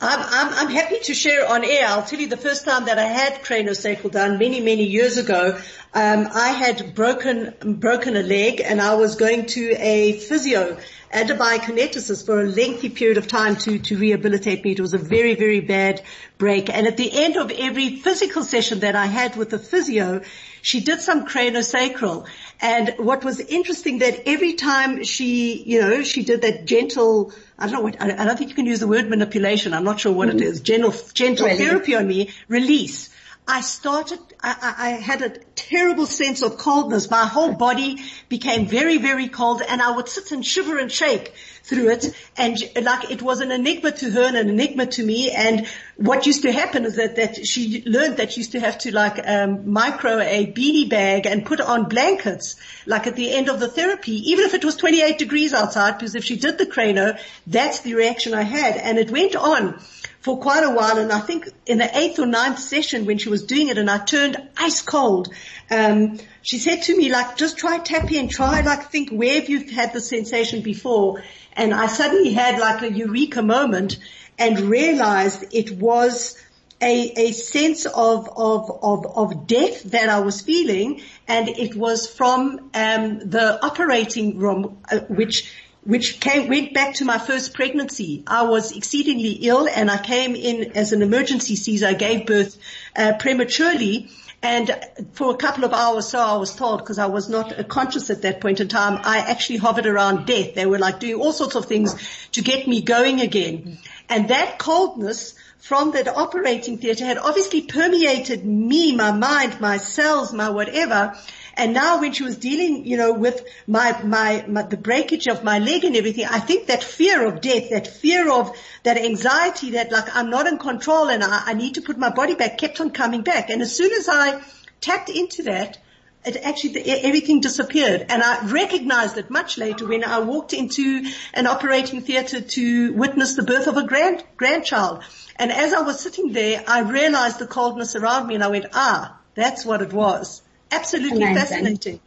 I'm, 0.00 0.20
I'm, 0.20 0.54
I'm 0.54 0.70
happy 0.74 0.98
to 1.04 1.14
share 1.14 1.48
on 1.48 1.64
air. 1.64 1.86
I'll 1.86 2.02
tell 2.02 2.18
you 2.18 2.26
the 2.26 2.36
first 2.36 2.64
time 2.64 2.86
that 2.86 2.98
I 2.98 3.04
had 3.04 3.42
craniosacral 3.44 4.10
done 4.10 4.38
many, 4.38 4.60
many 4.60 4.84
years 4.84 5.18
ago, 5.18 5.58
um, 5.94 6.28
I 6.34 6.48
had 6.48 6.94
broken, 6.94 7.54
broken 7.78 8.16
a 8.16 8.22
leg 8.22 8.60
and 8.60 8.80
I 8.80 8.96
was 8.96 9.14
going 9.14 9.46
to 9.46 9.76
a 9.78 10.18
physio 10.18 10.76
and 11.12 11.30
a 11.30 11.36
biokineticist 11.36 12.26
for 12.26 12.40
a 12.40 12.46
lengthy 12.46 12.88
period 12.88 13.18
of 13.18 13.28
time 13.28 13.54
to, 13.54 13.78
to 13.78 13.96
rehabilitate 13.96 14.64
me. 14.64 14.72
It 14.72 14.80
was 14.80 14.94
a 14.94 14.98
very, 14.98 15.36
very 15.36 15.60
bad 15.60 16.02
break. 16.38 16.68
And 16.68 16.88
at 16.88 16.96
the 16.96 17.10
end 17.12 17.36
of 17.36 17.52
every 17.52 17.96
physical 17.96 18.42
session 18.42 18.80
that 18.80 18.96
I 18.96 19.06
had 19.06 19.36
with 19.36 19.50
the 19.50 19.60
physio, 19.60 20.22
she 20.60 20.80
did 20.80 21.00
some 21.00 21.24
craniosacral. 21.24 22.26
And 22.60 22.94
what 22.98 23.22
was 23.22 23.38
interesting 23.38 23.98
that 23.98 24.26
every 24.26 24.54
time 24.54 25.04
she, 25.04 25.62
you 25.62 25.80
know, 25.80 26.02
she 26.02 26.24
did 26.24 26.42
that 26.42 26.64
gentle, 26.64 27.32
I 27.58 27.66
don't 27.66 27.74
know 27.74 27.80
what, 27.82 28.00
I 28.00 28.24
don't 28.24 28.36
think 28.36 28.50
you 28.50 28.56
can 28.56 28.66
use 28.66 28.80
the 28.80 28.88
word 28.88 29.08
manipulation. 29.08 29.74
I'm 29.74 29.84
not 29.84 30.00
sure 30.00 30.12
what 30.12 30.28
mm-hmm. 30.28 30.38
it 30.38 30.44
is. 30.44 30.60
Gentle, 30.60 30.92
gentle 31.12 31.46
really? 31.46 31.58
therapy 31.58 31.94
on 31.94 32.06
me, 32.06 32.30
release. 32.48 33.10
I 33.46 33.60
started, 33.60 34.18
I, 34.44 34.74
I, 34.78 34.90
had 34.90 35.22
a 35.22 35.30
terrible 35.56 36.04
sense 36.04 36.42
of 36.42 36.58
coldness. 36.58 37.10
My 37.10 37.24
whole 37.24 37.54
body 37.54 38.02
became 38.28 38.66
very, 38.66 38.98
very 38.98 39.28
cold 39.28 39.62
and 39.66 39.80
I 39.80 39.96
would 39.96 40.06
sit 40.06 40.32
and 40.32 40.44
shiver 40.44 40.78
and 40.78 40.92
shake 40.92 41.32
through 41.62 41.90
it. 41.92 42.14
And 42.36 42.58
like 42.82 43.10
it 43.10 43.22
was 43.22 43.40
an 43.40 43.50
enigma 43.50 43.92
to 43.92 44.10
her 44.10 44.22
and 44.24 44.36
an 44.36 44.50
enigma 44.50 44.86
to 44.86 45.02
me. 45.02 45.30
And 45.30 45.66
what 45.96 46.26
used 46.26 46.42
to 46.42 46.52
happen 46.52 46.84
is 46.84 46.96
that, 46.96 47.16
that 47.16 47.46
she 47.46 47.82
learned 47.86 48.18
that 48.18 48.32
she 48.32 48.40
used 48.40 48.52
to 48.52 48.60
have 48.60 48.76
to 48.80 48.92
like, 48.92 49.18
um, 49.26 49.72
micro 49.72 50.20
a 50.20 50.46
beanie 50.52 50.90
bag 50.90 51.24
and 51.24 51.46
put 51.46 51.62
on 51.62 51.88
blankets, 51.88 52.56
like 52.84 53.06
at 53.06 53.16
the 53.16 53.32
end 53.32 53.48
of 53.48 53.60
the 53.60 53.68
therapy, 53.68 54.30
even 54.32 54.44
if 54.44 54.52
it 54.52 54.64
was 54.64 54.76
28 54.76 55.16
degrees 55.16 55.54
outside, 55.54 55.92
because 55.92 56.14
if 56.14 56.24
she 56.24 56.36
did 56.36 56.58
the 56.58 56.66
cranio, 56.66 57.18
that's 57.46 57.80
the 57.80 57.94
reaction 57.94 58.34
I 58.34 58.42
had. 58.42 58.76
And 58.76 58.98
it 58.98 59.10
went 59.10 59.36
on 59.36 59.80
for 60.24 60.38
quite 60.40 60.64
a 60.64 60.70
while. 60.70 60.96
And 60.96 61.12
I 61.12 61.20
think 61.20 61.50
in 61.66 61.76
the 61.76 61.98
eighth 61.98 62.18
or 62.18 62.24
ninth 62.24 62.58
session 62.58 63.04
when 63.04 63.18
she 63.18 63.28
was 63.28 63.44
doing 63.44 63.68
it 63.68 63.76
and 63.76 63.90
I 63.90 63.98
turned 63.98 64.38
ice 64.56 64.80
cold, 64.80 65.28
um, 65.70 66.18
she 66.40 66.58
said 66.58 66.82
to 66.84 66.96
me 66.96 67.10
like, 67.10 67.36
just 67.36 67.58
try 67.58 67.76
tapping 67.76 68.16
and 68.16 68.30
try 68.30 68.62
like 68.62 68.90
think 68.90 69.10
where 69.10 69.34
have 69.38 69.50
you 69.50 69.70
had 69.74 69.92
the 69.92 70.00
sensation 70.00 70.62
before? 70.62 71.22
And 71.52 71.74
I 71.74 71.88
suddenly 71.88 72.32
had 72.32 72.58
like 72.58 72.80
a 72.80 72.90
eureka 72.90 73.42
moment 73.42 73.98
and 74.38 74.58
realized 74.60 75.44
it 75.52 75.72
was 75.72 76.38
a, 76.80 77.28
a 77.28 77.32
sense 77.32 77.84
of, 77.84 78.26
of, 78.34 78.78
of, 78.82 79.06
of 79.06 79.46
death 79.46 79.82
that 79.84 80.08
I 80.08 80.20
was 80.20 80.40
feeling 80.40 81.02
and 81.28 81.50
it 81.50 81.76
was 81.76 82.06
from 82.06 82.70
um, 82.72 83.18
the 83.18 83.58
operating 83.62 84.38
room, 84.38 84.78
uh, 84.90 85.00
which 85.00 85.52
which 85.84 86.20
came, 86.20 86.48
went 86.48 86.74
back 86.74 86.94
to 86.96 87.04
my 87.04 87.18
first 87.18 87.54
pregnancy. 87.54 88.22
I 88.26 88.42
was 88.42 88.76
exceedingly 88.76 89.32
ill 89.42 89.68
and 89.68 89.90
I 89.90 90.02
came 90.02 90.34
in 90.34 90.72
as 90.76 90.92
an 90.92 91.02
emergency 91.02 91.56
Caesar. 91.56 91.88
I 91.88 91.94
gave 91.94 92.26
birth 92.26 92.58
uh, 92.96 93.14
prematurely 93.18 94.10
and 94.44 94.70
for 95.12 95.30
a 95.30 95.36
couple 95.38 95.64
of 95.64 95.72
hours, 95.72 96.08
so 96.08 96.18
I 96.18 96.36
was 96.36 96.54
told, 96.54 96.80
because 96.80 96.98
I 96.98 97.06
was 97.06 97.30
not 97.30 97.66
conscious 97.68 98.10
at 98.10 98.20
that 98.22 98.42
point 98.42 98.60
in 98.60 98.68
time, 98.68 99.00
I 99.02 99.20
actually 99.20 99.56
hovered 99.56 99.86
around 99.86 100.26
death. 100.26 100.54
They 100.54 100.66
were 100.66 100.78
like 100.78 101.00
doing 101.00 101.14
all 101.14 101.32
sorts 101.32 101.54
of 101.54 101.64
things 101.64 101.94
to 102.32 102.42
get 102.42 102.68
me 102.68 102.82
going 102.82 103.22
again. 103.22 103.78
And 104.10 104.28
that 104.28 104.58
coldness 104.58 105.34
from 105.60 105.92
that 105.92 106.08
operating 106.08 106.76
theatre 106.76 107.06
had 107.06 107.16
obviously 107.16 107.62
permeated 107.62 108.44
me, 108.44 108.94
my 108.94 109.12
mind, 109.12 109.62
my 109.62 109.78
cells, 109.78 110.30
my 110.30 110.50
whatever. 110.50 111.16
And 111.56 111.72
now 111.72 112.00
when 112.00 112.12
she 112.12 112.24
was 112.24 112.36
dealing, 112.36 112.84
you 112.84 112.96
know, 112.96 113.12
with 113.12 113.44
my, 113.66 114.00
my, 114.02 114.44
my, 114.48 114.62
the 114.62 114.76
breakage 114.76 115.28
of 115.28 115.44
my 115.44 115.60
leg 115.60 115.84
and 115.84 115.96
everything, 115.96 116.26
I 116.26 116.40
think 116.40 116.66
that 116.66 116.82
fear 116.82 117.26
of 117.26 117.40
death, 117.40 117.70
that 117.70 117.86
fear 117.86 118.30
of 118.32 118.56
that 118.82 118.98
anxiety 118.98 119.70
that 119.72 119.92
like 119.92 120.14
I'm 120.16 120.30
not 120.30 120.48
in 120.48 120.58
control 120.58 121.08
and 121.08 121.22
I, 121.22 121.42
I 121.46 121.54
need 121.54 121.74
to 121.74 121.82
put 121.82 121.96
my 121.96 122.10
body 122.10 122.34
back 122.34 122.58
kept 122.58 122.80
on 122.80 122.90
coming 122.90 123.22
back. 123.22 123.50
And 123.50 123.62
as 123.62 123.74
soon 123.74 123.92
as 123.92 124.08
I 124.08 124.42
tapped 124.80 125.08
into 125.08 125.44
that, 125.44 125.78
it 126.26 126.38
actually 126.42 126.82
everything 126.82 127.40
disappeared. 127.40 128.06
And 128.08 128.22
I 128.22 128.46
recognized 128.46 129.16
it 129.18 129.30
much 129.30 129.56
later 129.56 129.86
when 129.86 130.02
I 130.02 130.20
walked 130.20 130.54
into 130.54 131.04
an 131.34 131.46
operating 131.46 132.00
theater 132.00 132.40
to 132.40 132.92
witness 132.94 133.34
the 133.34 133.42
birth 133.42 133.68
of 133.68 133.76
a 133.76 133.86
grand 133.86 134.24
grandchild. 134.36 135.04
And 135.36 135.52
as 135.52 135.72
I 135.72 135.82
was 135.82 136.00
sitting 136.00 136.32
there 136.32 136.64
I 136.66 136.80
realized 136.80 137.38
the 137.38 137.46
coldness 137.46 137.94
around 137.94 138.26
me 138.26 138.34
and 138.34 138.42
I 138.42 138.48
went 138.48 138.66
ah 138.72 139.20
that's 139.34 139.64
what 139.64 139.82
it 139.82 139.92
was 139.92 140.42
Absolutely 140.74 141.22
amazing. 141.22 141.36
fascinating. 141.36 142.00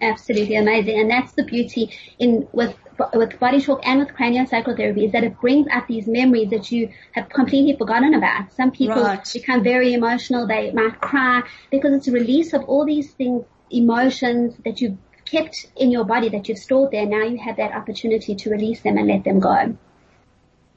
Absolutely 0.00 0.56
amazing. 0.56 1.00
And 1.00 1.10
that's 1.10 1.32
the 1.32 1.44
beauty 1.44 1.90
in 2.18 2.46
with 2.52 2.76
with 3.12 3.38
body 3.40 3.60
talk 3.60 3.80
and 3.84 3.98
with 4.00 4.08
craniosacral 4.08 4.76
therapy 4.76 5.06
is 5.06 5.12
that 5.12 5.24
it 5.24 5.40
brings 5.40 5.66
up 5.72 5.86
these 5.88 6.06
memories 6.06 6.50
that 6.50 6.70
you 6.70 6.92
have 7.12 7.28
completely 7.28 7.76
forgotten 7.76 8.14
about. 8.14 8.52
Some 8.52 8.70
people 8.70 9.02
right. 9.02 9.28
become 9.32 9.64
very 9.64 9.94
emotional, 9.94 10.46
they 10.46 10.70
might 10.70 11.00
cry 11.00 11.42
because 11.70 11.92
it's 11.94 12.08
a 12.08 12.12
release 12.12 12.52
of 12.52 12.62
all 12.64 12.84
these 12.84 13.10
things, 13.12 13.44
emotions 13.70 14.54
that 14.64 14.80
you've 14.80 14.98
kept 15.24 15.66
in 15.76 15.90
your 15.90 16.04
body 16.04 16.28
that 16.28 16.48
you've 16.48 16.58
stored 16.58 16.92
there. 16.92 17.06
Now 17.06 17.22
you 17.22 17.38
have 17.38 17.56
that 17.56 17.72
opportunity 17.72 18.34
to 18.36 18.50
release 18.50 18.80
them 18.82 18.96
and 18.96 19.08
let 19.08 19.24
them 19.24 19.40
go. 19.40 19.76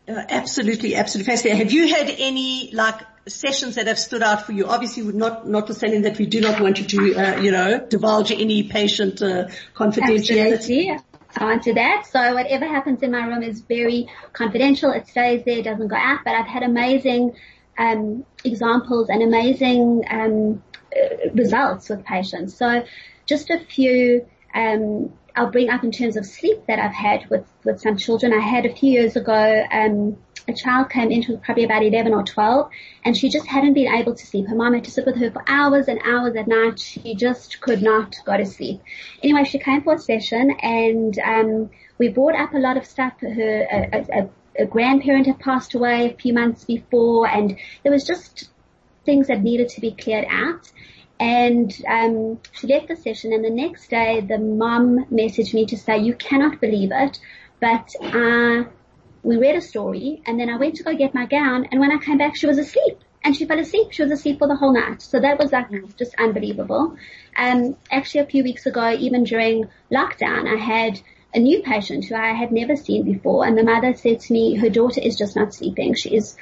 Uh, 0.08 0.24
absolutely, 0.30 0.96
absolutely 0.96 1.32
fascinating. 1.32 1.60
Have 1.60 1.74
you 1.74 1.90
had 1.90 2.10
any 2.10 2.72
like 2.72 3.02
sessions 3.28 3.76
that 3.76 3.88
have 3.88 4.00
stood 4.00 4.24
out 4.24 4.46
for 4.46 4.54
you? 4.54 4.66
Obviously, 4.66 5.04
not 5.04 5.48
notwithstanding 5.48 6.04
that 6.04 6.18
we 6.18 6.26
do 6.26 6.40
not 6.40 6.62
want 6.62 6.80
you 6.80 6.86
to, 6.86 7.16
uh, 7.16 7.42
you 7.42 7.52
know, 7.52 7.86
divulge 7.86 8.32
any 8.32 8.64
patient 8.64 9.22
uh, 9.22 9.48
confidentiality. 9.76 10.98
I 11.36 11.52
answer 11.52 11.74
that. 11.74 12.06
So 12.06 12.34
whatever 12.34 12.66
happens 12.66 13.04
in 13.04 13.12
my 13.12 13.26
room 13.26 13.44
is 13.44 13.60
very 13.62 14.08
confidential. 14.32 14.92
It 14.92 15.08
stays 15.08 15.44
there, 15.44 15.62
doesn't 15.62 15.90
go 15.90 15.98
out. 15.98 16.20
But 16.24 16.36
I've 16.36 16.48
had 16.48 16.64
amazing 16.64 17.36
um, 17.78 18.26
examples 18.46 19.10
and 19.10 19.22
amazing 19.22 20.04
um, 20.10 20.64
uh, 20.96 21.30
results 21.34 21.90
with 21.90 22.06
patients. 22.06 22.56
So 22.56 22.86
just 23.26 23.50
a 23.50 23.60
few 23.60 24.26
um, 24.56 25.12
I'll 25.38 25.52
bring 25.52 25.70
up 25.70 25.84
in 25.84 25.92
terms 25.92 26.18
of 26.18 26.26
sleep 26.26 26.66
that 26.68 26.80
I've 26.80 26.94
had 26.94 27.30
with 27.30 27.46
with 27.64 27.80
some 27.80 27.96
children. 27.96 28.34
I 28.34 28.40
had 28.40 28.66
a 28.66 28.74
few 28.74 28.92
years 28.92 29.16
ago. 29.16 29.64
Um, 29.72 30.18
a 30.50 30.54
child 30.54 30.90
came 30.90 31.12
in, 31.12 31.22
she 31.22 31.34
was 31.34 31.42
probably 31.44 31.66
about 31.66 31.84
11 31.84 32.14
or 32.14 32.24
12, 32.24 32.70
and 33.04 33.18
she 33.18 33.28
just 33.30 33.46
hadn't 33.48 33.74
been 33.74 33.94
able 33.94 34.16
to 34.16 34.26
sleep. 34.26 34.48
Her 34.48 34.56
mom 34.56 34.74
had 34.74 34.86
to 34.86 34.92
sit 34.92 35.06
with 35.06 35.18
her 35.18 35.30
for 35.30 35.44
hours 35.46 35.90
and 35.90 36.00
hours 36.06 36.38
at 36.38 36.48
night. 36.48 36.80
She 36.80 37.16
just 37.16 37.60
could 37.60 37.82
not 37.82 38.16
go 38.26 38.38
to 38.38 38.46
sleep. 38.46 38.82
Anyway, 39.22 39.44
she 39.44 39.60
came 39.60 39.84
for 39.84 39.96
a 39.96 40.00
session, 40.00 40.52
and 40.62 41.20
um, 41.20 41.70
we 41.98 42.08
brought 42.08 42.36
up 42.36 42.54
a 42.54 42.60
lot 42.60 42.78
of 42.78 42.86
stuff. 42.86 43.20
Her 43.20 43.68
a, 43.70 44.06
a, 44.14 44.30
a 44.64 44.66
grandparent 44.66 45.28
had 45.28 45.40
passed 45.40 45.76
away 45.76 46.12
a 46.12 46.18
few 46.18 46.34
months 46.34 46.64
before, 46.64 47.28
and 47.28 47.58
there 47.84 47.92
was 47.92 48.06
just 48.06 48.50
things 49.06 49.28
that 49.28 49.42
needed 49.42 49.70
to 49.70 49.82
be 49.82 49.92
cleared 49.92 50.28
out. 50.30 50.72
And 51.20 51.76
um, 51.88 52.40
she 52.52 52.68
left 52.68 52.90
the 52.90 52.96
session, 52.96 53.34
and 53.34 53.44
the 53.44 53.50
next 53.50 53.90
day, 53.90 54.22
the 54.22 54.38
mum 54.38 55.06
messaged 55.12 55.54
me 55.54 55.66
to 55.68 55.78
say, 55.78 55.98
"You 55.98 56.14
cannot 56.14 56.62
believe 56.62 56.92
it, 56.94 57.20
but 57.60 57.92
uh, 58.02 58.66
we 59.24 59.38
read 59.38 59.56
a 59.56 59.62
story 59.62 60.22
and 60.26 60.40
then 60.40 60.50
I 60.50 60.58
went 60.58 60.76
to 60.76 60.84
go 60.84 60.96
get 60.96 61.14
my 61.14 61.26
gown 61.26 61.68
and 61.72 61.80
when 61.82 61.92
I 61.92 61.98
came 61.98 62.18
back 62.18 62.36
she 62.36 62.48
was 62.48 62.58
asleep 62.58 63.00
and 63.24 63.36
she 63.36 63.46
fell 63.46 63.60
asleep. 63.60 63.92
She 63.92 64.04
was 64.04 64.12
asleep 64.12 64.40
for 64.40 64.48
the 64.48 64.56
whole 64.56 64.74
night. 64.74 65.02
So 65.02 65.20
that 65.20 65.38
was 65.38 65.52
like 65.52 65.68
just 65.98 66.16
unbelievable. 66.18 66.96
Um, 67.36 67.76
actually 67.92 68.22
a 68.22 68.26
few 68.26 68.44
weeks 68.44 68.66
ago, 68.66 68.92
even 68.92 69.26
during 69.26 69.68
lockdown, 69.92 70.48
I 70.48 70.56
had 70.56 71.02
a 71.34 71.40
new 71.40 71.62
patient 71.62 72.06
who 72.06 72.16
I 72.16 72.34
had 72.34 72.54
never 72.54 72.78
seen 72.78 73.04
before 73.04 73.46
and 73.46 73.58
the 73.58 73.64
mother 73.64 73.94
said 73.96 74.22
to 74.22 74.34
me, 74.34 74.56
her 74.56 74.70
daughter 74.70 75.02
is 75.02 75.18
just 75.18 75.36
not 75.36 75.54
sleeping. 75.54 75.94
She 75.96 76.16
is 76.16 76.38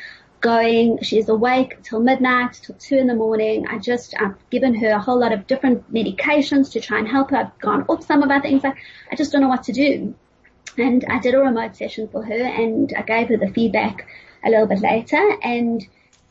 going, 0.45 0.99
She's 1.01 1.27
awake 1.27 1.81
till 1.81 1.99
midnight, 1.99 2.59
till 2.63 2.75
two 2.75 2.97
in 2.97 3.07
the 3.07 3.15
morning. 3.15 3.67
I 3.67 3.79
just, 3.79 4.13
I've 4.19 4.37
given 4.51 4.75
her 4.75 4.91
a 4.91 4.99
whole 4.99 5.19
lot 5.19 5.33
of 5.33 5.47
different 5.47 5.91
medications 5.91 6.71
to 6.73 6.79
try 6.79 6.99
and 6.99 7.07
help 7.07 7.31
her. 7.31 7.37
I've 7.37 7.59
gone 7.59 7.83
off 7.89 8.05
some 8.05 8.21
of 8.21 8.29
her 8.29 8.39
things. 8.39 8.63
Like, 8.63 8.77
I 9.11 9.15
just 9.15 9.31
don't 9.31 9.41
know 9.41 9.49
what 9.49 9.63
to 9.63 9.73
do. 9.73 10.13
And 10.77 11.03
I 11.09 11.19
did 11.19 11.33
a 11.33 11.39
remote 11.39 11.75
session 11.75 12.07
for 12.07 12.23
her 12.23 12.43
and 12.63 12.93
I 12.95 13.01
gave 13.01 13.29
her 13.29 13.37
the 13.37 13.51
feedback 13.51 14.07
a 14.45 14.49
little 14.51 14.67
bit 14.67 14.81
later 14.81 15.23
and 15.41 15.83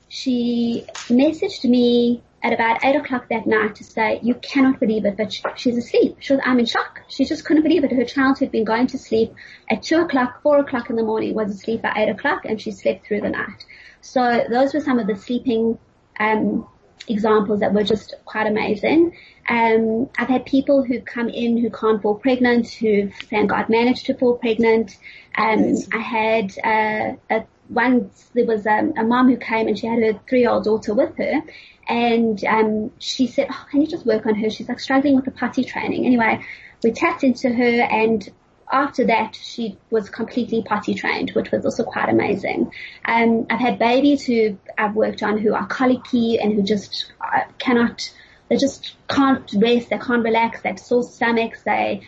she 0.09 0.87
messaged 1.09 1.65
me 1.65 2.23
at 2.45 2.53
about 2.53 2.85
eight 2.85 2.95
o'clock 2.95 3.29
that 3.31 3.47
night 3.47 3.77
to 3.77 3.85
say, 3.85 4.21
you 4.23 4.35
cannot 4.35 4.79
believe 4.79 5.07
it, 5.07 5.17
but 5.17 5.33
she's 5.57 5.79
asleep. 5.79 6.19
She 6.21 6.35
was, 6.35 6.43
I'm 6.45 6.59
in 6.59 6.67
shock. 6.67 7.01
She 7.09 7.25
just 7.25 7.45
couldn't 7.47 7.63
believe 7.63 7.85
it. 7.85 7.91
Her 7.91 8.05
child 8.05 8.39
who'd 8.39 8.53
been 8.53 8.67
going 8.67 8.87
to 8.89 8.99
sleep 8.99 9.33
at 9.71 9.83
two 9.83 9.97
o'clock, 9.97 10.43
four 10.43 10.59
o'clock 10.59 10.91
in 10.91 10.97
the 10.97 11.03
morning, 11.03 11.35
was 11.35 11.51
asleep 11.51 11.81
at 11.85 11.97
eight 11.97 12.11
o'clock 12.11 12.45
and 12.45 12.61
she 12.61 12.71
slept 12.71 13.07
through 13.07 13.23
the 13.23 13.31
night. 13.31 13.65
So 14.03 14.45
those 14.51 14.75
were 14.75 14.81
some 14.81 14.99
of 14.99 15.07
the 15.07 15.17
sleeping, 15.17 15.79
um, 16.21 16.69
examples 17.09 17.61
that 17.61 17.73
were 17.73 17.83
just 17.83 18.15
quite 18.27 18.47
amazing. 18.47 19.17
Um, 19.49 20.11
I've 20.19 20.29
had 20.29 20.45
people 20.47 20.85
who 20.85 21.01
come 21.01 21.29
in 21.29 21.59
who 21.59 21.71
can't 21.71 22.01
fall 22.03 22.15
pregnant, 22.17 22.69
who 22.69 23.11
thank 23.31 23.51
God 23.51 23.69
managed 23.69 24.07
to 24.07 24.15
fall 24.15 24.37
pregnant. 24.37 24.97
Um, 25.37 25.77
I 25.93 25.99
had 25.99 26.59
uh, 26.63 27.17
a, 27.31 27.45
once 27.69 28.31
there 28.35 28.47
was 28.47 28.67
um, 28.67 28.93
a 28.99 29.05
mom 29.05 29.29
who 29.29 29.37
came 29.37 29.69
and 29.69 29.79
she 29.79 29.87
had 29.87 29.99
her 30.03 30.21
three-year-old 30.29 30.65
daughter 30.65 30.95
with 30.95 31.17
her, 31.17 31.43
and 31.89 32.43
um, 32.45 32.91
she 32.99 33.27
said, 33.27 33.49
"Oh, 33.51 33.67
can 33.71 33.81
you 33.81 33.87
just 33.87 34.07
work 34.07 34.27
on 34.27 34.35
her? 34.35 34.51
She's 34.51 34.69
like 34.69 34.81
struggling 34.81 35.17
with 35.17 35.25
the 35.25 35.31
potty 35.31 35.65
training." 35.65 36.07
Anyway, 36.07 36.45
we 36.83 36.93
tapped 36.93 37.25
into 37.25 37.51
her 37.51 37.83
and 37.83 38.29
after 38.73 39.07
that, 39.07 39.37
she 39.37 39.79
was 39.91 40.09
completely 40.09 40.63
potty 40.63 40.95
trained, 40.95 41.31
which 41.31 41.51
was 41.51 41.65
also 41.65 41.85
quite 41.85 42.09
amazing. 42.09 42.73
Um, 43.05 43.47
I've 43.51 43.61
had 43.61 43.79
babies 43.79 44.25
who 44.25 44.59
I've 44.77 44.95
worked 44.95 45.23
on 45.23 45.39
who 45.39 45.55
are 45.55 45.67
colicky 45.67 46.39
and 46.39 46.55
who 46.55 46.63
just 46.63 47.13
uh, 47.21 47.43
cannot, 47.59 48.13
they 48.49 48.57
just 48.57 48.97
can't 49.09 49.49
rest, 49.55 49.91
they 49.91 49.99
can't 49.99 50.25
relax, 50.25 50.63
they 50.63 50.71
have 50.71 50.79
sore 50.79 51.03
stomachs, 51.03 51.63
they 51.63 52.03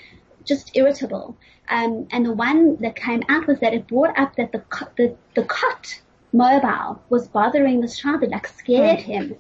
just 0.45 0.77
irritable. 0.77 1.37
Um, 1.69 2.09
and 2.11 2.25
the 2.25 2.33
one 2.33 2.77
that 2.77 2.97
came 2.97 3.23
out 3.29 3.47
was 3.47 3.61
that 3.61 3.75
it 3.75 3.89
brought 3.89 4.19
up 4.19 4.37
that 4.37 4.53
the 4.53 4.63
the, 4.97 5.17
the 5.35 5.43
cot 5.43 6.01
mobile 6.33 7.03
was 7.09 7.27
bothering 7.29 7.81
this 7.81 7.99
child. 7.99 8.23
It 8.23 8.31
like 8.31 8.47
scared 8.47 9.01
hmm. 9.01 9.11
him. 9.11 9.37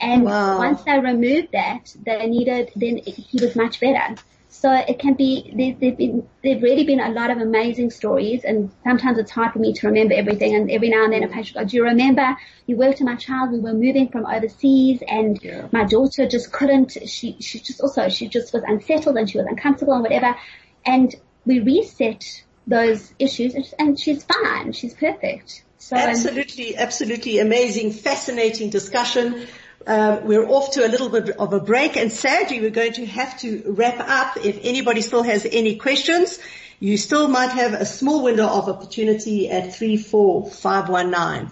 And 0.00 0.24
wow. 0.24 0.58
once 0.58 0.82
they 0.82 0.98
removed 0.98 1.48
that, 1.52 1.94
they 2.04 2.26
needed, 2.26 2.70
then 2.74 2.96
he 2.98 3.38
was 3.44 3.54
much 3.54 3.80
better. 3.80 4.16
So 4.52 4.72
it 4.72 4.98
can 4.98 5.14
be, 5.14 5.52
there, 5.54 5.76
there've 5.78 5.96
been, 5.96 6.28
there've 6.42 6.60
really 6.60 6.84
been 6.84 6.98
a 6.98 7.10
lot 7.10 7.30
of 7.30 7.38
amazing 7.38 7.90
stories 7.90 8.42
and 8.44 8.72
sometimes 8.82 9.16
it's 9.18 9.30
hard 9.30 9.52
for 9.52 9.60
me 9.60 9.72
to 9.74 9.86
remember 9.86 10.14
everything 10.14 10.56
and 10.56 10.70
every 10.70 10.88
now 10.88 11.04
and 11.04 11.12
then 11.12 11.22
a 11.22 11.28
patient 11.28 11.58
goes, 11.58 11.70
do 11.70 11.76
you 11.76 11.84
remember 11.84 12.36
you 12.66 12.76
worked 12.76 13.00
on 13.00 13.06
my 13.06 13.14
child? 13.14 13.52
We 13.52 13.60
were 13.60 13.74
moving 13.74 14.08
from 14.08 14.26
overseas 14.26 15.02
and 15.06 15.40
yeah. 15.40 15.68
my 15.70 15.84
daughter 15.84 16.26
just 16.26 16.50
couldn't, 16.50 16.96
she, 17.06 17.36
she 17.40 17.60
just 17.60 17.80
also, 17.80 18.08
she 18.08 18.26
just 18.26 18.52
was 18.52 18.64
unsettled 18.66 19.16
and 19.16 19.30
she 19.30 19.38
was 19.38 19.46
uncomfortable 19.46 19.92
and 19.92 20.02
whatever. 20.02 20.34
And 20.84 21.14
we 21.46 21.60
reset 21.60 22.42
those 22.66 23.14
issues 23.20 23.54
and 23.78 24.00
she's 24.00 24.24
fine. 24.24 24.72
She's 24.72 24.94
perfect. 24.94 25.62
So 25.78 25.96
um, 25.96 26.02
absolutely, 26.02 26.76
absolutely 26.76 27.38
amazing, 27.38 27.92
fascinating 27.92 28.70
discussion. 28.70 29.46
Um, 29.86 30.26
we're 30.26 30.46
off 30.46 30.72
to 30.72 30.86
a 30.86 30.88
little 30.88 31.08
bit 31.08 31.30
of 31.30 31.52
a 31.52 31.60
break 31.60 31.96
and 31.96 32.12
sadly 32.12 32.60
we're 32.60 32.70
going 32.70 32.92
to 32.94 33.06
have 33.06 33.38
to 33.40 33.62
wrap 33.66 33.98
up. 33.98 34.44
If 34.44 34.58
anybody 34.62 35.00
still 35.00 35.22
has 35.22 35.46
any 35.50 35.76
questions, 35.76 36.38
you 36.80 36.96
still 36.96 37.28
might 37.28 37.50
have 37.50 37.72
a 37.74 37.86
small 37.86 38.22
window 38.22 38.46
of 38.46 38.68
opportunity 38.68 39.50
at 39.50 39.74
34519. 39.74 41.50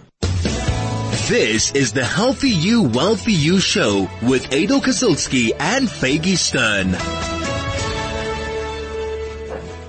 This 1.27 1.71
is 1.73 1.93
the 1.93 2.03
Healthy 2.03 2.49
You, 2.49 2.83
Wealthy 2.83 3.33
You 3.33 3.59
show 3.59 4.09
with 4.23 4.51
Aidel 4.51 4.81
Kazilsky 4.81 5.51
and 5.59 5.87
Faygie 5.87 6.33
Sztern. 6.33 7.38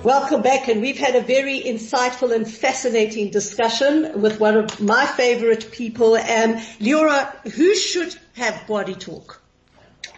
Welcome 0.04 0.40
back 0.40 0.68
and 0.68 0.80
we've 0.80 0.96
had 0.96 1.14
a 1.14 1.20
very 1.20 1.60
insightful 1.60 2.34
and 2.34 2.50
fascinating 2.50 3.30
discussion 3.30 4.22
with 4.22 4.40
one 4.40 4.56
of 4.56 4.80
my 4.80 5.04
favorite 5.04 5.70
people. 5.72 6.14
Um, 6.14 6.54
Leora, 6.80 7.30
who 7.52 7.74
should 7.74 8.16
have 8.32 8.66
body 8.66 8.94
talk? 8.94 9.42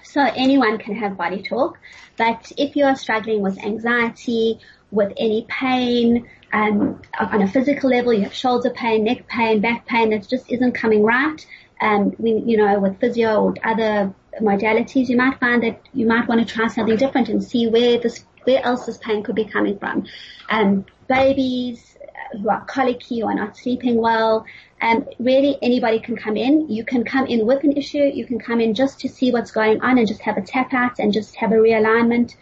So 0.05 0.20
anyone 0.20 0.78
can 0.78 0.95
have 0.95 1.16
body 1.16 1.43
talk, 1.43 1.80
but 2.16 2.53
if 2.57 2.76
you 2.76 2.85
are 2.85 2.95
struggling 2.95 3.43
with 3.43 3.59
anxiety, 3.59 4.61
with 4.93 5.12
any 5.16 5.47
pain, 5.49 6.28
um, 6.53 7.03
on 7.18 7.43
a 7.43 7.49
physical 7.49 7.91
level, 7.91 8.12
you 8.12 8.22
have 8.22 8.35
shoulder 8.35 8.70
pain, 8.70 9.03
neck 9.03 9.26
pain, 9.26 9.61
back 9.61 9.85
pain 9.87 10.11
that 10.11 10.28
just 10.28 10.49
isn't 10.49 10.72
coming 10.74 11.03
right, 11.03 11.45
um, 11.80 12.14
we, 12.18 12.35
you 12.47 12.57
know, 12.57 12.78
with 12.78 13.01
physio 13.01 13.43
or 13.43 13.55
other 13.64 14.14
modalities, 14.41 15.09
you 15.09 15.16
might 15.16 15.41
find 15.41 15.64
that 15.64 15.80
you 15.93 16.07
might 16.07 16.28
want 16.28 16.47
to 16.47 16.55
try 16.55 16.68
something 16.68 16.97
different 16.97 17.28
and 17.28 17.43
see 17.43 17.66
where 17.66 17.99
this 17.99 18.24
where 18.45 18.64
else 18.64 18.86
this 18.86 18.99
pain 18.99 19.22
could 19.22 19.34
be 19.34 19.45
coming 19.45 19.78
from. 19.78 20.07
Um, 20.49 20.86
babies 21.09 21.93
who 22.32 22.49
are 22.49 22.64
colicky 22.64 23.22
or 23.22 23.34
not 23.34 23.57
sleeping 23.57 23.97
well, 23.97 24.47
um, 24.80 25.07
really 25.18 25.59
anybody 25.62 26.01
can 26.01 26.16
come 26.16 26.36
in. 26.36 26.68
You 26.68 26.84
can 26.84 27.05
come 27.05 27.26
in 27.26 27.47
with 27.47 27.62
an 27.64 27.72
issue. 27.72 28.03
You 28.03 28.26
can 28.26 28.38
come 28.38 28.61
in 28.61 28.74
just 28.74 29.01
to 29.01 29.09
see 29.09 29.30
what's 29.30 29.51
going 29.51 29.80
on 29.80 29.99
and 29.99 30.09
just 30.09 30.22
have 30.22 30.36
a 30.36 30.43
tap 30.43 30.72
out 30.72 30.99
and 30.99 31.12
just 31.12 31.36
have 31.36 31.53
a 31.53 31.57
realignment. 31.57 32.34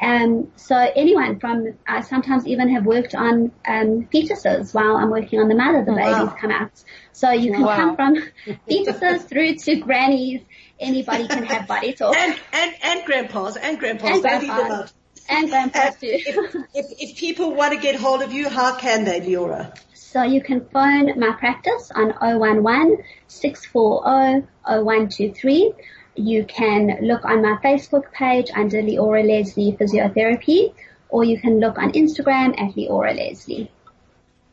Um, 0.00 0.50
so 0.56 0.76
anyone 0.76 1.38
from, 1.38 1.74
I 1.86 2.00
sometimes 2.00 2.46
even 2.46 2.70
have 2.70 2.84
worked 2.84 3.14
on 3.14 3.52
um, 3.66 4.08
fetuses 4.12 4.74
while 4.74 4.96
I'm 4.96 5.10
working 5.10 5.38
on 5.38 5.48
the 5.48 5.54
mother, 5.54 5.84
the 5.84 5.92
babies 5.92 6.14
wow. 6.14 6.36
come 6.40 6.50
out. 6.50 6.72
So 7.12 7.30
you 7.30 7.52
can 7.52 7.62
wow. 7.62 7.76
come 7.76 7.96
from 7.96 8.16
fetuses 8.68 9.28
through 9.28 9.56
to 9.56 9.76
grannies. 9.76 10.40
Anybody 10.80 11.28
can 11.28 11.44
have 11.44 11.68
body 11.68 11.92
talk. 11.92 12.16
And, 12.16 12.36
and, 12.52 12.74
and 12.82 13.04
grandpas, 13.04 13.56
and 13.56 13.78
grandpas. 13.78 14.10
And 14.10 14.22
grandpas 14.22 14.92
and 15.28 15.48
grandpas 15.48 15.96
too. 16.00 16.08
if, 16.10 16.54
if, 16.74 16.86
if 16.98 17.16
people 17.16 17.54
want 17.54 17.72
to 17.72 17.78
get 17.80 17.96
hold 17.96 18.22
of 18.22 18.32
you, 18.32 18.48
how 18.48 18.76
can 18.76 19.04
they, 19.04 19.20
Leora? 19.20 19.76
So 19.94 20.22
you 20.22 20.42
can 20.42 20.66
phone 20.66 21.18
my 21.18 21.32
practice 21.32 21.90
on 21.94 22.12
011 22.20 23.02
640 23.28 24.46
0123. 24.64 25.72
You 26.14 26.44
can 26.44 26.98
look 27.00 27.24
on 27.24 27.40
my 27.40 27.56
Facebook 27.64 28.12
page 28.12 28.50
under 28.54 28.82
Leora 28.82 29.26
Leslie 29.26 29.72
Physiotherapy, 29.72 30.74
or 31.08 31.24
you 31.24 31.40
can 31.40 31.60
look 31.60 31.78
on 31.78 31.92
Instagram 31.92 32.60
at 32.60 32.74
Leora 32.74 33.16
Leslie. 33.16 33.70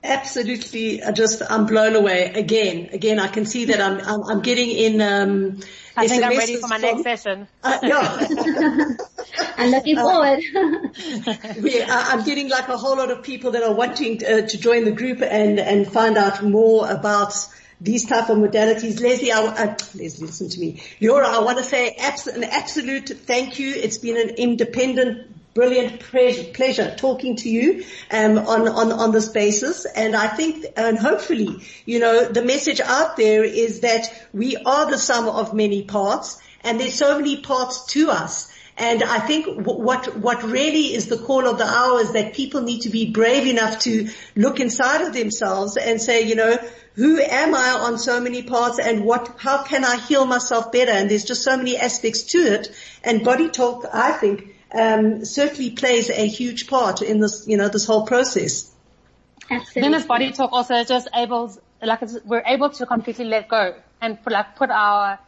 Absolutely, 0.01 1.01
just 1.13 1.41
I'm 1.49 1.65
blown 1.65 1.93
away 1.97 2.31
again. 2.33 2.89
Again, 2.93 3.19
I 3.19 3.27
can 3.27 3.45
see 3.45 3.65
that 3.65 3.81
I'm 3.81 3.99
I'm, 3.99 4.23
I'm 4.23 4.41
getting 4.41 4.69
in. 4.69 5.01
Um, 5.01 5.59
I 5.97 6.07
think 6.07 6.23
I'm 6.23 6.37
ready 6.37 6.55
for 6.55 6.69
my 6.69 6.79
from, 6.79 7.03
next 7.03 7.03
session. 7.03 7.47
Uh, 7.61 7.79
yeah. 7.83 8.95
I'm 9.57 9.71
looking 9.71 9.95
forward. 9.95 10.39
uh, 10.55 11.85
I'm 11.87 12.23
getting 12.25 12.49
like 12.49 12.67
a 12.67 12.77
whole 12.77 12.97
lot 12.97 13.11
of 13.11 13.23
people 13.23 13.51
that 13.51 13.63
are 13.63 13.73
wanting 13.73 14.19
to, 14.19 14.43
uh, 14.43 14.47
to 14.47 14.57
join 14.57 14.85
the 14.85 14.91
group 14.91 15.21
and 15.21 15.59
and 15.59 15.87
find 15.87 16.17
out 16.17 16.43
more 16.43 16.89
about 16.89 17.33
these 17.81 18.05
type 18.05 18.29
of 18.29 18.37
modalities. 18.37 19.01
Leslie, 19.01 19.31
I, 19.31 19.41
uh, 19.41 19.75
Leslie, 19.95 20.27
listen 20.27 20.49
to 20.49 20.59
me. 20.59 20.81
Leora, 20.99 21.25
I 21.25 21.39
want 21.39 21.57
to 21.59 21.63
say 21.63 21.91
abs- 21.91 22.27
an 22.27 22.43
absolute 22.43 23.09
thank 23.09 23.59
you. 23.59 23.73
It's 23.73 23.97
been 23.97 24.17
an 24.17 24.35
independent 24.35 25.29
brilliant 25.53 25.99
pleasure 25.99 26.95
talking 26.95 27.35
to 27.35 27.49
you 27.49 27.83
um, 28.11 28.37
on, 28.37 28.67
on, 28.67 28.91
on 28.91 29.11
this 29.11 29.29
basis. 29.29 29.85
And 29.85 30.15
I 30.15 30.27
think, 30.27 30.65
and 30.77 30.97
hopefully, 30.97 31.63
you 31.85 31.99
know, 31.99 32.25
the 32.25 32.43
message 32.43 32.79
out 32.79 33.17
there 33.17 33.43
is 33.43 33.81
that 33.81 34.07
we 34.33 34.55
are 34.55 34.89
the 34.89 34.97
sum 34.97 35.27
of 35.27 35.53
many 35.53 35.83
parts 35.83 36.39
and 36.63 36.79
there's 36.79 36.93
so 36.93 37.17
many 37.17 37.41
parts 37.41 37.85
to 37.87 38.09
us. 38.09 38.51
And 38.79 39.03
I 39.03 39.19
think 39.19 39.67
what, 39.67 40.15
what 40.15 40.41
really 40.41 40.93
is 40.93 41.07
the 41.07 41.17
call 41.17 41.45
of 41.45 41.57
the 41.57 41.65
hour 41.65 41.99
is 41.99 42.13
that 42.13 42.33
people 42.33 42.61
need 42.61 42.83
to 42.83 42.89
be 42.89 43.11
brave 43.11 43.45
enough 43.45 43.79
to 43.79 44.09
look 44.37 44.61
inside 44.61 45.01
of 45.01 45.13
themselves 45.13 45.75
and 45.75 46.01
say, 46.01 46.21
you 46.21 46.35
know, 46.35 46.57
who 46.95 47.19
am 47.19 47.53
I 47.53 47.71
on 47.71 47.97
so 47.97 48.21
many 48.21 48.41
parts 48.41 48.79
and 48.79 49.03
what, 49.03 49.35
how 49.37 49.63
can 49.63 49.83
I 49.83 49.97
heal 49.97 50.25
myself 50.25 50.71
better? 50.71 50.91
And 50.91 51.11
there's 51.11 51.25
just 51.25 51.43
so 51.43 51.57
many 51.57 51.77
aspects 51.77 52.23
to 52.31 52.37
it. 52.37 52.73
And 53.03 53.25
body 53.25 53.49
talk, 53.49 53.85
I 53.93 54.13
think, 54.13 54.55
um, 54.73 55.25
certainly 55.25 55.71
plays 55.71 56.09
a 56.09 56.25
huge 56.25 56.67
part 56.67 57.01
in 57.01 57.19
this, 57.19 57.45
you 57.47 57.57
know, 57.57 57.67
this 57.67 57.85
whole 57.85 58.05
process. 58.05 58.71
Absolutely. 59.49 59.81
Then 59.81 59.93
as 59.93 60.05
body 60.05 60.31
talk 60.31 60.53
also 60.53 60.85
just 60.85 61.09
able, 61.13 61.53
like 61.81 61.99
we're 62.23 62.43
able 62.45 62.69
to 62.69 62.85
completely 62.85 63.25
let 63.25 63.49
go 63.49 63.75
and 64.01 64.23
put 64.23 64.31
like 64.31 64.55
put 64.55 64.69
our, 64.69 65.19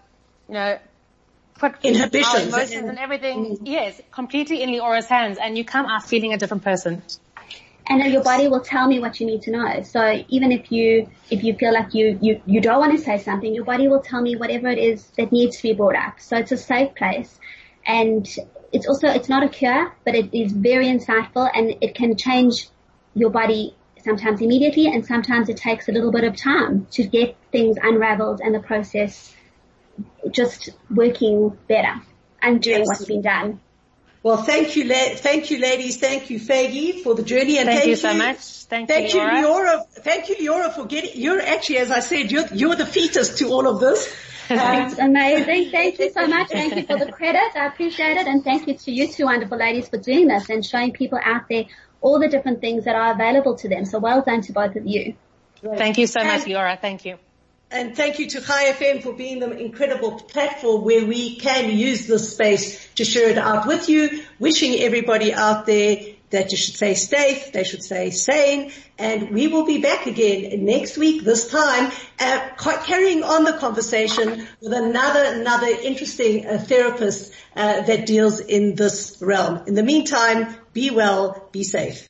you 0.47 0.53
know, 0.53 0.77
put 0.77 0.90
inhibitions, 1.83 2.47
emotions 2.47 2.89
and 2.89 2.97
everything, 2.97 3.57
mm 3.57 3.57
yes, 3.63 4.01
completely 4.11 4.61
in 4.63 4.71
Leora's 4.71 5.07
hands, 5.07 5.37
and 5.41 5.57
you 5.57 5.63
come 5.63 5.85
out 5.85 6.03
feeling 6.03 6.33
a 6.33 6.37
different 6.37 6.63
person. 6.63 7.01
And 7.87 7.99
then 7.99 8.11
your 8.11 8.23
body 8.23 8.47
will 8.47 8.61
tell 8.61 8.87
me 8.87 8.99
what 8.99 9.19
you 9.19 9.25
need 9.25 9.41
to 9.43 9.51
know. 9.51 9.81
So 9.83 10.23
even 10.29 10.51
if 10.51 10.71
you 10.71 11.09
if 11.29 11.43
you 11.43 11.55
feel 11.55 11.73
like 11.73 11.93
you 11.93 12.17
you 12.21 12.41
you 12.45 12.61
don't 12.61 12.79
want 12.79 12.97
to 12.97 13.03
say 13.03 13.17
something, 13.17 13.53
your 13.53 13.65
body 13.65 13.87
will 13.87 14.01
tell 14.01 14.21
me 14.21 14.35
whatever 14.35 14.69
it 14.69 14.77
is 14.77 15.05
that 15.17 15.31
needs 15.31 15.57
to 15.57 15.63
be 15.63 15.73
brought 15.73 15.95
up. 15.95 16.19
So 16.19 16.37
it's 16.37 16.51
a 16.51 16.57
safe 16.57 16.95
place, 16.95 17.37
and 17.85 18.27
it's 18.71 18.87
also, 18.87 19.07
it's 19.07 19.29
not 19.29 19.43
a 19.43 19.49
cure, 19.49 19.93
but 20.05 20.15
it 20.15 20.33
is 20.33 20.51
very 20.51 20.85
insightful 20.85 21.49
and 21.53 21.75
it 21.81 21.95
can 21.95 22.15
change 22.15 22.67
your 23.13 23.29
body 23.29 23.75
sometimes 24.03 24.41
immediately 24.41 24.87
and 24.87 25.05
sometimes 25.05 25.49
it 25.49 25.57
takes 25.57 25.87
a 25.87 25.91
little 25.91 26.11
bit 26.11 26.23
of 26.23 26.35
time 26.35 26.87
to 26.91 27.03
get 27.03 27.35
things 27.51 27.77
unraveled 27.81 28.41
and 28.41 28.55
the 28.55 28.59
process 28.59 29.35
just 30.31 30.69
working 30.89 31.57
better 31.67 32.01
and 32.41 32.61
doing 32.61 32.83
what's 32.83 33.05
been 33.05 33.21
done. 33.21 33.59
Well, 34.23 34.37
thank 34.37 34.75
you, 34.75 34.83
la- 34.83 35.15
thank 35.15 35.49
you, 35.49 35.59
ladies. 35.59 35.97
Thank 35.97 36.29
you, 36.29 36.39
Faygie, 36.39 37.01
for 37.01 37.15
the 37.15 37.23
journey, 37.23 37.57
and 37.57 37.67
thank, 37.67 37.79
thank 37.79 37.89
you 37.89 37.95
so 37.95 38.13
much. 38.13 38.37
Thank, 38.37 38.87
thank 38.87 39.13
you, 39.13 39.19
Leora. 39.19 39.43
Leora. 39.43 39.87
Thank 39.89 40.29
you, 40.29 40.35
Leora, 40.35 40.71
for 40.71 40.85
getting. 40.85 41.19
You're 41.19 41.41
actually, 41.41 41.77
as 41.79 41.89
I 41.89 42.01
said, 42.01 42.31
you're 42.31 42.45
you're 42.53 42.75
the 42.75 42.85
fetus 42.85 43.39
to 43.39 43.49
all 43.49 43.67
of 43.67 43.79
this. 43.79 44.13
That's 44.47 44.99
amazing. 44.99 45.71
Thank 45.71 45.97
you 45.97 46.11
so 46.11 46.27
much. 46.27 46.49
Thank 46.49 46.75
you 46.75 46.83
for 46.85 47.03
the 47.03 47.11
credit. 47.11 47.55
I 47.55 47.67
appreciate 47.67 48.17
it. 48.17 48.27
And 48.27 48.43
thank 48.43 48.67
you 48.67 48.77
to 48.77 48.91
you 48.91 49.07
two 49.07 49.25
wonderful 49.25 49.57
ladies 49.57 49.87
for 49.87 49.97
doing 49.97 50.27
this 50.27 50.49
and 50.49 50.63
showing 50.63 50.91
people 50.91 51.19
out 51.23 51.47
there 51.49 51.65
all 52.01 52.19
the 52.19 52.27
different 52.27 52.59
things 52.59 52.85
that 52.85 52.95
are 52.95 53.13
available 53.13 53.55
to 53.57 53.69
them. 53.69 53.85
So 53.85 53.99
well 53.99 54.21
done 54.21 54.41
to 54.41 54.51
both 54.51 54.75
of 54.75 54.85
you. 54.85 55.15
Thank 55.63 55.97
you 55.97 56.07
so 56.07 56.23
much, 56.23 56.41
Leora. 56.41 56.79
Thank 56.79 57.05
you. 57.05 57.17
And 57.71 57.95
thank 57.95 58.19
you 58.19 58.27
to 58.27 58.41
Chai 58.41 58.73
FM 58.73 59.01
for 59.01 59.13
being 59.13 59.39
the 59.39 59.57
incredible 59.57 60.19
platform 60.19 60.83
where 60.83 61.05
we 61.05 61.37
can 61.37 61.71
use 61.71 62.05
this 62.05 62.33
space 62.33 62.85
to 62.95 63.05
share 63.05 63.29
it 63.29 63.37
out 63.37 63.65
with 63.65 63.87
you. 63.87 64.23
Wishing 64.39 64.81
everybody 64.81 65.33
out 65.33 65.65
there 65.65 66.15
that 66.31 66.51
you 66.51 66.57
should 66.57 66.75
stay 66.75 66.95
safe, 66.95 67.53
they 67.53 67.63
should 67.63 67.83
stay 67.83 68.09
sane, 68.09 68.71
and 68.97 69.31
we 69.31 69.47
will 69.47 69.65
be 69.65 69.81
back 69.81 70.05
again 70.05 70.65
next 70.65 70.97
week, 70.97 71.23
this 71.23 71.49
time, 71.49 71.91
uh, 72.19 72.49
carrying 72.57 73.23
on 73.23 73.43
the 73.43 73.53
conversation 73.53 74.47
with 74.61 74.73
another, 74.73 75.23
another 75.39 75.67
interesting 75.67 76.45
uh, 76.45 76.57
therapist 76.57 77.33
uh, 77.55 77.81
that 77.81 78.05
deals 78.05 78.39
in 78.39 78.75
this 78.75 79.17
realm. 79.21 79.63
In 79.67 79.75
the 79.75 79.83
meantime, 79.83 80.55
be 80.73 80.89
well, 80.89 81.47
be 81.51 81.63
safe. 81.63 82.09